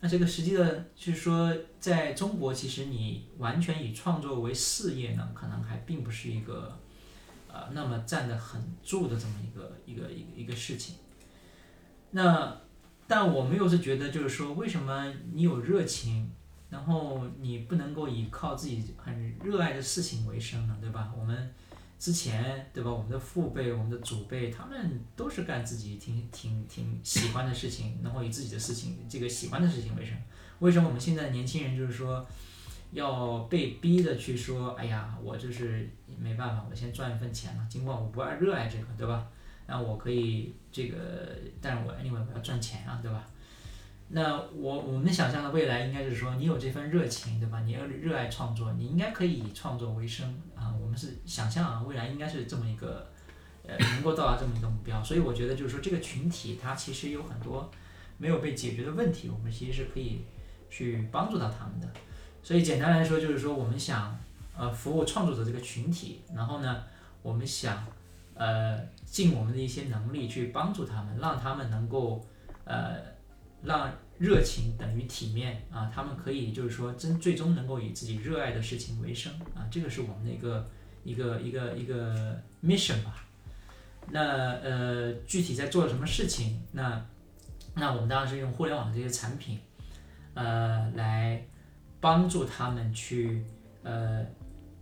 [0.00, 6.78] 那这个实际的，就是说，在中国，其实你完全以创作为事业呢，可能还并不是一个，
[7.48, 10.96] 呃，那么站得很住的这么一个一个一个一个事情。
[12.10, 12.60] 那，
[13.06, 16.30] 但我们又是觉得，就是说，为什么你有热情，
[16.70, 20.76] 然后你不能够以靠自己很热爱的事情为生呢？
[20.80, 21.12] 对吧？
[21.18, 21.54] 我们。
[21.98, 22.90] 之前对吧？
[22.90, 30.14] 我们的父辈、我们的祖辈，他们都是干自己挺挺挺喜欢的事情，然后以自己的事情这个喜欢的事情为生。
[30.58, 32.26] 为什么我们现在年轻人就是说
[32.92, 34.70] 要被逼的去说？
[34.72, 37.66] 哎呀，我就是没办法，我先赚一份钱了。
[37.68, 39.26] 尽管我不爱热爱这个，对吧？
[39.66, 40.96] 那我可以这个，
[41.60, 43.26] 但是我 anyway 我要赚钱啊，对吧？
[44.08, 47.60] 那我我们想象的未来应该是说，你有这份热情，对吧？
[47.62, 50.72] 你要热爱创作，你应该可以以创作为生啊。
[50.80, 53.04] 我们是想象啊，未来应该是这么一个，
[53.66, 55.02] 呃，能够到达这么一个目标。
[55.02, 57.68] 所以我觉得就是说，这个群体它其实有很多
[58.16, 60.24] 没有被解决的问题，我们其实是可以
[60.70, 61.88] 去帮助到他们的。
[62.44, 64.16] 所以简单来说就是说，我们想
[64.56, 66.84] 呃服务创作者这个群体，然后呢，
[67.22, 67.84] 我们想
[68.34, 72.24] 呃尽我们的一些能力去帮助他们，让他们能够
[72.64, 73.15] 呃。
[73.66, 80.66] 让热情等于体面啊，他们可以就是说真最终能够以自己热爱的事情为生啊，这个是我们的一个
[81.04, 83.26] 一个一个一个 mission 吧。
[84.08, 84.20] 那
[84.62, 86.62] 呃具体在做什么事情？
[86.72, 87.04] 那
[87.74, 89.58] 那我们当然是用互联网的这些产品，
[90.34, 91.44] 呃来
[92.00, 93.44] 帮助他们去
[93.82, 94.24] 呃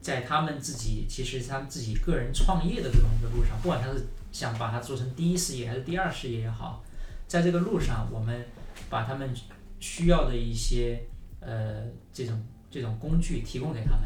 [0.00, 6.84] 在他们自己其实他们自己个人创业的这种一个路上，不管他是想把它做成第一事业还是第二事业也好，
[7.26, 8.44] 在这个路上我们。
[8.90, 9.34] 把他们
[9.80, 11.06] 需要的一些
[11.40, 14.02] 呃这种这种工具提供给他们，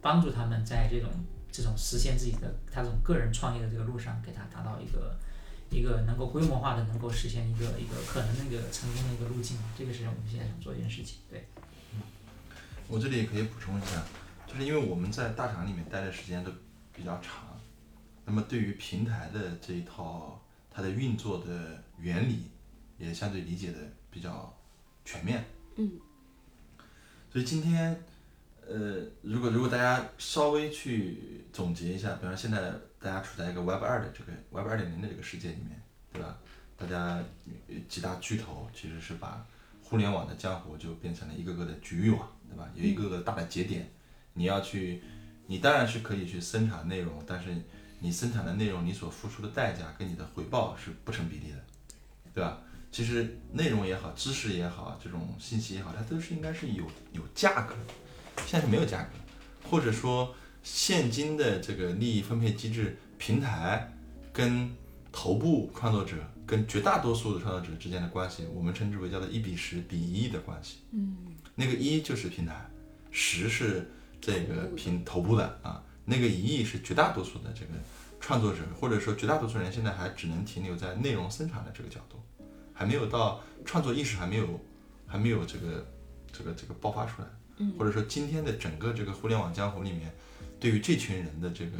[0.00, 1.10] 帮助他们在这种
[1.50, 5.18] 这种实现自己的他这种个人创业的这个路上，给他达到一个
[5.70, 9.58] 一个能够规模化的能够实现一个一个可能的一个成功的一个路径。
[9.76, 11.18] 这个是我们现在想做一件事情。
[11.28, 11.46] 对，
[12.88, 14.02] 我这里也可以补充一下，
[14.46, 16.50] 就是因为我们在大厂里面待的时间都
[16.92, 17.60] 比较长，
[18.24, 22.50] 那么对于平台的这一套它的运作的原理
[22.98, 23.78] 也相对理解的。
[24.18, 24.52] 比较
[25.04, 25.44] 全面，
[25.76, 25.92] 嗯，
[27.30, 27.96] 所以今天，
[28.66, 32.58] 呃，如果如果大家稍微去总结一下，比方现在
[32.98, 35.80] 大家处在一个 Web 二的这个 Web 二点零的这个世界里面，
[36.12, 36.36] 对吧？
[36.76, 37.22] 大家
[37.88, 39.46] 几大巨头其实是把
[39.84, 42.68] 互联网的江湖就变成了一个个的局域网，对吧？
[42.74, 43.88] 有一个个大的节点，
[44.32, 45.00] 你要去，
[45.46, 47.54] 你当然是可以去生产内容，但是
[48.00, 51.64] 你生产的内容，你所付出的代价跟你的回报是不成比例的，
[52.34, 52.60] 对吧？
[52.90, 57.92] 其实内容也好，知识也好，这种信息也好，它都是应该是有有价格的。
[58.46, 59.10] 现在是没有价格，
[59.68, 63.92] 或者说现今的这个利益分配机制，平台
[64.32, 64.70] 跟
[65.12, 66.16] 头部创作者
[66.46, 70.78] 跟绝大多数的创作者之间的关系，我们称之为叫做一比十比一的关系。
[70.92, 71.16] 嗯，
[71.54, 72.68] 那个一就是平台，
[73.10, 73.90] 十是
[74.20, 77.72] 这个平头部的啊，那个一亿是绝大多数的这个
[78.20, 82.17] 创作者，或者说绝大多数人现在还只能停留在内容生产的这个角度。
[82.78, 84.60] 还没有到创作意识还没有，
[85.04, 85.84] 还没有这个
[86.32, 87.28] 这个这个爆发出来，
[87.76, 90.14] 或者说今天的整个这个互联网江湖里面，
[90.60, 91.72] 对于这群人的这个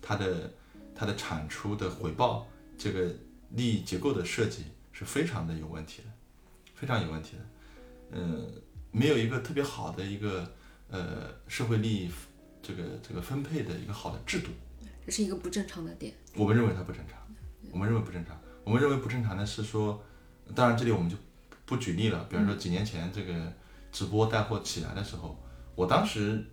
[0.00, 0.48] 他的
[0.94, 2.46] 他的产出的回报，
[2.78, 3.12] 这个
[3.50, 6.08] 利益结构的设计是非常的有问题的，
[6.76, 7.42] 非常有问题的，
[8.12, 8.48] 嗯，
[8.92, 10.48] 没有一个特别好的一个
[10.90, 12.08] 呃社会利益
[12.62, 14.50] 这个这个分配的一个好的制度，
[15.04, 16.14] 这是一个不正常的点。
[16.36, 17.18] 我们认为它不正常，
[17.72, 20.00] 我们认为不正常，我们认为不正常的是说。
[20.54, 21.16] 当然，这里我们就
[21.64, 22.24] 不举例了。
[22.30, 23.52] 比方说，几年前这个
[23.90, 25.36] 直播带货起来的时候，
[25.74, 26.44] 我当时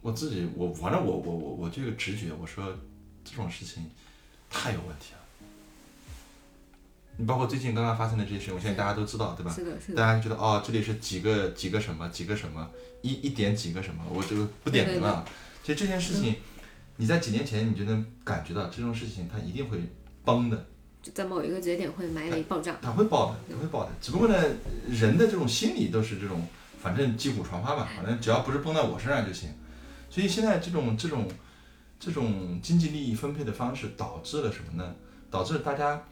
[0.00, 2.64] 我自己，我反正我我我我这个直觉，我说
[3.22, 3.88] 这种事情
[4.48, 5.18] 太有问题了。
[7.18, 9.52] 你包括最近刚刚发生的这些事情，我相信大家都知道，对吧？
[9.52, 9.96] 是的，是的。
[9.98, 12.68] 大家觉得哦，这里是几个几个什么几个什么
[13.02, 15.24] 一一点几个什么，我就不点名了。
[15.62, 16.34] 其实这件事情，
[16.96, 19.78] 你在几年前你就能感觉到这种事情它一定会
[20.24, 20.66] 崩的。
[21.10, 23.90] 在某一个节点会埋雷爆炸，它会爆的，也会爆的。
[24.00, 24.34] 只不过呢，
[24.88, 26.46] 人的这种心理都是这种，
[26.80, 29.50] 反正击鼓传花吧，反正只要不是崩在我身上就行。
[30.08, 31.28] 所以现在这种这种
[31.98, 34.94] 这种经济利益分配的方式导致了什么呢？
[35.30, 36.04] 导致大家，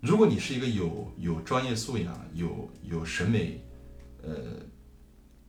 [0.00, 3.60] 如果你是一个有有专业素养、有有审美，
[4.22, 4.34] 呃，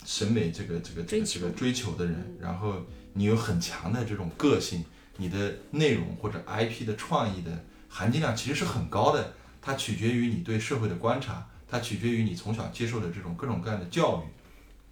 [0.05, 2.75] 审美这个这个这个这个追求的人，然后
[3.13, 4.83] 你有很强的这种个性，
[5.17, 14.23] 你的内容或者 IP 的创意的含金量其实是很高的，它取决于你对社会的观察，它取决于你从小接受的这种各种各样的教育，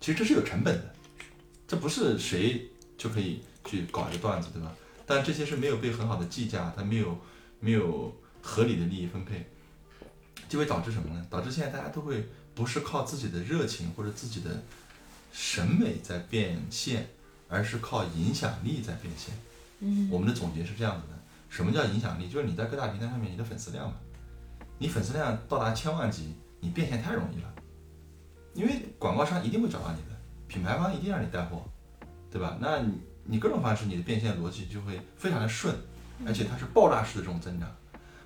[0.01, 0.93] 其实这是有成本的，
[1.67, 4.73] 这不是谁就可以去搞一个段子，对吧？
[5.05, 7.17] 但这些是没有被很好的计价，它没有
[7.59, 9.47] 没有合理的利益分配，
[10.49, 11.25] 就会导致什么呢？
[11.29, 14.63] 导致现在大家都会不是靠自己的热情或者自己的
[15.31, 17.07] 审美在变现，
[17.47, 19.33] 而是靠影响力在变现。
[19.79, 21.16] 嗯，我们的总结是这样子的：
[21.49, 22.29] 什么叫影响力？
[22.29, 23.95] 就是你在各大平台上面你的粉丝量嘛，
[24.77, 27.53] 你粉丝量到达千万级，你变现太容易了，
[28.53, 30.17] 因为广告商一定会找到你的，
[30.47, 31.63] 品牌方一定让你带货，
[32.31, 32.57] 对吧？
[32.59, 35.75] 那你你各种方式你的变现逻辑就会非常的顺，
[36.25, 37.69] 而且它是爆炸式的这种增长。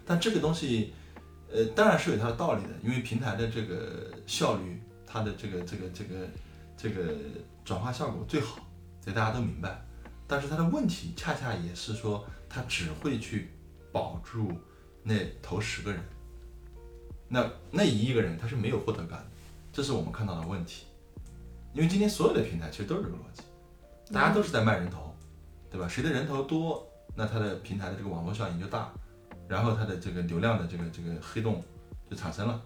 [0.05, 0.93] 但这个东西，
[1.51, 6.27] 呃，当然是有它的道理的，因为平台的这个效率，它的这个这个这个
[6.75, 7.15] 这个
[7.63, 8.57] 转化效果最好，
[9.03, 9.79] 这大家都明白。
[10.27, 13.49] 但是它的问题恰恰也是说，它只会去
[13.91, 14.51] 保住
[15.03, 16.01] 那头十个人，
[17.27, 19.25] 那那一亿个人他是没有获得感的，
[19.71, 20.85] 这是我们看到的问题。
[21.73, 23.43] 因为今天所有的平台其实都是这个逻辑，
[24.13, 25.15] 大家都是在卖人头，
[25.69, 25.87] 对吧？
[25.87, 28.91] 谁的人头多，那它的平台的这个网络效应就大，
[29.47, 31.63] 然后它的这个流量的这个这个黑洞
[32.09, 32.61] 就产生了。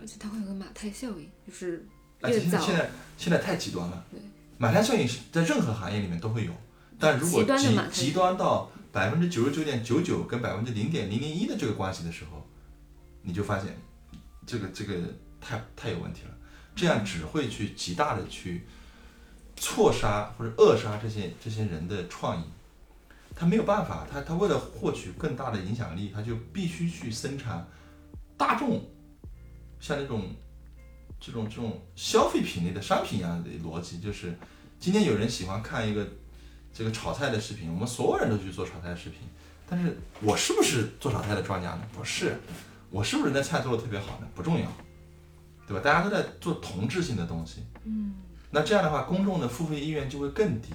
[0.00, 1.84] 而且它会有个马太效应，就是
[2.20, 2.58] 而且越早。
[2.60, 4.04] 现在现在现在太极端了。
[4.12, 4.20] 对，
[4.56, 6.52] 马太效应是在任何行业里面都会有，
[6.98, 12.46] 但如果极极端到百分之九十九点九九跟百分之零点零零一的这个关系的时候，
[13.22, 13.76] 你就发现
[14.46, 14.94] 这个这个
[15.40, 16.34] 太太有问题了，
[16.74, 18.66] 这样只会去极大的去
[19.56, 22.44] 错杀或者扼杀这些这些人的创意。
[23.34, 27.66] 他没有办法，他他为了获取更大的影响力，他就必须去生产
[28.36, 28.84] 大众
[29.78, 30.34] 像那种
[31.18, 34.36] 这种这种消费品类的商品一样的逻辑，就是
[34.78, 36.06] 今天有人喜欢看一个
[36.72, 39.20] 这个炒菜的视频，我们所有人都去做炒菜视频，
[39.68, 41.82] 但是我是不是做炒菜的专家呢？
[41.96, 42.36] 不是，
[42.90, 44.26] 我是不是那菜做的特别好呢？
[44.34, 44.66] 不重要，
[45.66, 45.80] 对吧？
[45.82, 48.14] 大家都在做同质性的东西，嗯，
[48.50, 50.70] 那这样的话，公众的付费意愿就会更低，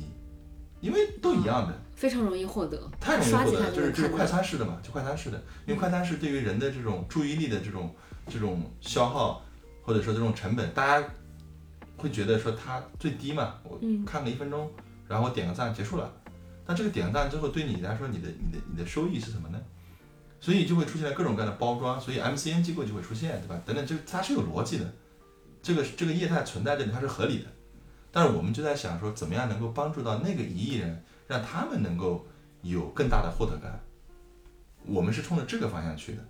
[0.82, 1.74] 因为都一样的。
[1.96, 4.26] 非常容易获得，太容易获得了，就是就是快。
[4.26, 7.96] 餐式的嘛，就快餐式的，因为快餐式对于人的这种注意力的这种
[8.28, 9.42] 这种消耗，
[9.82, 11.08] 或者说这种成本，大家
[11.96, 14.70] 会觉得说它最低嘛，我嗯看个一分钟，
[15.08, 16.12] 然后点个赞结束了。
[16.66, 19.62] 那这个点个赞之后，对你来说，你的你的你的收益是什么呢？
[20.42, 23.60] 所以就会出现各种各样的包装，所以 MCN 机构就会出现，对吧？
[23.66, 24.94] 等等，这它是有逻辑的，
[25.64, 27.46] 这个这个业态存在这里，它是合理的。
[28.12, 32.26] 但是我们就在想说，怎么样能够帮助到那个一亿人，让他们能够
[32.62, 33.80] 有更大的获得感。
[34.86, 36.24] 我们是冲着这个方向去的，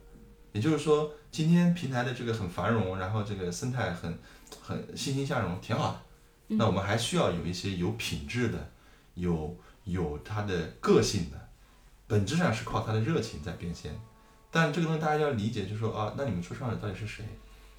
[0.53, 4.17] 也就是说，今天平台的这个很繁荣，然后这个生态很
[4.61, 5.99] 很欣欣向荣，挺好的。
[6.47, 8.71] 那我们还需要有一些有品质的，
[9.15, 11.49] 有有它的个性的，
[12.07, 13.91] 本质上是靠它的热情在变现。
[14.51, 17.25] 但这个东西大家要理解，就是说啊，那你们说唱的到底是谁？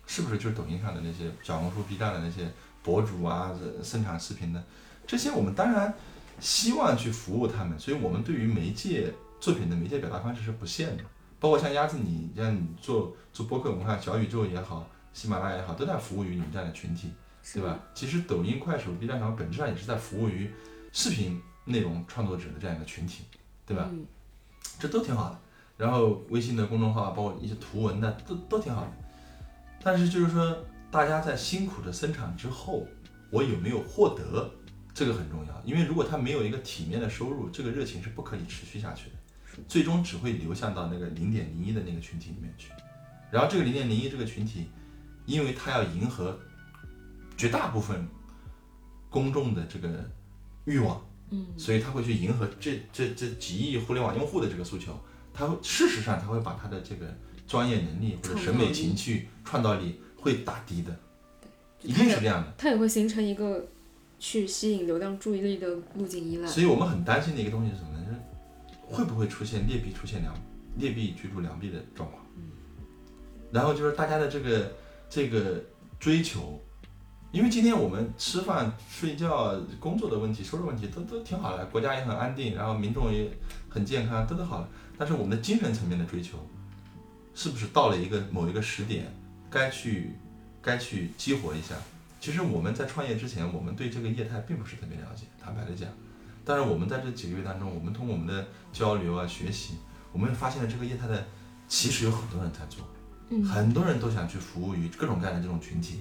[0.06, 2.48] 是不是就是抖音上的那些小红书、B 站的那些
[2.82, 3.52] 博主啊，
[3.82, 4.62] 生产视频的？
[5.06, 5.92] 这些我们当然
[6.38, 11.04] 希望去服务他们，所以我们对于媒介作品的媒介表达方式是不限的。
[11.38, 17.12] 包括像鸭子你，像你做做播客文化，小宇宙也好，喜马拉雅也好，都在服务于你们这样的群体。
[17.54, 17.78] 对吧？
[17.94, 20.50] 其实抖音、快手、B 站上本质上也是在服务于
[20.92, 23.24] 视频内容创作者的这样一个群体，
[23.66, 23.88] 对吧？
[23.90, 24.04] 嗯
[24.78, 25.38] 这都挺好的。
[25.78, 28.92] 然后微信的公众号，包括一些图文的，都都挺好的。
[29.82, 32.86] 但是就是说，大家在辛苦的生产之后，
[33.30, 34.50] 我有没有获得，
[34.92, 35.62] 这个很重要。
[35.64, 42.70] 因为如果他没有一个体面的收入，这个热情是不可以持续下去的，最终只会流向到那个零点零一的那个群体里面去。
[43.30, 44.68] 然后这个零点零一这个群体，
[45.24, 46.38] 因为他要迎合
[47.36, 48.08] 绝大部分
[49.10, 50.08] 公众的这个
[50.64, 54.98] 欲望，嗯，所以他会去迎合这这这几亿互联网用户的这个诉求。
[55.32, 57.14] 他会事实上他会把他的这个
[57.46, 60.98] 专业能力或者审美情趣、创造力会打低的，
[61.82, 62.52] 一定是这样的。
[62.56, 63.66] 它也会形成一个
[64.18, 66.48] 去吸引流量注意力的路径依赖。
[66.48, 68.06] 所以我们很担心的一个东西是什么呢？
[68.08, 68.18] 就是
[68.96, 70.34] 会不会出现劣币出现良
[70.78, 72.24] 劣币驱逐良币的状况？
[73.52, 74.72] 然后就是大家的这个
[75.08, 75.62] 这个
[76.00, 76.60] 追求，
[77.32, 83.30] 因为今天我们吃饭、睡觉、工作的问题、收入问题都都挺好的，国家也很安定，然后民众也
[83.68, 84.68] 很健康，都都好了。
[84.96, 86.38] 但是我们的精神层面的追求，
[87.34, 89.12] 是不是到了一个某一个时点，
[89.50, 90.12] 该去
[90.62, 91.74] 该去激活一下？
[92.18, 95.88] 其实我们在创业之前，我们对这个业态并不是特别了解，坦白的讲。
[96.44, 99.74] 但是我们在这几个月当中，我们通过我们的交流啊、学习，
[100.12, 101.26] 我们发现了这个业态的
[101.68, 102.88] 其实有很多人在做，
[103.28, 106.00] 嗯很多人都想去服务于各种各样的这种群体，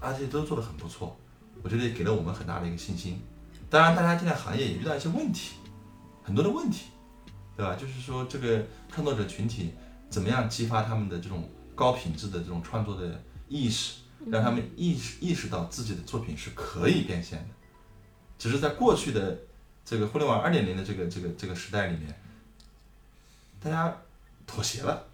[0.00, 1.16] 而且都做得很不错。
[1.62, 3.20] 我觉得也给了我们很大的一个信心。
[3.68, 5.56] 当然，大家现在行业也遇到一些问题，
[6.22, 6.86] 很多的问题，
[7.56, 7.76] 对吧？
[7.76, 9.72] 就是说这个创作者群体
[10.08, 17.48] 怎么样激发他们的这种高品质的这种创作的意识，让他们意识意识到自己的作品是可以变现的。
[18.38, 19.38] 只是在过去的
[19.84, 22.20] 这个互联网二点零的这个这个这个时代里面，
[23.60, 23.94] 大家
[24.46, 25.06] 妥协了，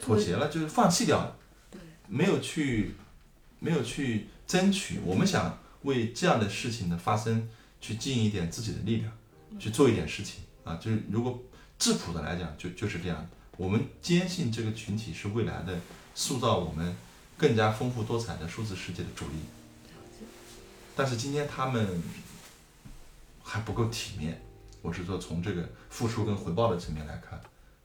[0.00, 1.36] 妥协了，就是放弃掉了，
[2.06, 2.94] 没有去
[3.58, 5.00] 没有去争取。
[5.04, 7.48] 我们想为这样的事情的发生
[7.80, 9.12] 去尽一点自己的力量，
[9.58, 10.76] 去做一点事情啊。
[10.76, 11.38] 就是如果
[11.78, 13.26] 质朴的来讲，就就是这样。
[13.56, 15.78] 我们坚信这个群体是未来的
[16.14, 16.96] 塑造我们
[17.36, 19.34] 更加丰富多彩的数字世界的主力。
[20.94, 22.02] 但是今天他们
[23.42, 24.40] 还不够体面。
[24.80, 27.40] 我是说，从这个付出跟回报的层面来看，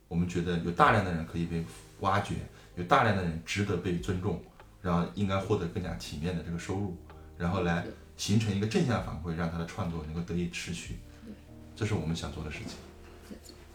[0.07, 1.65] 我们觉得有大量的人可以被
[2.01, 2.35] 挖掘，
[2.75, 4.39] 有大量的人值得被尊重，
[4.83, 6.95] 然后应该获得更加体面的这个收入，
[7.37, 7.83] 然后来
[8.17, 10.97] 形成一个正向反馈，让他的创作能够得以持续。
[11.75, 12.77] 这是我们想做的事情。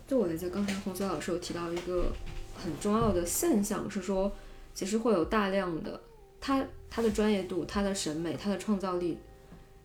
[0.06, 2.12] 对我理解，刚才洪泽老师有提到一个
[2.54, 4.30] 很重要的现象，是说
[4.74, 6.00] 其实会有大量的
[6.40, 9.18] 他他的专业度、他的审美、他的创造力，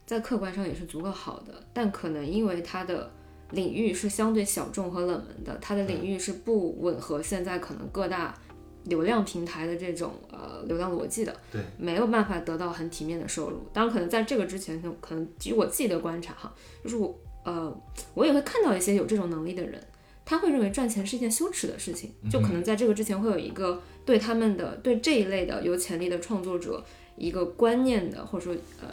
[0.05, 3.09] 在客观上也是足够好的，但可能因为他的
[3.51, 8.37] 领域是相对小众和冷门的，他的领域是不吻合现在可能各大
[8.85, 13.65] 流量平台的这种呃流量逻辑的，对，没有办法得到很体面的收入。
[13.71, 16.53] 当然，可能在这个之前，可能基于我自己的观察哈，
[16.83, 17.75] 就是我呃
[18.13, 19.81] 我也会看到一些有这种能力的人，
[20.25, 26.83] 他会认为赚钱是一件羞耻的事情，就可能在这个之前会有一个对他们的对这一类的有潜力的创作者
[27.15, 28.87] 一个观念的，或者说呃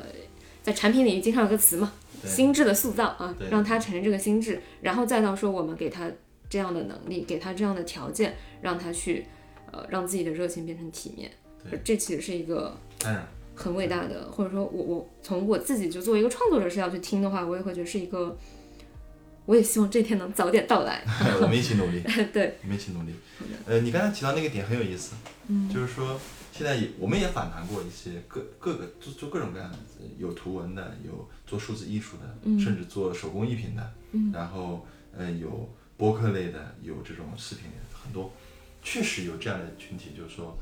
[0.63, 1.93] 在产品领域经常有个词嘛。
[2.23, 6.11] 心智的塑造啊，让他产生这个心智，然后再到说我们给他
[6.51, 9.25] 这样的能力，给他这样的条件，让他去
[9.73, 11.31] 呃让自己的热情变成体面。
[11.85, 12.77] 这其实是一个
[13.55, 18.37] 很伟大的，或者说我我从我自己就作为一个创作者是要去听的话，我也会觉得是一个，
[19.47, 21.05] 我也希望这天能早点到来。
[21.43, 22.03] 我们一起努力，
[22.33, 23.13] 对，我们一起努力。
[23.67, 25.15] 呃，你刚才提到那个点很有意思，
[25.49, 26.19] 嗯，就是说。
[26.53, 29.79] 现在也，我们也反弹过一些各各个做做各种各样的，
[30.19, 33.93] 有图文的，有做数字艺术的，甚至做手工艺品的，
[34.31, 34.85] 然后
[35.17, 35.67] 呃有
[35.97, 38.31] 播客类的，有这种视频的，很多，
[38.83, 40.59] 确实有这样的群体，就是说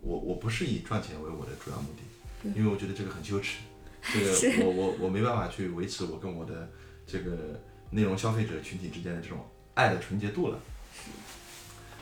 [0.00, 3.58] 我我不是以赚钱为我的主要目的，因为我觉得这个很羞耻，
[4.40, 6.68] 这个我我我没办法去维持我跟我的
[7.06, 9.38] 这个内容消费者群体之间的这种
[9.74, 10.58] 爱的纯洁度了。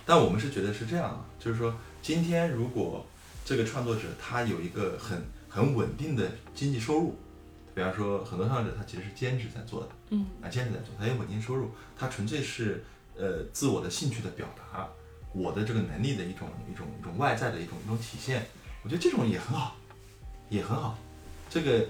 [0.05, 3.07] 但我们是觉得是这样啊，就是说今天如果。
[3.43, 7.17] 这个创作者他有一个很很稳定的经济收入，
[7.75, 12.85] 比方说很多创作者他其实是兼职在做的，嗯，啊兼职在做，他有稳定收入，他纯粹是
[13.17, 14.89] 呃自我的兴趣的表达，
[15.33, 18.47] 我的这个能力的一种一种一种外在的一种一种体现，
[18.83, 19.77] 我觉得这种也很好，
[20.49, 20.99] 也很好。
[21.49, 21.87] 这个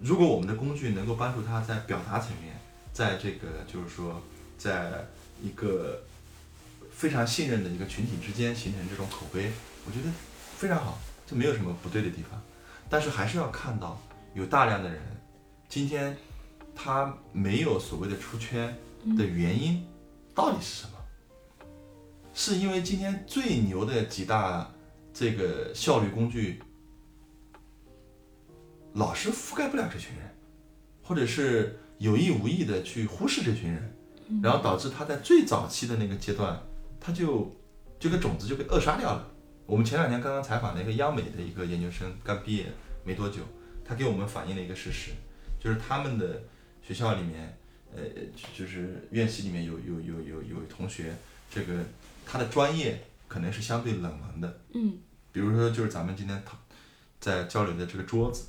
[0.00, 2.54] 如果我们的工具能够帮助他在表达层面，
[2.92, 4.22] 在这个就是说
[4.58, 5.06] 在
[5.42, 6.02] 一个
[6.92, 9.50] 非常信任的一个群体之间形成这种口碑，
[9.86, 10.12] 我觉得。
[10.56, 12.40] 非常好，这没有什么不对的地方，
[12.88, 14.00] 但是还是要看到
[14.34, 15.02] 有大量的人，
[15.68, 16.16] 今天
[16.76, 18.74] 他没有所谓的出圈
[19.18, 19.84] 的原因
[20.32, 20.93] 到底是什么？
[22.34, 24.68] 是因为今天最牛的几大
[25.12, 26.60] 这个效率工具
[28.94, 30.34] 老是覆盖不了这群人，
[31.02, 33.94] 或者是有意无意的去忽视这群人，
[34.42, 36.60] 然后导致他在最早期的那个阶段，
[37.00, 37.54] 他就
[38.00, 39.30] 这个种子就被扼杀掉了。
[39.66, 42.66] 我们前两天刚刚采访了一个央美的一个研究生，刚毕业
[43.04, 43.42] 没多久，
[43.84, 45.12] 他给我们反映了一个事实，
[45.60, 46.42] 就是他们的
[46.82, 47.56] 学校里面，
[47.94, 48.02] 呃，
[48.56, 51.14] 就是院系里面有有有有有同学，
[51.50, 51.72] 这个
[52.26, 54.98] 他的专业可能是相对冷门的，嗯，
[55.32, 56.42] 比如说就是咱们今天
[57.20, 58.46] 在交流的这个桌子，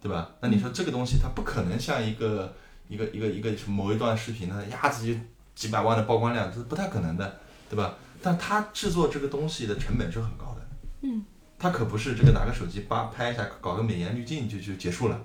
[0.00, 0.30] 对吧？
[0.40, 2.54] 那你说这个东西它不可能像一个
[2.88, 5.18] 一个一个一个某一段视频，它一下子就
[5.54, 7.94] 几百万的曝光量，这是不太可能的，对吧？
[8.22, 10.66] 但他制作这个东西的成本是很高的，
[11.02, 11.24] 嗯，
[11.58, 15.24] 他可不是这个拿个手机叭拍一下，搞个美颜滤镜就就结束了，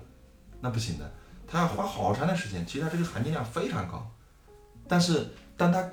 [0.60, 1.12] 那不行的，
[1.46, 2.64] 他要花好长的时间。
[2.66, 4.10] 其实他这个含金量非常高，
[4.86, 5.90] 但是当他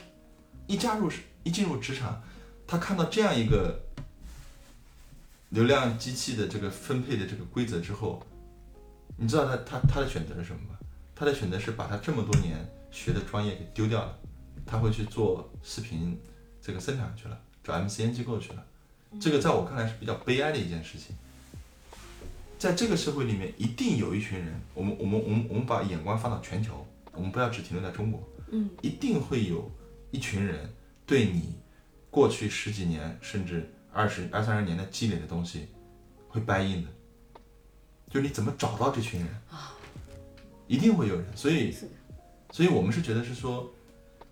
[0.68, 1.09] 一加入
[1.47, 2.21] 一进入职场，
[2.67, 3.79] 他看到这样一个
[5.49, 8.21] 流量机器的这个分配的这个规则之后，
[9.15, 10.77] 你知道他他他的选择是什么吗？
[11.15, 12.57] 他的选择是把他这么多年
[12.91, 14.19] 学的专业给丢掉了，
[14.65, 16.19] 他会去做视频。
[16.59, 18.65] 这个生产去了，找 MCN 机构去了，
[19.21, 21.15] 这个在我看来是比较悲哀的一件事情。
[22.59, 28.21] 在这个社会里面，一定有一群人，我们我们我们我们把眼光放到全球，我们不要只停留在中国，
[28.51, 29.71] 嗯，一定会有
[30.11, 30.69] 一群人
[31.07, 31.55] 对你
[32.11, 35.69] 过去十几年甚至二十二三十年的积累的东西
[36.27, 36.89] 会掰硬的，
[38.09, 39.73] 就是你怎么找到这群人啊？
[40.67, 41.73] 一定会有人，所以，
[42.51, 43.71] 所以我们是觉得是说，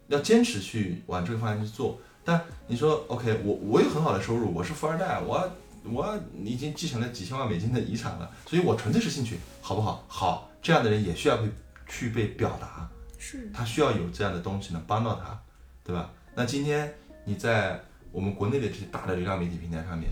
[0.07, 1.97] 要坚持去往这个方向去做。
[2.25, 5.49] 但你说 OK，我我有很好的收入，我是富二代，我
[5.85, 10.03] 我已经继承了几千万美金的遗产了，所以我纯粹是兴趣，好不好？
[10.09, 11.49] 好，这样的人也需要被
[11.87, 15.41] 去被表达，是他需要有这样的东西能帮到他，
[15.85, 16.11] 对吧？
[16.35, 16.93] 那今天
[17.23, 17.81] 你在
[18.11, 20.09] 我们国内的这些大的流量媒体平台上面，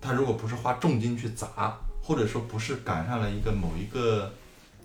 [0.00, 4.32] 他如果不是花重金去砸，或者说不是赶上了一个某一个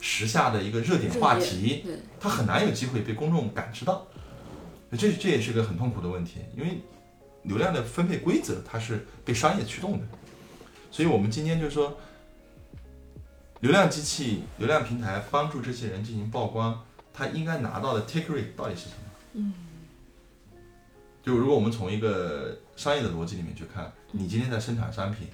[0.01, 4.05] 时下的一个热点话题，对，他很难有机会被公众感知到。
[4.97, 6.81] 这这也是个很痛苦的问题，因为
[7.43, 10.05] 流量的分配规则它是被商业驱动的，
[10.91, 11.95] 所以我们今天就是说，
[13.59, 16.83] 流量机器、流量平台帮助这些人进行曝光，
[17.13, 18.95] 他应该拿到的 take rate 到底是什么？
[19.33, 19.53] 嗯，
[21.21, 25.27] 就如果我们从一个商业的逻辑里面去看，你今天在生产商品，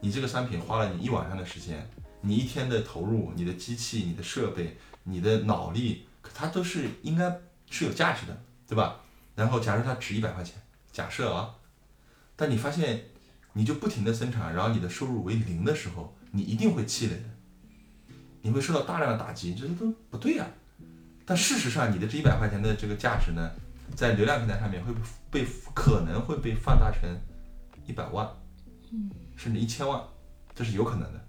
[0.00, 1.86] 你这个商品花了你一晚上的时间，
[2.20, 9.00] 你一天的投入，你的机器、你的设备、你的脑力，它都是应该是有价值的，对吧？
[9.34, 10.54] 然后假设它值一百块钱，
[10.92, 11.54] 假设啊，
[12.36, 13.06] 但你发现
[13.52, 20.46] 你就不停的生产，然后你的收入为零的时候，你一定会气馁的，你会受到大量的打击，这都不对呀、
[21.26, 23.50] 但事实上，你的这一百块钱的这个价值呢，
[23.94, 24.92] 在流量平台上面会
[25.30, 27.08] 被可能会被放大成
[27.86, 28.28] 一百万，
[29.36, 30.02] 甚至一千万，
[30.54, 31.20] 这是有可能的，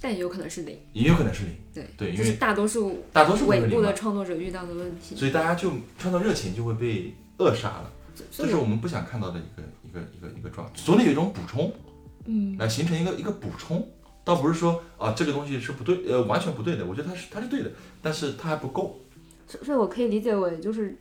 [0.00, 1.54] 但也有可能是零，也有可能是零。
[1.72, 5.14] 对，对因为大多数大多数会尾部的创作者遇到的问题。
[5.16, 7.90] 所以大家就创作热情就会被扼杀了，
[8.30, 10.72] 这是我们不想看到的一个一个一个一个状态。
[10.74, 11.72] 总得有一种补充，
[12.26, 13.88] 嗯，来形成一个一个补充，
[14.24, 17.70] 倒不是说啊这个东西是不对，呃完全不对的，我觉得它是它是对的，
[18.02, 19.00] 但是它还不够。
[19.46, 20.98] 所所以我可以理解为就是嗯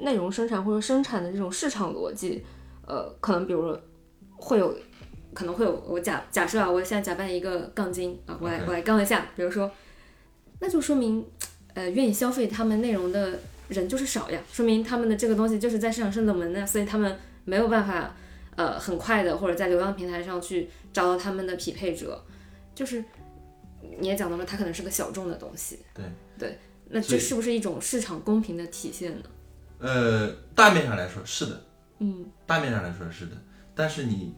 [0.00, 2.44] 内容生产或者生产的这种市场逻辑，
[2.86, 3.80] 呃，可能比如说
[4.36, 4.74] 会有，
[5.34, 9.70] 可能会有我假假设啊，我现在假扮一个杠精啊，我来我来杠一下，比如说，
[10.60, 11.24] 那就说明
[11.74, 13.38] 呃愿意消费他们内容的
[13.68, 18.14] 人就是少呀，说明他们的这个东西就是在市场是冷门的，所以他们没有办法
[18.56, 22.24] 呃很快的或者在流量平台上去找到他们的匹配者，
[22.74, 23.04] 就是
[23.98, 26.04] 你也讲到了，它可能是个小众的东西，对。
[26.38, 26.56] 对，
[26.90, 29.24] 那这是不是一种市场公平的体现呢？
[29.78, 31.64] 呃，大面上来说是的，
[32.00, 33.36] 嗯大面上来说是的，
[33.74, 34.34] 但是你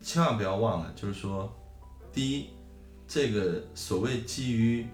[0.00, 1.52] 千万不要忘了，就是说，
[2.12, 2.50] 第一，
[3.06, 4.86] 这个所谓基于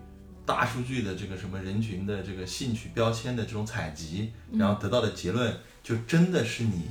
[0.46, 6.88] 大数据的这个什么人群的这个兴趣标签的这种采集，然后得到的结论，就真的是你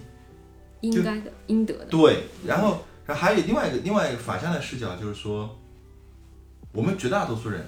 [0.82, 1.86] 应该的，应得的。
[1.86, 5.60] 对，然后然后还有另外一个另外一个反向的视角，就是说，
[6.72, 7.66] 我们绝大多数人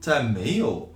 [0.00, 0.86] 在没有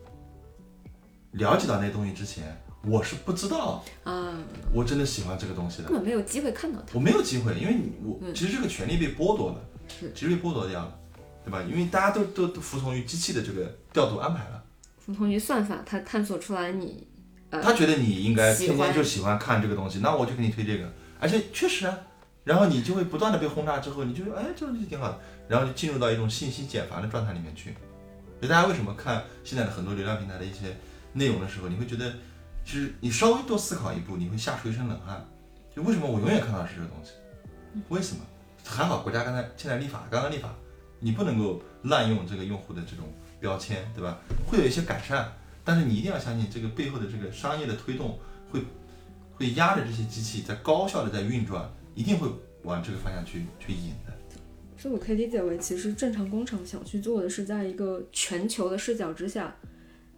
[1.33, 4.33] 了解到那东西之前，我是不知道啊，
[4.73, 5.97] 我真的喜欢这个东西的根。
[5.97, 6.95] 本没有机会看到它。
[6.95, 10.99] 我没有机会，因为你我嗯其实这个权利被剥夺了，是其实被剥夺掉了，
[11.45, 11.63] 对吧？
[11.63, 14.63] 因为大家都都都服从于机器的这个调度安排了，
[14.99, 17.07] 服从于算法，它探索出来你
[17.51, 21.99] 呃他觉得你应该天天就喜欢看这个东西，那我就给你推这个，而且确实啊，
[22.45, 27.75] 然后你就会不断的被轰炸之后，你就哎这个东西挺好的，然后就进入到一种信息茧房的状态里面去。
[28.39, 30.77] 所以大家为什么看现在的很多流量平台的一些
[31.13, 32.15] 内容的时候，你会觉得，
[32.69, 35.27] 其实你稍微多思考一步，你会吓出一身冷汗。
[35.75, 37.13] 就为什么我永远看到是这个东西？
[37.89, 38.21] 为什么？
[38.63, 40.55] 还好国家刚才现在立法，刚刚立法，
[41.01, 43.07] 你不能够滥用这个用户的这种
[43.41, 44.19] 标签，对吧？
[44.47, 45.33] 会有一些改善，
[45.65, 48.19] 但是你一定要相信这个背后的这个商业的推动
[48.53, 48.61] 会
[49.35, 52.29] 会压着这些机器在高效的在运转，一定会
[52.65, 54.13] 往这个方向去去引的。
[54.77, 59.57] 所以我可以理解为，其实正常工厂想去做的是，在一个全球的视角之下，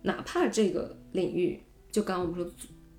[0.02, 1.62] 哪怕这个领域，
[1.92, 2.52] 就刚刚我们说，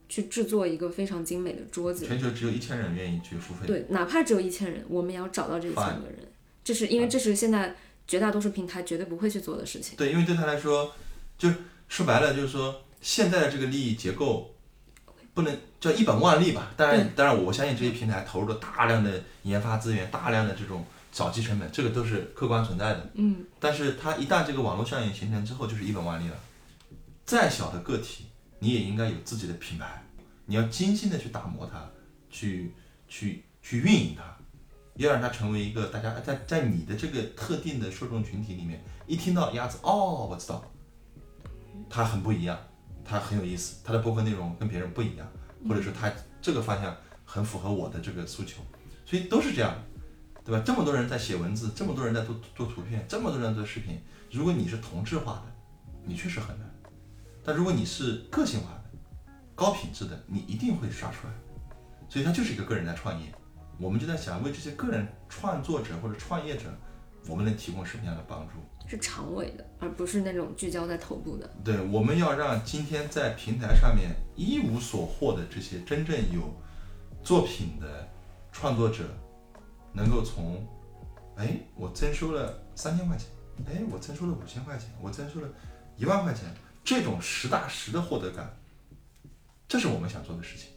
[0.09, 6.17] 去制作一个非常精美的桌子，全球只有一千人愿意去付费，对，哪怕只有一千人，我们也要找到这一千个人，
[6.63, 7.75] 这是因为这是现在
[8.07, 9.95] 绝大多数平台绝对不会去做的事情。
[9.97, 10.93] 对，因为对他来说，
[11.37, 11.49] 就
[11.87, 14.53] 说白了就是说，现在的这个利益结构
[15.33, 16.73] 不能叫一本万利吧。
[16.75, 23.09] 当然，当然，我相信这些平台投入了大量的研发资源，大量的这种早期成本，这个都是客观存在的。
[23.13, 26.35] 嗯，但是它一旦这个网络效应形成之后，就是一本万利了。
[27.25, 28.25] 再小的个体，
[28.63, 30.03] 你也应该有自己的品牌，
[30.45, 31.83] 你要精心的去打磨它，
[32.29, 32.73] 去
[33.07, 34.23] 去去运营它，
[34.95, 40.63] 要让它成为一个大家在在你的这个特定的受众群体里面，一听到鸭子，哦，我知道，
[41.89, 42.55] 它很不一样，
[43.03, 45.27] 它很有意思，它的播客内容跟别人不一样，
[45.67, 48.61] 或者说它这个方向很符合我的这个诉求，
[49.05, 49.75] 所以都是这样。
[50.43, 50.63] 对吧？
[50.65, 54.01] 这么多人在写文字，这么多人在做做图片，这么多人做视频，
[54.31, 55.43] 如果你是同质化的，
[56.03, 56.67] 你确实很难；
[57.43, 58.83] 但如果你是个性化的、
[59.55, 61.33] 高品质的，你一定会刷出来。
[62.09, 63.33] 所以它就是一个个人在创业。
[63.79, 66.65] 我们就在想，为这些个人创作者或者创业者，
[67.27, 68.53] 我们能提供什么样的帮助。
[68.87, 71.49] 是长尾的，而不是那种聚焦在头部的。
[71.63, 76.41] 对，我们要让今天在平台上面一无所获的这些真正有
[77.23, 78.07] 作品的
[78.51, 79.05] 创作者，
[79.93, 80.67] 能够从，
[81.37, 83.27] 哎，我增收了三千块钱，
[83.65, 85.47] 哎，我增收了五千块钱，我增收了
[85.95, 88.57] 一万块钱，这种实打实的获得感，
[89.67, 90.67] 这是我们想做的事情。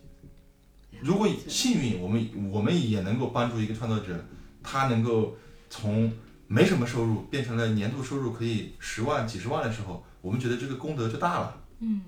[1.00, 4.24] 如果幸运，我们我们也能够帮助一个创作者，
[4.62, 5.36] 他能够
[5.68, 6.12] 从
[6.46, 11.60] 没什么收入变成了年度收入可以十万、几十万的时候，我们觉得这个功德就大了。
[11.80, 12.02] 嗯，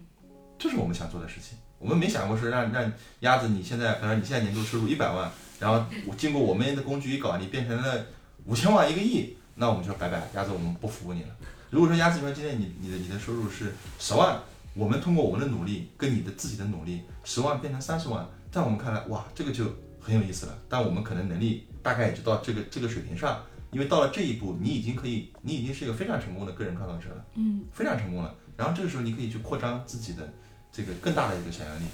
[0.59, 1.59] 这是我们想做的事情。
[1.78, 2.90] 我们没想过说让让
[3.20, 8.06] 鸭子你现在，比如你现在年度收入一百万，然后我经过我们的工具一搞，你变成了
[8.44, 11.36] 五千万、一个亿，那我们就拜拜，鸭子我们不服务你了。
[11.70, 14.40] 如果说鸭子说今天你你的你的收入是十万，
[14.74, 19.64] 我们通过我们的努力跟你的自己的努力，十万变成三十万，在我们看来，哇，这个就
[20.01, 20.56] 很有意思了。
[20.68, 28.34] 但我们可能能力大概也就到这个这个水平上，因为到了这一步，你已经可以，你已经是一个非常成功的个人创造者了，嗯，非常成功了。
[28.56, 30.32] 然后这个时候你可以去扩张自己的
[30.70, 31.84] 这个更大的一个想象力，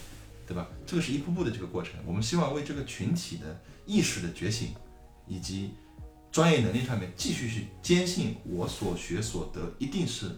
[0.47, 0.67] 对吧？
[0.87, 1.95] 这个是一步步的这个过程。
[2.05, 4.69] 我们希望为这个群体的意识的觉醒，
[5.27, 5.73] 以及
[6.33, 10.31] 专业能力上面继续去坚信我所学所得一定是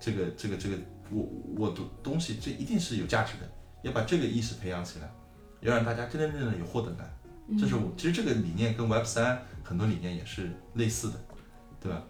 [0.00, 0.78] 这个这个这个
[1.10, 3.52] 我我的东西，这一定是有价值的。
[3.82, 5.12] 要把这个意识培养起来，
[5.60, 7.12] 要让大家真真正正的有获得感。
[7.58, 11.14] 这是我其实这个理念跟 Web 三很多理念也是类似的，
[11.80, 12.02] 对吧？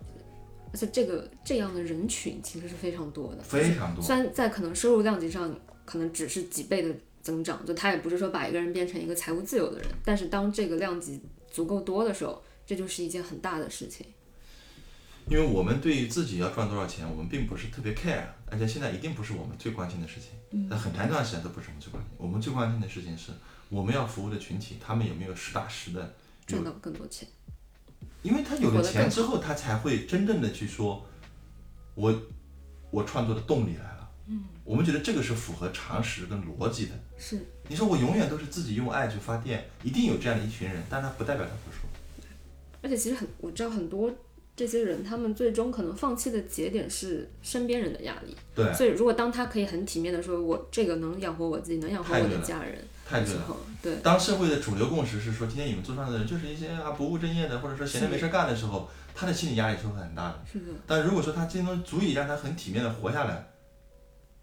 [0.70, 4.04] 而且这个这样的人群其实是非常多的，非常多。
[4.04, 11.20] 虽然在可能收入量级上可能只是几倍的增长，就他也不是说把一个人变成一个财务自由的人，但是当这个量级
[11.50, 12.42] 足够多的时候，
[12.72, 14.06] 这就是一件很大的事情。
[15.28, 20.30] 因为我们对于自己要赚多少钱，我们并不是特别 care，而且现在一定不是我们最关心的事情。
[20.52, 23.30] 嗯那很长一段时间都不是我们最关心，我们最关心的事情是
[23.68, 26.14] 我们要服务的群体，他们有没有实打实的
[26.46, 27.28] 赚到更多钱，
[28.22, 31.06] 因为他有了钱之后，他才会真正的去说，
[31.94, 32.22] 我
[32.90, 34.10] 我创作的动力来了。
[34.28, 36.92] 嗯，我们觉得这个是符合常识跟逻辑的。
[37.18, 41.81] 是你说我永远都是自己用爱去发电，一定有这样的一群人，但他不代表他不说。
[42.82, 44.12] 而且其实很我知道很多
[44.54, 48.36] 这些人，他们最终可能放弃的节点是身边人的压力。
[48.54, 52.78] 对，所以如果当他可以很体面的说，我这个能养活我自己，能养活我的家人
[53.08, 53.56] 太对了。
[53.80, 60.42] 对，当社会的主流共识是说，今天你们做创作的人就是一些啊不务正业的，或者说闲着没事干的时候，他的心理压力是会很大的。
[60.52, 63.48] 是的，但如果说他今天足以让他很体面的活下来，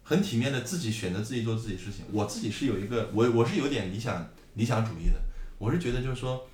[0.02, 5.20] 很体面的自己选择自己做自己事情，我自己是有一个我我是有点理想理想主义的，
[5.58, 6.46] 我是觉得就是说，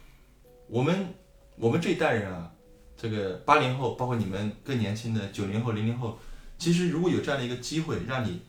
[0.68, 1.08] 我们
[1.58, 2.52] 我们这一代人啊，
[2.96, 6.18] 这个八零后，包括你们更年轻的九零后、零零后，
[6.58, 8.42] 其实如果有这样的一个机会，让你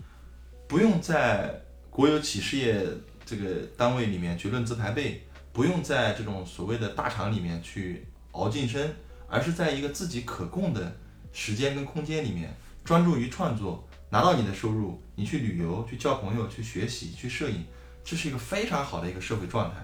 [0.68, 2.86] 不用在国有企事业
[3.26, 8.94] 这个单位里面去论资排辈，不用在这种所谓的大厂里面去熬晋升，
[9.30, 10.96] 而是在一个自己可控的
[11.32, 12.54] 时间跟空间里面，
[12.84, 17.64] 专注于创作，拿到你的收入，你去旅游、去交朋友、去学习、去摄影，
[18.04, 19.78] 这是一个非常好的一个社会状态。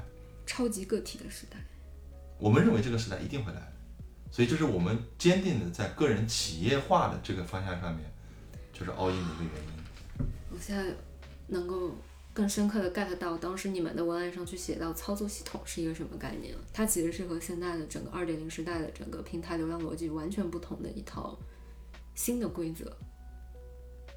[0.46, 1.58] 超级个体的时代。
[2.44, 3.74] 我们认为这个时代一定会来的，
[4.30, 8.04] 所以这是我们坚定的在个人企业化的这个方向上面，
[8.74, 10.28] 就是 all in 的一个原因。
[10.52, 10.94] 我现在
[11.48, 11.96] 能够
[12.34, 16.60] 更深刻的 get 到当时你们的文案上去写到操作系统是一个什么概念了。
[16.74, 21.40] 它其实是和现在的整个二点零时代的整个平台流量逻辑完全不同的一套
[22.14, 22.94] 新的规则。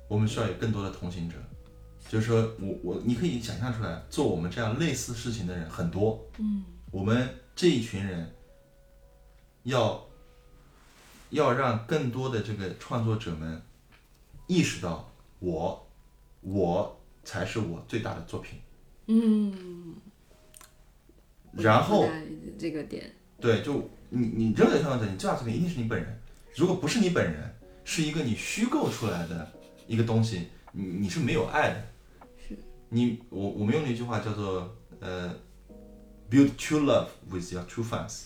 [0.08, 1.36] 我们需要有更多的同行者，
[2.08, 6.28] 就是说我我你可以想象出来，做我们这样类似事情的人很多。
[6.38, 8.30] 嗯，我们这一群人
[9.62, 10.06] 要
[11.30, 13.60] 要让更多的这个创作者们
[14.46, 15.88] 意识到我
[16.42, 18.60] 我才是我最大的作品。
[19.06, 19.94] 嗯，
[21.52, 22.06] 然后
[22.58, 23.10] 这个点，
[23.40, 26.20] 对，就你你任何创作者，你最大作品一定是你本人。
[26.54, 27.54] 如果不是你本人，
[27.84, 29.50] 是一个你虚构出来的
[29.86, 31.82] 一个东西，你你是没有爱的。
[32.46, 32.56] 是
[32.90, 35.34] 你我我们用了一句话叫做呃
[36.30, 38.24] ，build true love with your true fans，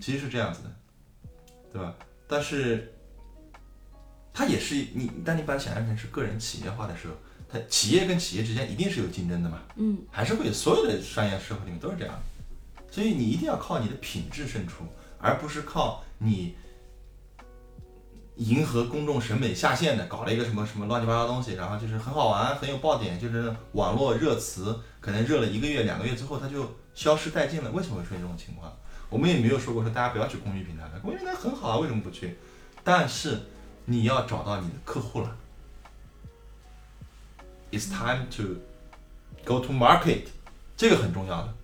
[0.00, 0.70] 其实是这样子的，
[1.72, 1.94] 对吧？
[2.26, 2.92] 但是
[4.32, 7.14] 它也是你，当你把它想象成是个人企业化的时候，
[7.48, 9.62] 它企业跟企业之间一定是有竞争的嘛。
[9.76, 12.18] 嗯，还是会有所有的商业社会里面都是这样，
[12.90, 14.84] 所以你一定要靠你的品质胜出，
[15.18, 16.56] 而不是靠你
[18.36, 27.70] 迎合公众审美下线的搞了一个什么什么乱七八糟东西，然后就是很好玩，很有爆点，就是网络热词，可能热了一个月、两个月之后它就消失殆尽了。
[27.70, 28.72] 为什么会出现这种情况？
[29.10, 32.38] 我们也没有说过说大家不要去公域平台，公域平台很好啊，为什么不去？
[32.82, 33.38] 但是
[33.84, 35.36] 你要找到你的客户了
[37.70, 38.56] ，It's time to
[39.44, 40.22] go to market，
[40.76, 41.54] 这个很重要的。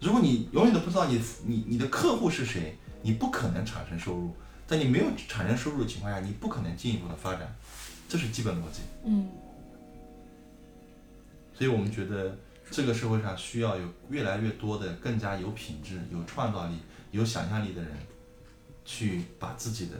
[0.00, 4.36] 如果你永远都不知道你你你的客户是谁，你不可能产生收入。
[4.72, 7.54] 在你没有产生收入的情况下，你不可能进一步的发展，
[8.08, 8.80] 这是基本逻辑。
[9.04, 9.28] 嗯
[11.52, 12.34] 所以我们觉得
[12.70, 16.78] 这个社会上需要有越来越多的更加有品质、有创造力、
[17.10, 17.92] 有想象力的人，
[18.86, 19.92] 去把自己的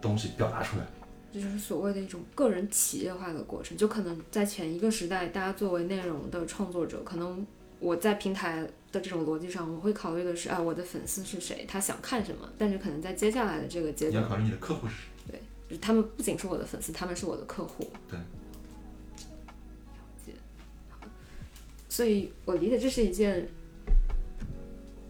[0.00, 0.86] 东西表达出来。
[1.34, 3.76] 这就是所谓的一种个人企业化的过程。
[3.76, 7.44] 就可能在前一个时代，大家作为内容的创作者，可能
[7.80, 8.64] 我在平台
[8.96, 12.50] 的这种逻辑上，我会考虑的是，啊，我的粉丝是谁，他想看什么。
[12.58, 14.94] 但是可能在接下来的这个阶段你要，考虑你的客户是
[15.26, 15.40] 谁。
[15.68, 17.90] 就是他们不仅是我的粉丝，他们是我的客户。
[18.08, 18.18] 对。
[21.88, 23.48] 所以我理解这是一件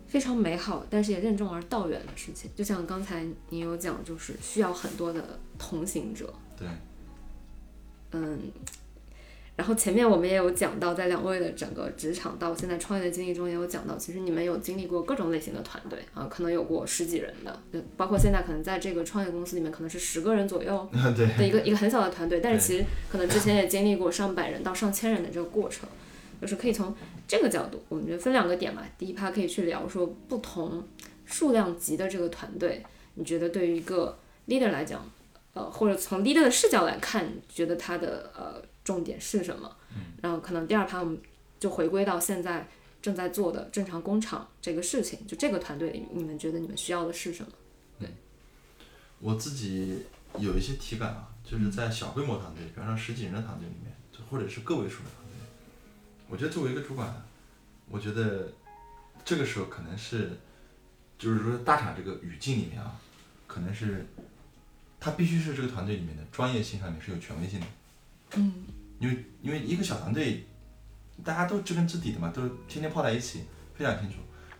[0.06, 2.48] 非常美好，但是也任重而道远的事情。
[2.54, 6.32] 就像刚才你有讲，就是需要很多的同行者。
[6.56, 6.68] 对，
[8.12, 8.38] 嗯，
[9.56, 20.86] 然后前面我们也有讲到，在两位的整个职场到现在创业的经历中，也有讲到，其实你们有经历过各种类型的团队啊，可能有过十几人的，就包括现在可能在这个创业公司里面，可能是十个人左右，
[21.38, 25.88] 的一个一个很小的团队，但是其实可能之前也经历过上百人到上千人的这个过程，
[26.42, 26.94] 就是可以从
[27.26, 30.86] 这个角度，我们觉得分两个点嘛，第一趴可以去聊说不同
[31.24, 32.84] 数量级的这个团队，
[33.14, 34.18] 你觉得对于一个
[34.48, 35.10] leader 来讲，
[35.54, 39.76] 呃，或者从 leader 的视角来看，觉得他的呃重点是什么？
[40.22, 41.20] 然后可能第二盘我们
[41.58, 42.68] 就回归到现在
[43.02, 47.50] 正在做的正常工厂这个事情，就这个团队里，你们觉得你们需要的是什么？
[47.98, 48.08] 对
[49.18, 50.04] 我自己
[50.38, 55.34] 有一些体感啊，就是在小规模团队，比方说十几人的团队里面，就或者是个位数的团队，
[56.28, 57.26] 我觉得作为一个主管，
[57.88, 58.52] 我觉得
[59.24, 60.30] 这个时候可能是，
[61.18, 63.00] 就是说大厂这个语境里面啊，
[63.48, 64.06] 可能是，
[65.00, 67.66] 他必须是这个团队里面的专业性上面是有权威性的。
[68.34, 68.66] 嗯
[68.98, 70.46] 因为因为一个小团队，
[71.24, 73.44] 大家都知根知底的嘛，都天天泡在一起，
[73.74, 74.16] 非常清楚。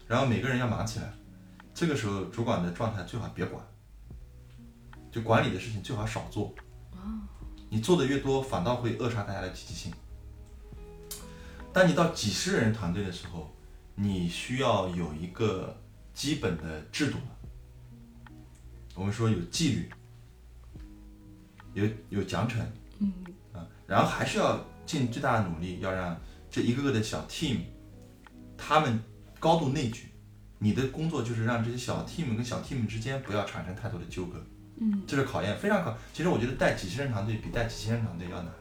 [0.07, 1.13] 然后每个人要忙起来，
[1.75, 3.65] 这个时候主管的状态最好别管，
[5.11, 6.55] 就管理的事情最好少做。
[7.69, 9.93] 你做的越多，反倒会扼杀大家的积极性。
[11.73, 13.53] 当你到几十人团队的时候，
[13.97, 15.77] 你需要有一个
[16.15, 18.31] 基本的制度了。
[18.95, 19.91] 我们说有纪律，
[21.75, 22.71] 有有奖惩，啊，
[23.87, 26.19] 然后还是要尽最大的努力，要让
[26.51, 27.59] 这一个个的小 team，
[28.57, 29.01] 他们
[29.39, 30.09] 高度内聚。
[30.59, 34.43] 你的工作就是让这些小 team 跟小 team 之间不要产生太多的纠葛。
[34.79, 35.97] 嗯，这是考验，非常考。
[36.13, 38.53] 其实我觉得带几十人团队比带几千人团队要难。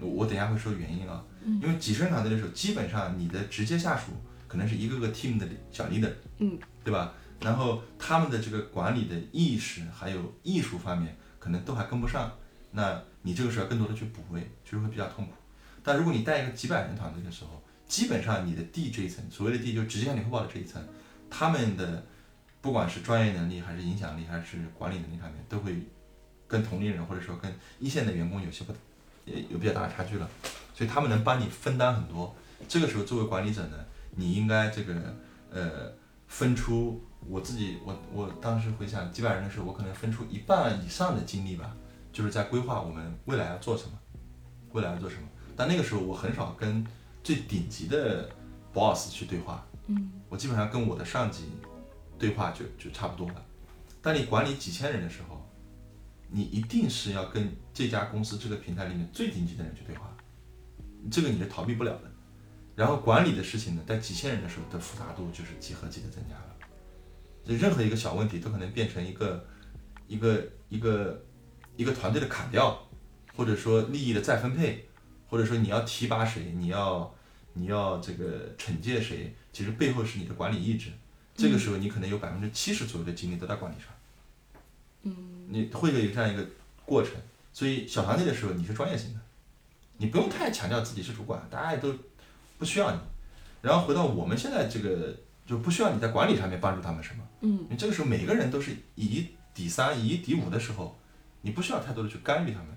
[0.00, 4.12] 我我等一下会说原因啊，因为几十人团队的时候，基本上你的直接下属
[4.46, 7.12] 可能是一个个 team 的小 leader，嗯，对吧？
[7.40, 12.30] 然后他们的这个管理的意识还有艺术方面，可能都还跟不上。
[12.70, 15.32] 那你这个时候要更多的去补位，就是会比较痛苦。
[15.82, 20.82] 但如果你带一个几百人团队的时候，基本上你的 D 这一层，所谓的 D 就直接向你汇报的这一层，
[21.28, 22.04] 他们的
[22.60, 25.74] 不管是专业能力还是影响力还是管理能力上面，都会
[26.46, 28.72] 跟同龄人或者说跟一线的员工有些不
[29.24, 30.28] 也有比较大的差距了，
[30.74, 32.34] 所以他们能帮你分担很多。
[32.68, 33.76] 这个时候作为管理者呢，
[34.16, 35.16] 你应该这个
[35.50, 35.92] 呃
[36.28, 41.74] 分出我自己我我当时回想几百人的时候，我可能分出一半以上的精力吧，
[42.20, 43.98] 就是在规划我们未来要做什么，
[44.72, 45.22] 未来要做什么。
[45.56, 46.86] 但那个时候我很少跟
[47.24, 48.28] 最顶级的
[48.74, 51.44] boss 去对话，嗯，我基本上跟我的上级
[52.18, 53.42] 对话就就差不多了。
[54.02, 55.42] 当你管理几千人的时候，
[56.28, 60.14] 你一定是要跟这家公司这个平台里面最顶级的人去对话，
[61.10, 62.02] 这个你是逃避不了的。
[62.76, 66.54] 然后管理的事情呢，在几千人的时候的复杂度就是几何级的增加了，
[67.46, 69.42] 就任何一个小问题都可能变成一个
[70.06, 71.24] 一个一个
[71.80, 72.78] 一个团队的砍掉，
[73.34, 74.86] 或者说利益的再分配，
[75.30, 77.14] 或者说你要提拔谁，你要
[77.54, 80.90] 你要这个惩戒谁，其实背后是你的管理意志。
[81.34, 83.86] 这个时候你可能有百分之七十左右的精力都在管理上。
[85.04, 86.46] 嗯，你会有这样一个
[86.84, 87.12] 过程，
[87.50, 89.20] 所以小团队的时候你是专业性的，
[89.96, 91.94] 你不用太强调自己是主管，大家也都
[92.58, 92.98] 不需要你。
[93.62, 95.16] 然后回到我们现在这个，
[95.46, 97.24] 就不需要你在管理上面帮助他们什么。
[97.40, 100.99] 嗯，你这个时候每个人都是以一抵三、以一抵五的时候，
[101.42, 102.68] 你不需要太多的去干预他们。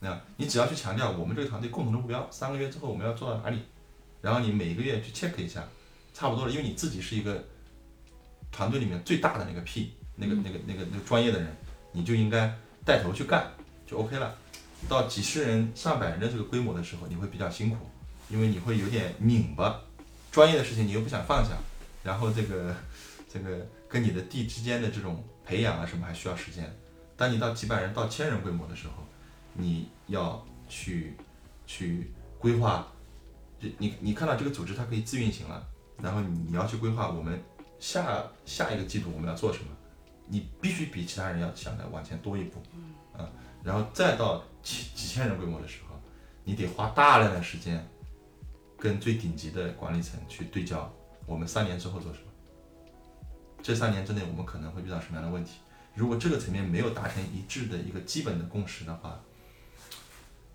[0.00, 3.60] 那你只要去强调我们这个团队共同的目标，三个月之后我们要做到哪里，
[4.22, 5.66] 然后你每个月去 check 一下，
[6.14, 7.44] 差不多了，因为你自己是一个
[8.52, 11.52] 团队里面最大的那个 P，那个那个那个那个专业的人，
[11.90, 13.50] 你就应该带头去干，
[13.88, 14.32] 就 OK 了。
[14.88, 17.76] 到几十人、上百人的这个规模的时候，你会比较辛苦，
[18.30, 19.80] 因为你会有点拧巴，
[20.30, 21.56] 专业的事情你又不想放下，
[22.04, 22.72] 然后这个
[23.28, 26.72] 这个跟你的地之间的这种培养啊什么还需要时间。
[27.18, 29.02] 当你到几百人到千人规模的时候，
[29.52, 31.16] 你要去
[31.66, 32.86] 去规划，
[33.58, 35.68] 就你你看到这个组织它可以自运行了，
[36.00, 37.42] 然后你要去规划我们
[37.80, 39.70] 下下一个季度我们要做什么，
[40.28, 42.62] 你必须比其他人要想的往前多一步，
[43.18, 43.28] 嗯，
[43.64, 45.96] 然后再到几几千人规模的时候，
[46.44, 47.84] 你得花大量的时间
[48.78, 50.88] 跟最顶级的管理层去对焦，
[51.26, 52.26] 我们三年之后做什么，
[53.60, 55.58] 这三年之内我们可能会遇到什么样的问题。
[55.98, 59.20] 如果这个层面没有达成一致的一个基本的共识的话，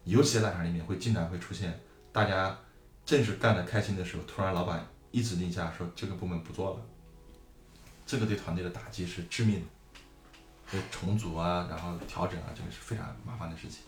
[0.05, 1.77] 尤其在大厂里面会经常会出现，
[2.13, 2.57] 大家
[3.05, 6.85] 正是干得开心的时候，突然老板一指令下说这个部门不做了，
[8.05, 9.61] 这个对团队的打击是致命
[10.71, 13.79] 的，重组啊，然后调整啊，这个是非常麻烦的事情。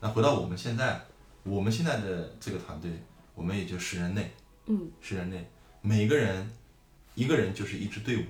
[0.00, 1.00] 那回到我们现在，
[1.44, 2.90] 我们现在的这个团队，
[3.36, 4.32] 我们也就十人内，
[4.66, 5.48] 嗯，十人内，
[5.80, 6.50] 每个人
[7.14, 8.24] 一个人就是一支队伍，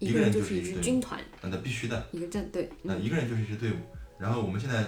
[0.00, 2.06] 一个人就是一支军团，那那必须的。
[2.10, 2.68] 一个战队。
[2.72, 3.76] 嗯那一个人就是一支队伍。
[4.18, 4.82] 然后我们现在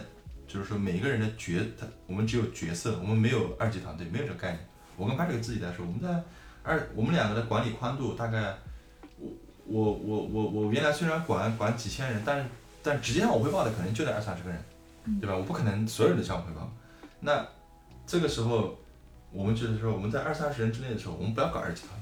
[0.49, 4.67] 就是说，每一个人的角，他我们只有角色，我们没有二级团队，没有这个概念。
[4.97, 6.09] 我跟 Patrick 自己来说，我们在
[6.63, 8.55] 二，我们两个的管理宽度大概，
[9.65, 12.49] 我我我我我原来虽然管管几千人，但是
[12.83, 14.59] 但直接向我汇报的可能就得二三十个人，
[15.21, 15.37] 对吧？
[15.37, 16.71] 我不可能所有人都向我汇报。
[17.21, 17.47] 那
[18.07, 18.79] 这个时候，
[19.31, 22.01] 我们就是说，我们在二三十人之内的时候，我们不要搞二级团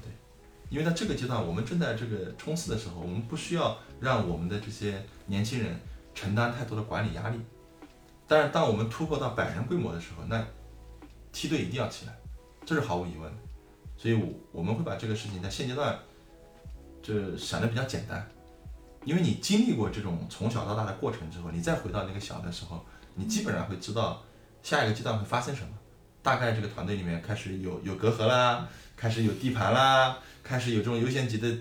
[0.71, 5.77] 因为在这个阶段，我们正在这个冲刺的时候，我们不需要让我们的这些年轻人
[6.15, 7.37] 承担太多的管理压力。
[8.25, 10.41] 但是，当我们突破到百人规模的时候，那
[11.33, 12.17] 梯队一定要起来，
[12.65, 13.37] 这是毫无疑问的。
[13.97, 15.99] 所以我，我们会把这个事情在现阶段
[17.03, 18.25] 就想的比较简单，
[19.03, 22.85] 因为你经历过这种从小到大的过程之后，你再回到那个小的时候，
[23.15, 24.23] 你基本上会知道
[24.63, 25.69] 下一个阶段会发生什么。
[26.23, 28.69] 大概这个团队里面开始有有隔阂啦，
[29.01, 31.51] 开始有地盘啦，开始有这种优先级的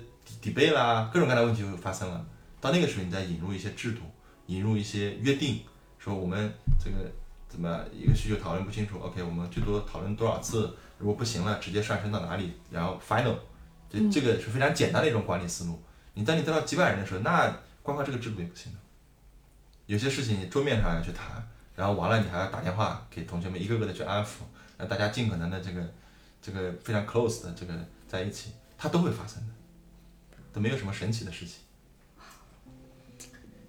[0.42, 2.22] 底背啦，各种各样的问题就发生了。
[2.60, 4.02] 到那个时候，你再引入一些制度，
[4.44, 5.60] 引入一些约定，
[5.98, 7.10] 说我们这个
[7.48, 13.34] 怎么一个需求讨论不清楚，OK，我们最多讨论多少次，如果不行了，直接上升到哪里，然后 final，
[13.88, 15.82] 这这个是非常简单的一种管理思路。
[16.12, 17.50] 你当你得到几百人的时候，那
[17.82, 18.78] 光靠这个制度也不行的。
[19.86, 21.42] 有些事情你桌面上要去谈，
[21.74, 24.40] 然后完了你还要打电话给同学们一个个的去安抚，
[24.76, 25.80] 让大家尽可能的这个
[26.42, 27.74] 这个非常 close 的这个
[28.08, 29.54] 在一起，它都会发生的，
[30.52, 31.56] 都没有什么神奇的事情。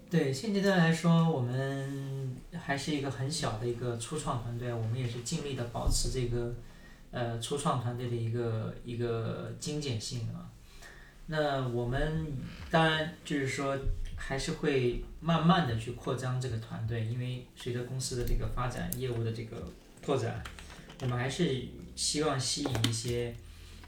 [0.09, 6.53] 对现阶段来说，我们还是一个很小的一个初创团队，我们也是尽力的保持这个
[7.11, 10.51] 呃初创团队的一个一个精简性啊。
[11.27, 12.27] 那我们
[12.69, 13.77] 当然就是说，
[14.17, 19.65] 还是会慢慢的去扩张这个团队，因为随着公司的这个发展、业务的这个
[20.01, 20.43] 拓展，
[21.01, 21.65] 我们还是
[22.01, 23.31] 希望吸引一些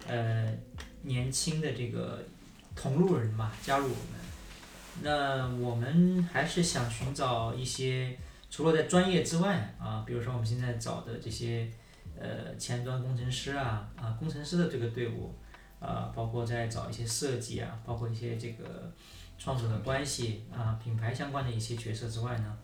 [0.07, 0.48] 呃
[1.02, 2.23] 年轻的这个
[2.76, 4.22] 同路人吧加入我们。
[5.02, 8.15] 那我们还是想寻找一些
[8.52, 11.68] 除了在专业之外啊，比如说我们现在找的这些
[12.15, 15.34] 呃前端工程师啊啊工程师的这个队伍
[15.80, 18.94] 啊，包括在找一些设计啊，包括一些这个
[19.40, 22.56] 创始的关系啊品牌相关的一些角色之外呢，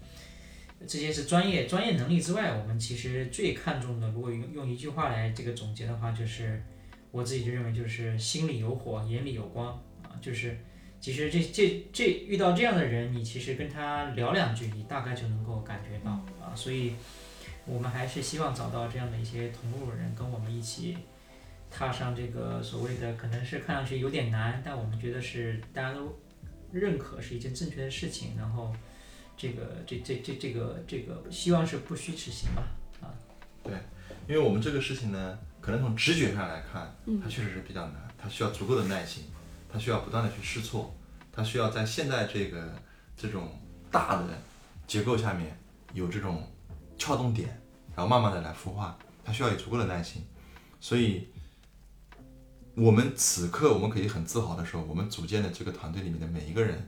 [0.88, 6.62] 这些是专业专业能力之外，我们其实最看重的，如果用用一句话来这个总结的话，就是
[7.12, 9.68] 我自己就认为就是心里有火，眼里有光
[10.04, 10.58] 啊，就是。
[11.02, 16.12] 其实这这这遇到这样的人，你其实跟他聊两句，你大概就能够感觉到
[16.42, 16.92] 啊，所以
[17.66, 20.98] 我们还是希望找到这样的一些同路人，跟我们一起
[21.72, 26.20] 踏上这个所谓的可能是看上去有点难，但我们觉得是大家都
[26.70, 28.76] 认可是一件正确的事情，然后
[29.40, 32.62] 这个这这这这个这个希望是不虚此行吧
[33.00, 33.08] 啊，
[33.64, 33.74] 对
[34.28, 39.24] 因为我们这个事情呢，可能从直觉上来看，嗯它确实是比较难，它需要足够的耐心，
[39.72, 40.94] 它需要不断的去试错，
[41.32, 42.70] 它需要在现在这个
[43.16, 43.58] 这种
[43.90, 44.28] 大的
[44.86, 45.58] 结构下面
[45.94, 46.46] 有这种
[46.98, 47.48] 撬动点，
[47.96, 50.22] 然后慢慢的来孵化，它需要有足够的耐心。
[50.82, 51.30] 所以，
[52.76, 56.88] 我们此刻我们可以很自豪的说，我们组建的这个团队里面的每一个人，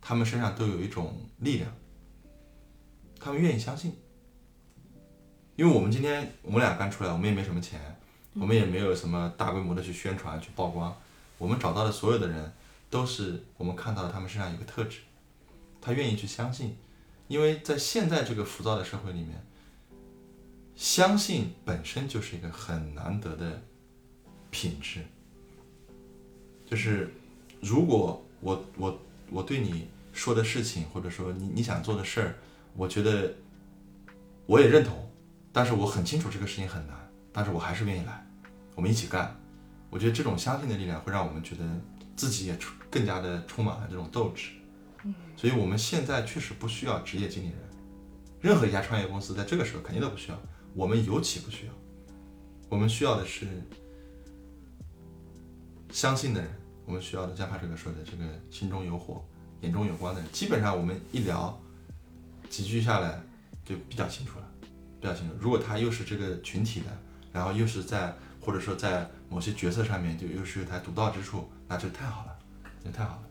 [0.00, 1.70] 他们身上都有一种力量，
[3.18, 3.94] 他们愿意相信。
[5.56, 7.78] 因为我们今天我们俩刚出来，我们也没什么钱，
[8.34, 10.96] 我们也没有什么大规模的去宣传、去曝光。
[11.36, 12.52] 我们找到的所有的人，
[12.88, 15.00] 都是我们看到他们身上有个特质，
[15.80, 16.76] 他愿意去相信。
[17.28, 19.44] 因为在现在这个浮躁的社会里面，
[20.74, 23.62] 相信本身就是一个很难得的
[24.50, 25.00] 品质。
[26.66, 27.12] 就是
[27.60, 28.98] 如果我我
[29.30, 32.34] 我对你说的事情，或者说你你想做的事儿，
[32.74, 33.34] 我觉得
[34.46, 35.10] 我也认同，
[35.52, 36.96] 但是我很清楚这个事情很难，
[37.32, 38.26] 但是我还是愿意来，
[38.74, 39.36] 我们一起干。
[39.88, 41.64] 我觉得这种相信的力量会让我们觉得
[42.14, 44.50] 自己也充更加的充满了这种斗志。
[45.36, 47.56] 所以我们现在确实不需要职业经理人，
[48.40, 50.38] 任何一家创业公司在这个时候肯定都不需要，
[50.74, 51.72] 我们尤其不需要。
[52.68, 53.46] 我们需要的是
[55.90, 56.50] 相信的人，
[56.90, 59.24] 我们需要的像帕这个说的这个心中有火、
[59.60, 61.56] 眼中有光的人，基本上我们一聊
[62.48, 63.22] 几句下来
[63.64, 64.44] 就比较清楚了，
[65.00, 65.34] 比较清楚。
[65.38, 66.86] 如果他又是这个群体的，
[67.32, 72.36] 然后又是在或者说在某些角色上面就又是有他独到之处，那就太好了，
[72.84, 73.22] 就太好了。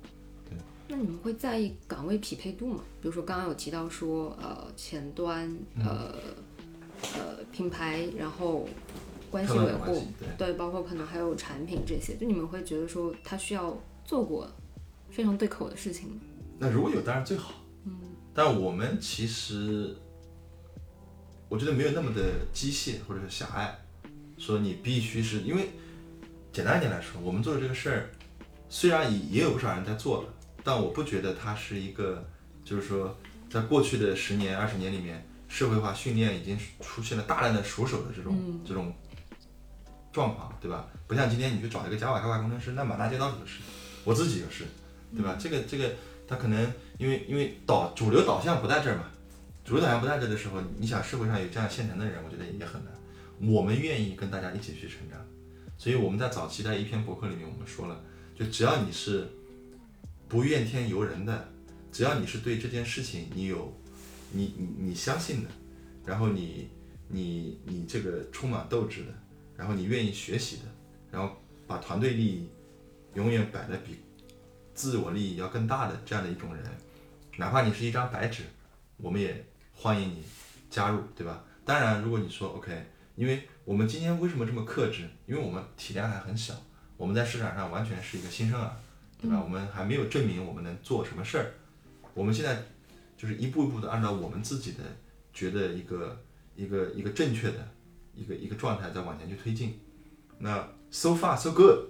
[0.50, 0.58] 对
[0.88, 2.82] 那你们会在意岗位匹配度吗？
[3.02, 6.16] 比如说刚刚有提到说，呃，前端，呃，
[7.14, 8.66] 呃，品牌，然后
[9.30, 10.08] 关系维护，
[10.38, 14.50] 对，包括可能还有产品这些，就你们会觉得说他需要做过
[15.10, 16.16] 非常对口的事情吗？
[16.58, 17.54] 那如果有当然最好，
[17.86, 17.98] 嗯，
[18.34, 19.96] 但我们其实
[21.48, 23.80] 我觉得没有那么的机械或者是狭隘，
[24.38, 25.70] 说你必须是因为
[26.52, 28.10] 简单一点来说，我们做的这个事儿
[28.68, 30.34] 虽然也也有不少人在做了。
[30.62, 32.24] 但我不觉得它是一个，
[32.66, 33.16] 就是说，
[33.50, 38.94] 在过去的十年、二十年里面，社会化训练已经出现了大量的熟手的这种这种
[40.12, 40.88] 状况，对吧？
[41.08, 43.60] 不像今天你去找一个 Java 开发工程师，那满大街到处都是，
[44.04, 44.66] 我自己也是，
[45.16, 45.38] 对吧？
[45.40, 45.92] 这个这个，
[46.28, 49.04] 他可能因为因为导主流导向不在这儿嘛，
[49.64, 52.94] 主流导向不在这的时候，你想社会上有这样现成的人，我觉得也很难。
[53.42, 55.20] 我们愿意跟大家一起去成长，
[55.78, 58.02] 所以我们在早期在一篇博客里面我们说了，
[58.38, 59.28] 就只要你是。
[60.28, 61.50] 不怨天尤人的，
[61.92, 63.76] 只要你是对这件事情你有，
[64.32, 65.50] 你你你相信的，
[66.06, 66.70] 然后你
[67.08, 69.14] 你你这个充满斗志的，
[69.60, 70.64] 然后你愿意学习的，
[71.12, 71.36] 然后
[71.68, 72.48] 把团队利益
[73.16, 74.00] 永远摆在比
[74.74, 76.64] 自我利益要更大的这样的一种人，
[77.38, 78.44] 哪怕你是一张白纸，
[78.96, 80.24] 我们也欢迎你
[80.70, 81.44] 加入，对吧？
[81.66, 85.10] 当然，如果你说 OK，因为我们今天为什么这么克制？
[85.28, 86.54] 因为我们体量还很小，
[86.96, 88.72] 我们在市场上完全是一个新生儿。
[89.22, 89.38] 对吧？
[89.44, 91.52] 我们还没有证明我们能做什么事儿，
[92.14, 92.64] 我们现在
[93.18, 94.84] 就是一步一步的按照我们自己的
[95.34, 96.24] 觉得一个
[96.56, 97.68] 一个一个正确的
[98.16, 99.80] 一个一个状态在往前去推进。
[100.38, 101.90] 那 so far so good，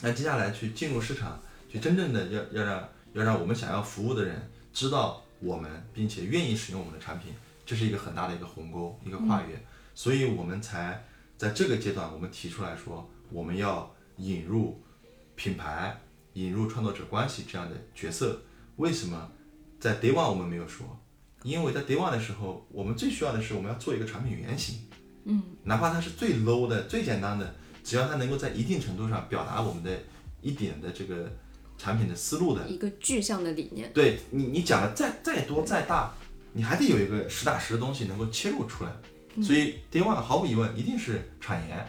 [0.00, 7.32] 那接下来去进入市场，去真正的要要让要让我们想要服务的人知道我们，并且愿意使用我们的产品，
[7.64, 9.60] 这是一个很大的一个鸿沟，一个跨越。
[9.94, 11.04] 所以我们才
[11.36, 14.82] 在这个阶段，我们提出来说，我们要引入
[15.34, 16.00] 品牌。
[16.34, 18.40] 引入创作者关系这样的角色，
[18.76, 19.28] 为什么
[19.80, 20.86] 在 Day One 我们没有说？
[21.42, 24.78] 因为在 Day One 的时候，我们最需要的是我们要做一个产品原型，
[25.30, 29.90] 嗯，哪怕它是最 low 的、最简单的，只要它能够在一定程度上表达我们的
[30.40, 31.30] 一点的这个
[31.76, 33.92] 产品的思路的一个具象的理念。
[33.92, 36.12] 对你，你讲的再再多再大，
[36.54, 38.90] 你还得有一个实打实的东西能够切入出来。
[39.42, 41.86] 所以 Day One 毫无疑问一定是产研，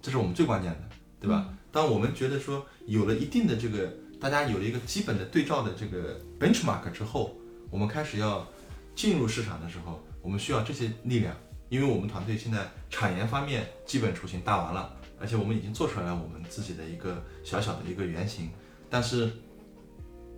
[0.00, 0.88] 这是我们最关键的，
[1.18, 1.48] 对吧？
[1.72, 3.90] 当我们觉得说有了一定的这个，
[4.20, 7.34] 大家有了一个基本的对照的这个 benchmark 之后，
[7.70, 8.46] 我们开始要
[8.94, 11.34] 进入市场的时候，我们需要这些力量，
[11.72, 18.50] 因为我们团队现在产研方面基本雏形搭完了，而且我们已经做出来了我们自己的一个小小的一个原型，
[18.90, 19.32] 但是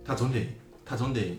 [0.05, 0.47] 它总得
[0.85, 1.37] 它总得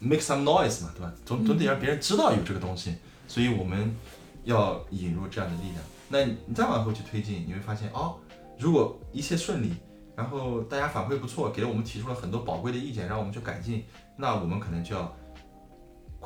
[0.00, 1.12] make some noise 嘛，对吧？
[1.24, 2.96] 总总得让别人知道有这个东西，
[3.28, 3.94] 所以我们
[4.42, 5.76] 要引入这样的力量。
[6.08, 8.16] 那你再往后去推进，你会发现哦。
[8.58, 9.70] 如果一切顺利，
[10.16, 13.84] 然后大家反馈不错，给了我们提出了很多宝贵的意见，让我们去改进，
[14.16, 15.16] 那我们可能就要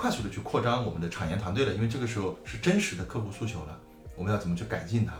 [0.00, 3.78] 快速的去扩张我们的产研团队了，因为这个时候是真实的客户诉求了，
[4.16, 5.12] 我们要怎么去改进它？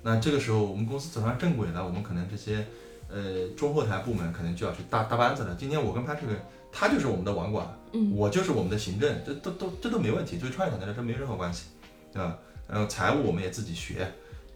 [0.00, 2.64] 那这个时候我们公司走上正轨了，我们可能这些
[3.10, 5.56] 呃中后台部门可能就要去搭搭班子了。
[5.58, 6.40] 今天我跟潘这个，
[6.70, 11.64] 他就是我们的网管，嗯，我就是我们的行政，这都都这都没问题，作为创业团队来说没有任何关系，
[12.12, 12.38] 对吧？
[12.68, 14.08] 然后财务我们也自己学。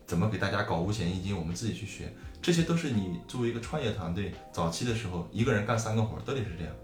[0.05, 1.35] 怎么给大家搞五险一金？
[1.35, 6.75] 我们自己去学，这些都是你作为一个创业团队早期的时候，一个人干三个活都得是这样，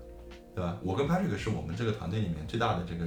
[0.58, 0.76] 对吧？
[0.82, 3.06] 我跟 Patrick 是我们这个团队里面最大的这个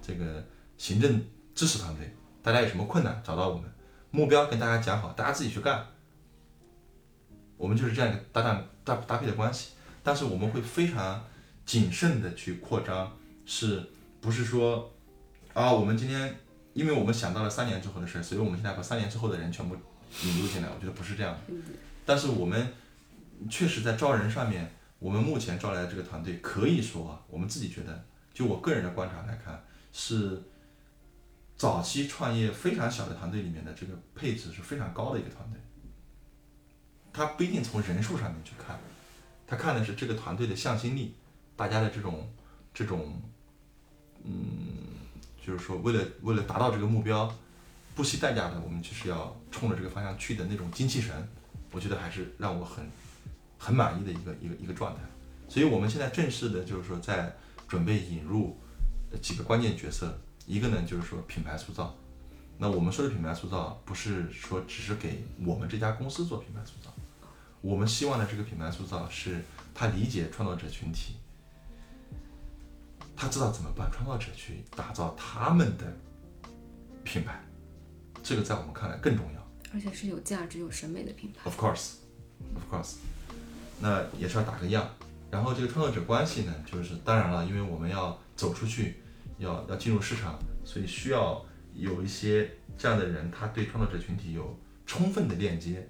[0.00, 0.42] 这个
[0.78, 1.22] 行政
[1.54, 2.10] 支持团队。
[2.42, 3.64] 大家有什么困难找到我们，
[4.10, 5.86] 目标跟大家讲好，大家自己去干。
[7.58, 11.22] 我们就是这样一个搭档搭搭配的关系，但是我们会非常
[11.66, 13.12] 谨慎的去扩张，
[13.44, 13.84] 是
[14.22, 14.90] 不是说
[15.52, 15.70] 啊？
[15.70, 16.34] 我们今天。
[16.72, 19.74] 因为我们想到了三年之后的事，所以我们现在把三年之后的人全部
[20.22, 20.68] 引入进来。
[20.68, 21.54] 我觉得不是这样的，
[22.04, 22.70] 但是我们
[23.48, 30.42] 确实在招人上面，我们目前招来的这个团队，可以说啊我们自己觉得，就我个人的观察来看，是
[31.56, 35.60] 早期创业非常小的团队里面的这个配置是非常高的一个团队。
[37.12, 38.78] 他不一定从人数上面去看，
[39.46, 41.14] 他看的是这个团队的向心力，
[41.56, 42.28] 大家的这种
[42.72, 43.22] 这种，
[44.24, 44.32] 嗯。
[45.46, 47.32] 就是说，为了为了达到这个目标，
[47.94, 51.14] 不惜代价的，我们就是要冲着这个方向去的那种精气神，
[51.70, 52.84] 我觉得还是让我很
[53.58, 55.00] 很满意的一个一个一个状态。
[55.48, 57.34] 所以，我们现在正式的就是说，在
[57.68, 58.56] 准备引入
[59.20, 60.18] 几个关键角色。
[60.46, 61.92] 一个呢，就是说品牌塑造。
[62.56, 66.94] 那我们说的品牌塑造，不是说只是给我们这家公司做品牌塑造，
[67.60, 69.42] 我们希望的这个品牌塑造是
[69.74, 71.16] 他理解创作者群体，
[73.16, 75.92] 他知道怎么帮创作者去打造他们的
[77.02, 77.44] 品牌，
[78.22, 79.48] 这个在我们看来更重要。
[79.74, 81.40] 而且是有价值、有审美的品牌。
[81.44, 81.94] Of course,
[82.54, 82.94] of course，
[83.80, 84.88] 那也是要打个样。
[85.30, 89.02] 然后这个创作者关系呢，就是当然了，因为我们要走出去，
[89.38, 91.44] 要要进入市场，所以需要
[91.74, 95.86] 有一些这样的人，他对创作者群体有充分的链接，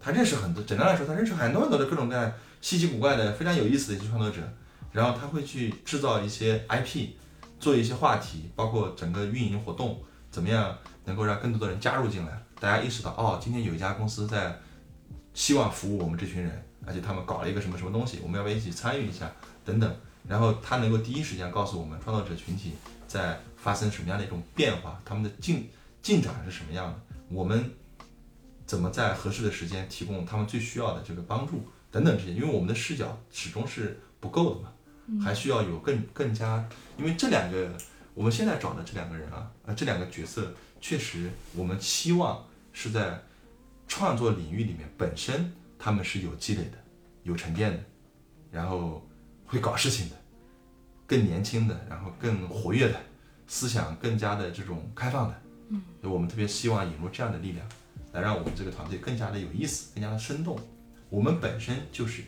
[0.00, 2.30] 他认识很多，简单来说，他认识很多很多的各种各样
[2.60, 4.42] 稀奇古怪的、非常有意思的一些创作者，
[4.90, 7.10] 然后他会去制造一些 IP，
[7.60, 14.58] 做一些话题，包括整个运营活动，怎么样能够让更多的人加入进来，大家意识到哦，今天有一家公司在
[15.32, 19.30] 希望服务我们这群人，而且他们搞了一个什么什么东西，我们要不要一起参与一下
[19.64, 19.96] 等等，
[20.28, 22.72] 然后他能够第一时间告诉我们创作者群体
[23.06, 25.68] 在发生什么样的一种变化，他们的进
[26.00, 27.70] 进展是什么样的，我们
[28.66, 34.72] 怎么在合适的时间提供他们最需要的这个帮助等等这些，因为我们的视角始终是不够的嘛，
[35.22, 36.68] 还需要有更更加，
[36.98, 37.70] 因为这两个
[38.14, 43.22] 我们现在找的这两个人啊，呃，这两个角色确实我们期望是在
[43.86, 45.52] 创作领域里面本身
[45.84, 46.78] 他们是有积累的、
[47.24, 47.80] 有沉淀的，
[48.52, 49.04] 然后
[49.44, 50.16] 会搞事情的，
[51.08, 52.94] 更年轻的，然后更活跃的，
[53.48, 55.42] 思想更加的这种开放的。
[55.70, 57.66] 嗯，所以我们特别希望引入这样的力量，
[58.12, 60.56] 来让我们这个团队更加的有意思，更加的生动。
[61.10, 62.22] 我们本身就是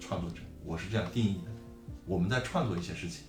[0.00, 1.50] 创作者，我是这样定义的。
[2.06, 3.24] 我们在创作一些事情。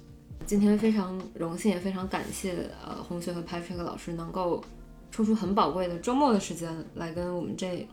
[0.46, 4.64] 今天非常荣幸，也非常感谢呃红学和 Patrick 老师能够
[5.12, 7.86] 抽出很宝贵的周末的时间来跟我们这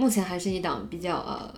[0.00, 1.54] 目前还是一档比较呃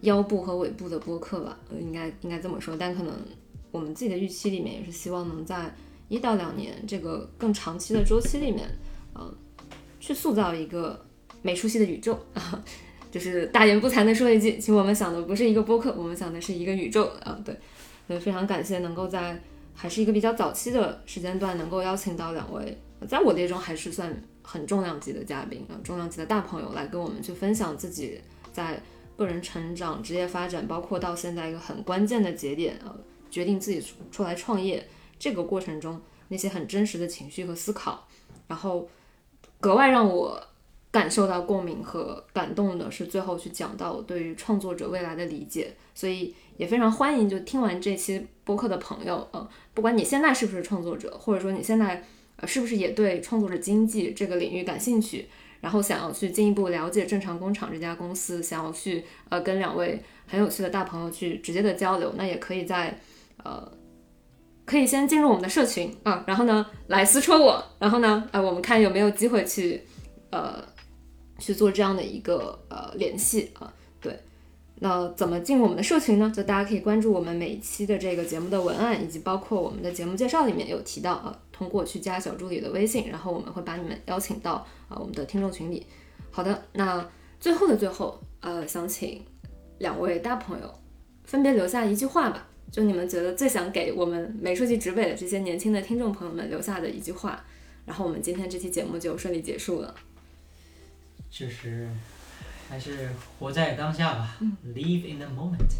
[0.00, 3.14] 腰部和尾部的播客吧，应该应该这么说，但可能
[3.70, 5.70] 我们自己的预期里面也是希望能在
[6.08, 8.66] 一到两年这个更长期的周期里面，
[9.12, 9.30] 呃，
[10.00, 11.04] 去塑造一个
[11.42, 12.64] 美术系的宇宙啊。
[13.12, 17.38] 就是大言不惭的说一句，其实我们想的不是一个播客，我们想的是一个宇宙啊。
[17.44, 17.54] 对，
[18.06, 19.38] 所以非常感谢能够在
[19.74, 24.10] 还是一个比较早期的时间段，能够邀请到两位，在我的眼中还是算
[24.42, 28.20] 很重量级的嘉宾啊，重量级的大朋友来跟我们去分享自己
[28.52, 28.80] 在
[29.16, 32.94] 个人成长、职业发展，包括到现在一个很关键的节点，呃，
[33.30, 34.86] 决定自己出出来创业
[35.18, 38.08] 这个过程中那些很真实的情绪和思考，
[38.48, 38.88] 然后
[39.60, 40.42] 格外让我
[40.90, 52.04] 感受到共鸣和感动的是最后去讲到对于创作者未来的理解，所以也非常欢迎就听完这期播客的朋友，呃，不管你现在是不是创作者，或者说你现在
[52.36, 55.26] 呃是不是也对创作者经济这个领域感兴趣，
[55.60, 62.98] 然后想要去进一步了解正常工厂这家公司，想要去呃跟两位很有趣的大朋友去直接的交流，那也可以在
[63.42, 63.72] 呃。
[64.64, 69.82] 可以先进入我们的社群啊，然后呢来私戳我，然后呢，呃，我们看有没有机会去，
[70.30, 70.64] 呃，
[71.36, 73.70] 去做这样的一个呃联系啊。
[74.00, 74.16] 对，
[74.76, 76.32] 那怎么进我们的社群呢？
[76.34, 84.54] 就大家可以关注我们每一期的这个节目的文案，以及包括我们的节目介绍里面有提到啊，通过去加小助理的微信，然后我们会把你们邀请到
[84.88, 85.86] 啊我们的听众群里。
[86.32, 87.08] 好的，那
[87.38, 89.24] 最后的最后，呃，想请
[89.78, 90.74] 两位大朋友
[91.22, 92.48] 分别留下一句话吧。
[92.72, 97.44] 就你们觉得最想给我们美术系职北的这些年轻的听众朋友们留下的一句话，
[97.86, 99.94] 然后我们今天这期节目就顺利结束了。
[101.30, 101.88] 就是
[102.68, 103.08] 还是
[103.38, 105.72] 活在当下吧、l i v e in the moment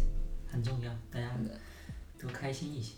[0.49, 1.29] 很重要，大家
[2.17, 2.93] 都开心一些。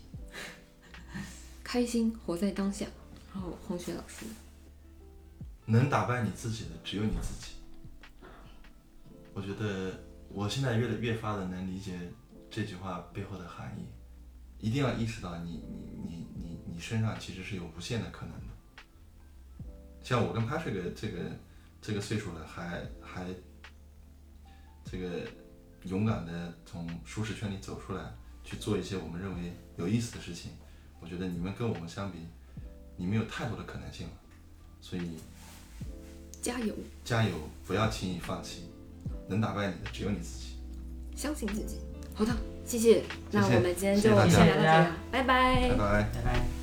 [1.76, 2.86] 开心，活在当下。
[3.34, 4.24] 然后红雪老师，
[5.66, 7.52] 能打败你自己的只有你自己。
[9.34, 9.92] 我觉得
[10.30, 12.00] 我现在越来越发的能理解
[12.50, 13.84] 这句话背后的含义，
[14.58, 19.66] 一定要意识到你你你你你身上其实是有无限的可能的。
[20.02, 21.30] 像我跟 Patrick 这个
[21.82, 23.26] 这个岁数了，还还
[24.82, 25.28] 这个
[25.84, 30.52] 勇敢的从舒适圈里走出来，去做一些我们认为有意思的事情。
[31.06, 32.18] 我觉得你们跟我们相比，
[32.96, 34.12] 你们有太多的可能性了，
[34.80, 35.02] 所以
[36.42, 36.74] 加油，
[37.04, 37.30] 加油，
[37.64, 38.64] 不要轻易放弃，
[39.28, 40.56] 能打败你的只有你自己。
[41.14, 41.78] 相信自己。
[42.12, 42.34] 好的，
[42.64, 43.04] 谢谢。
[43.30, 46.02] 那我们今天就先聊到这里了，拜拜拜拜。
[46.12, 46.55] 拜拜。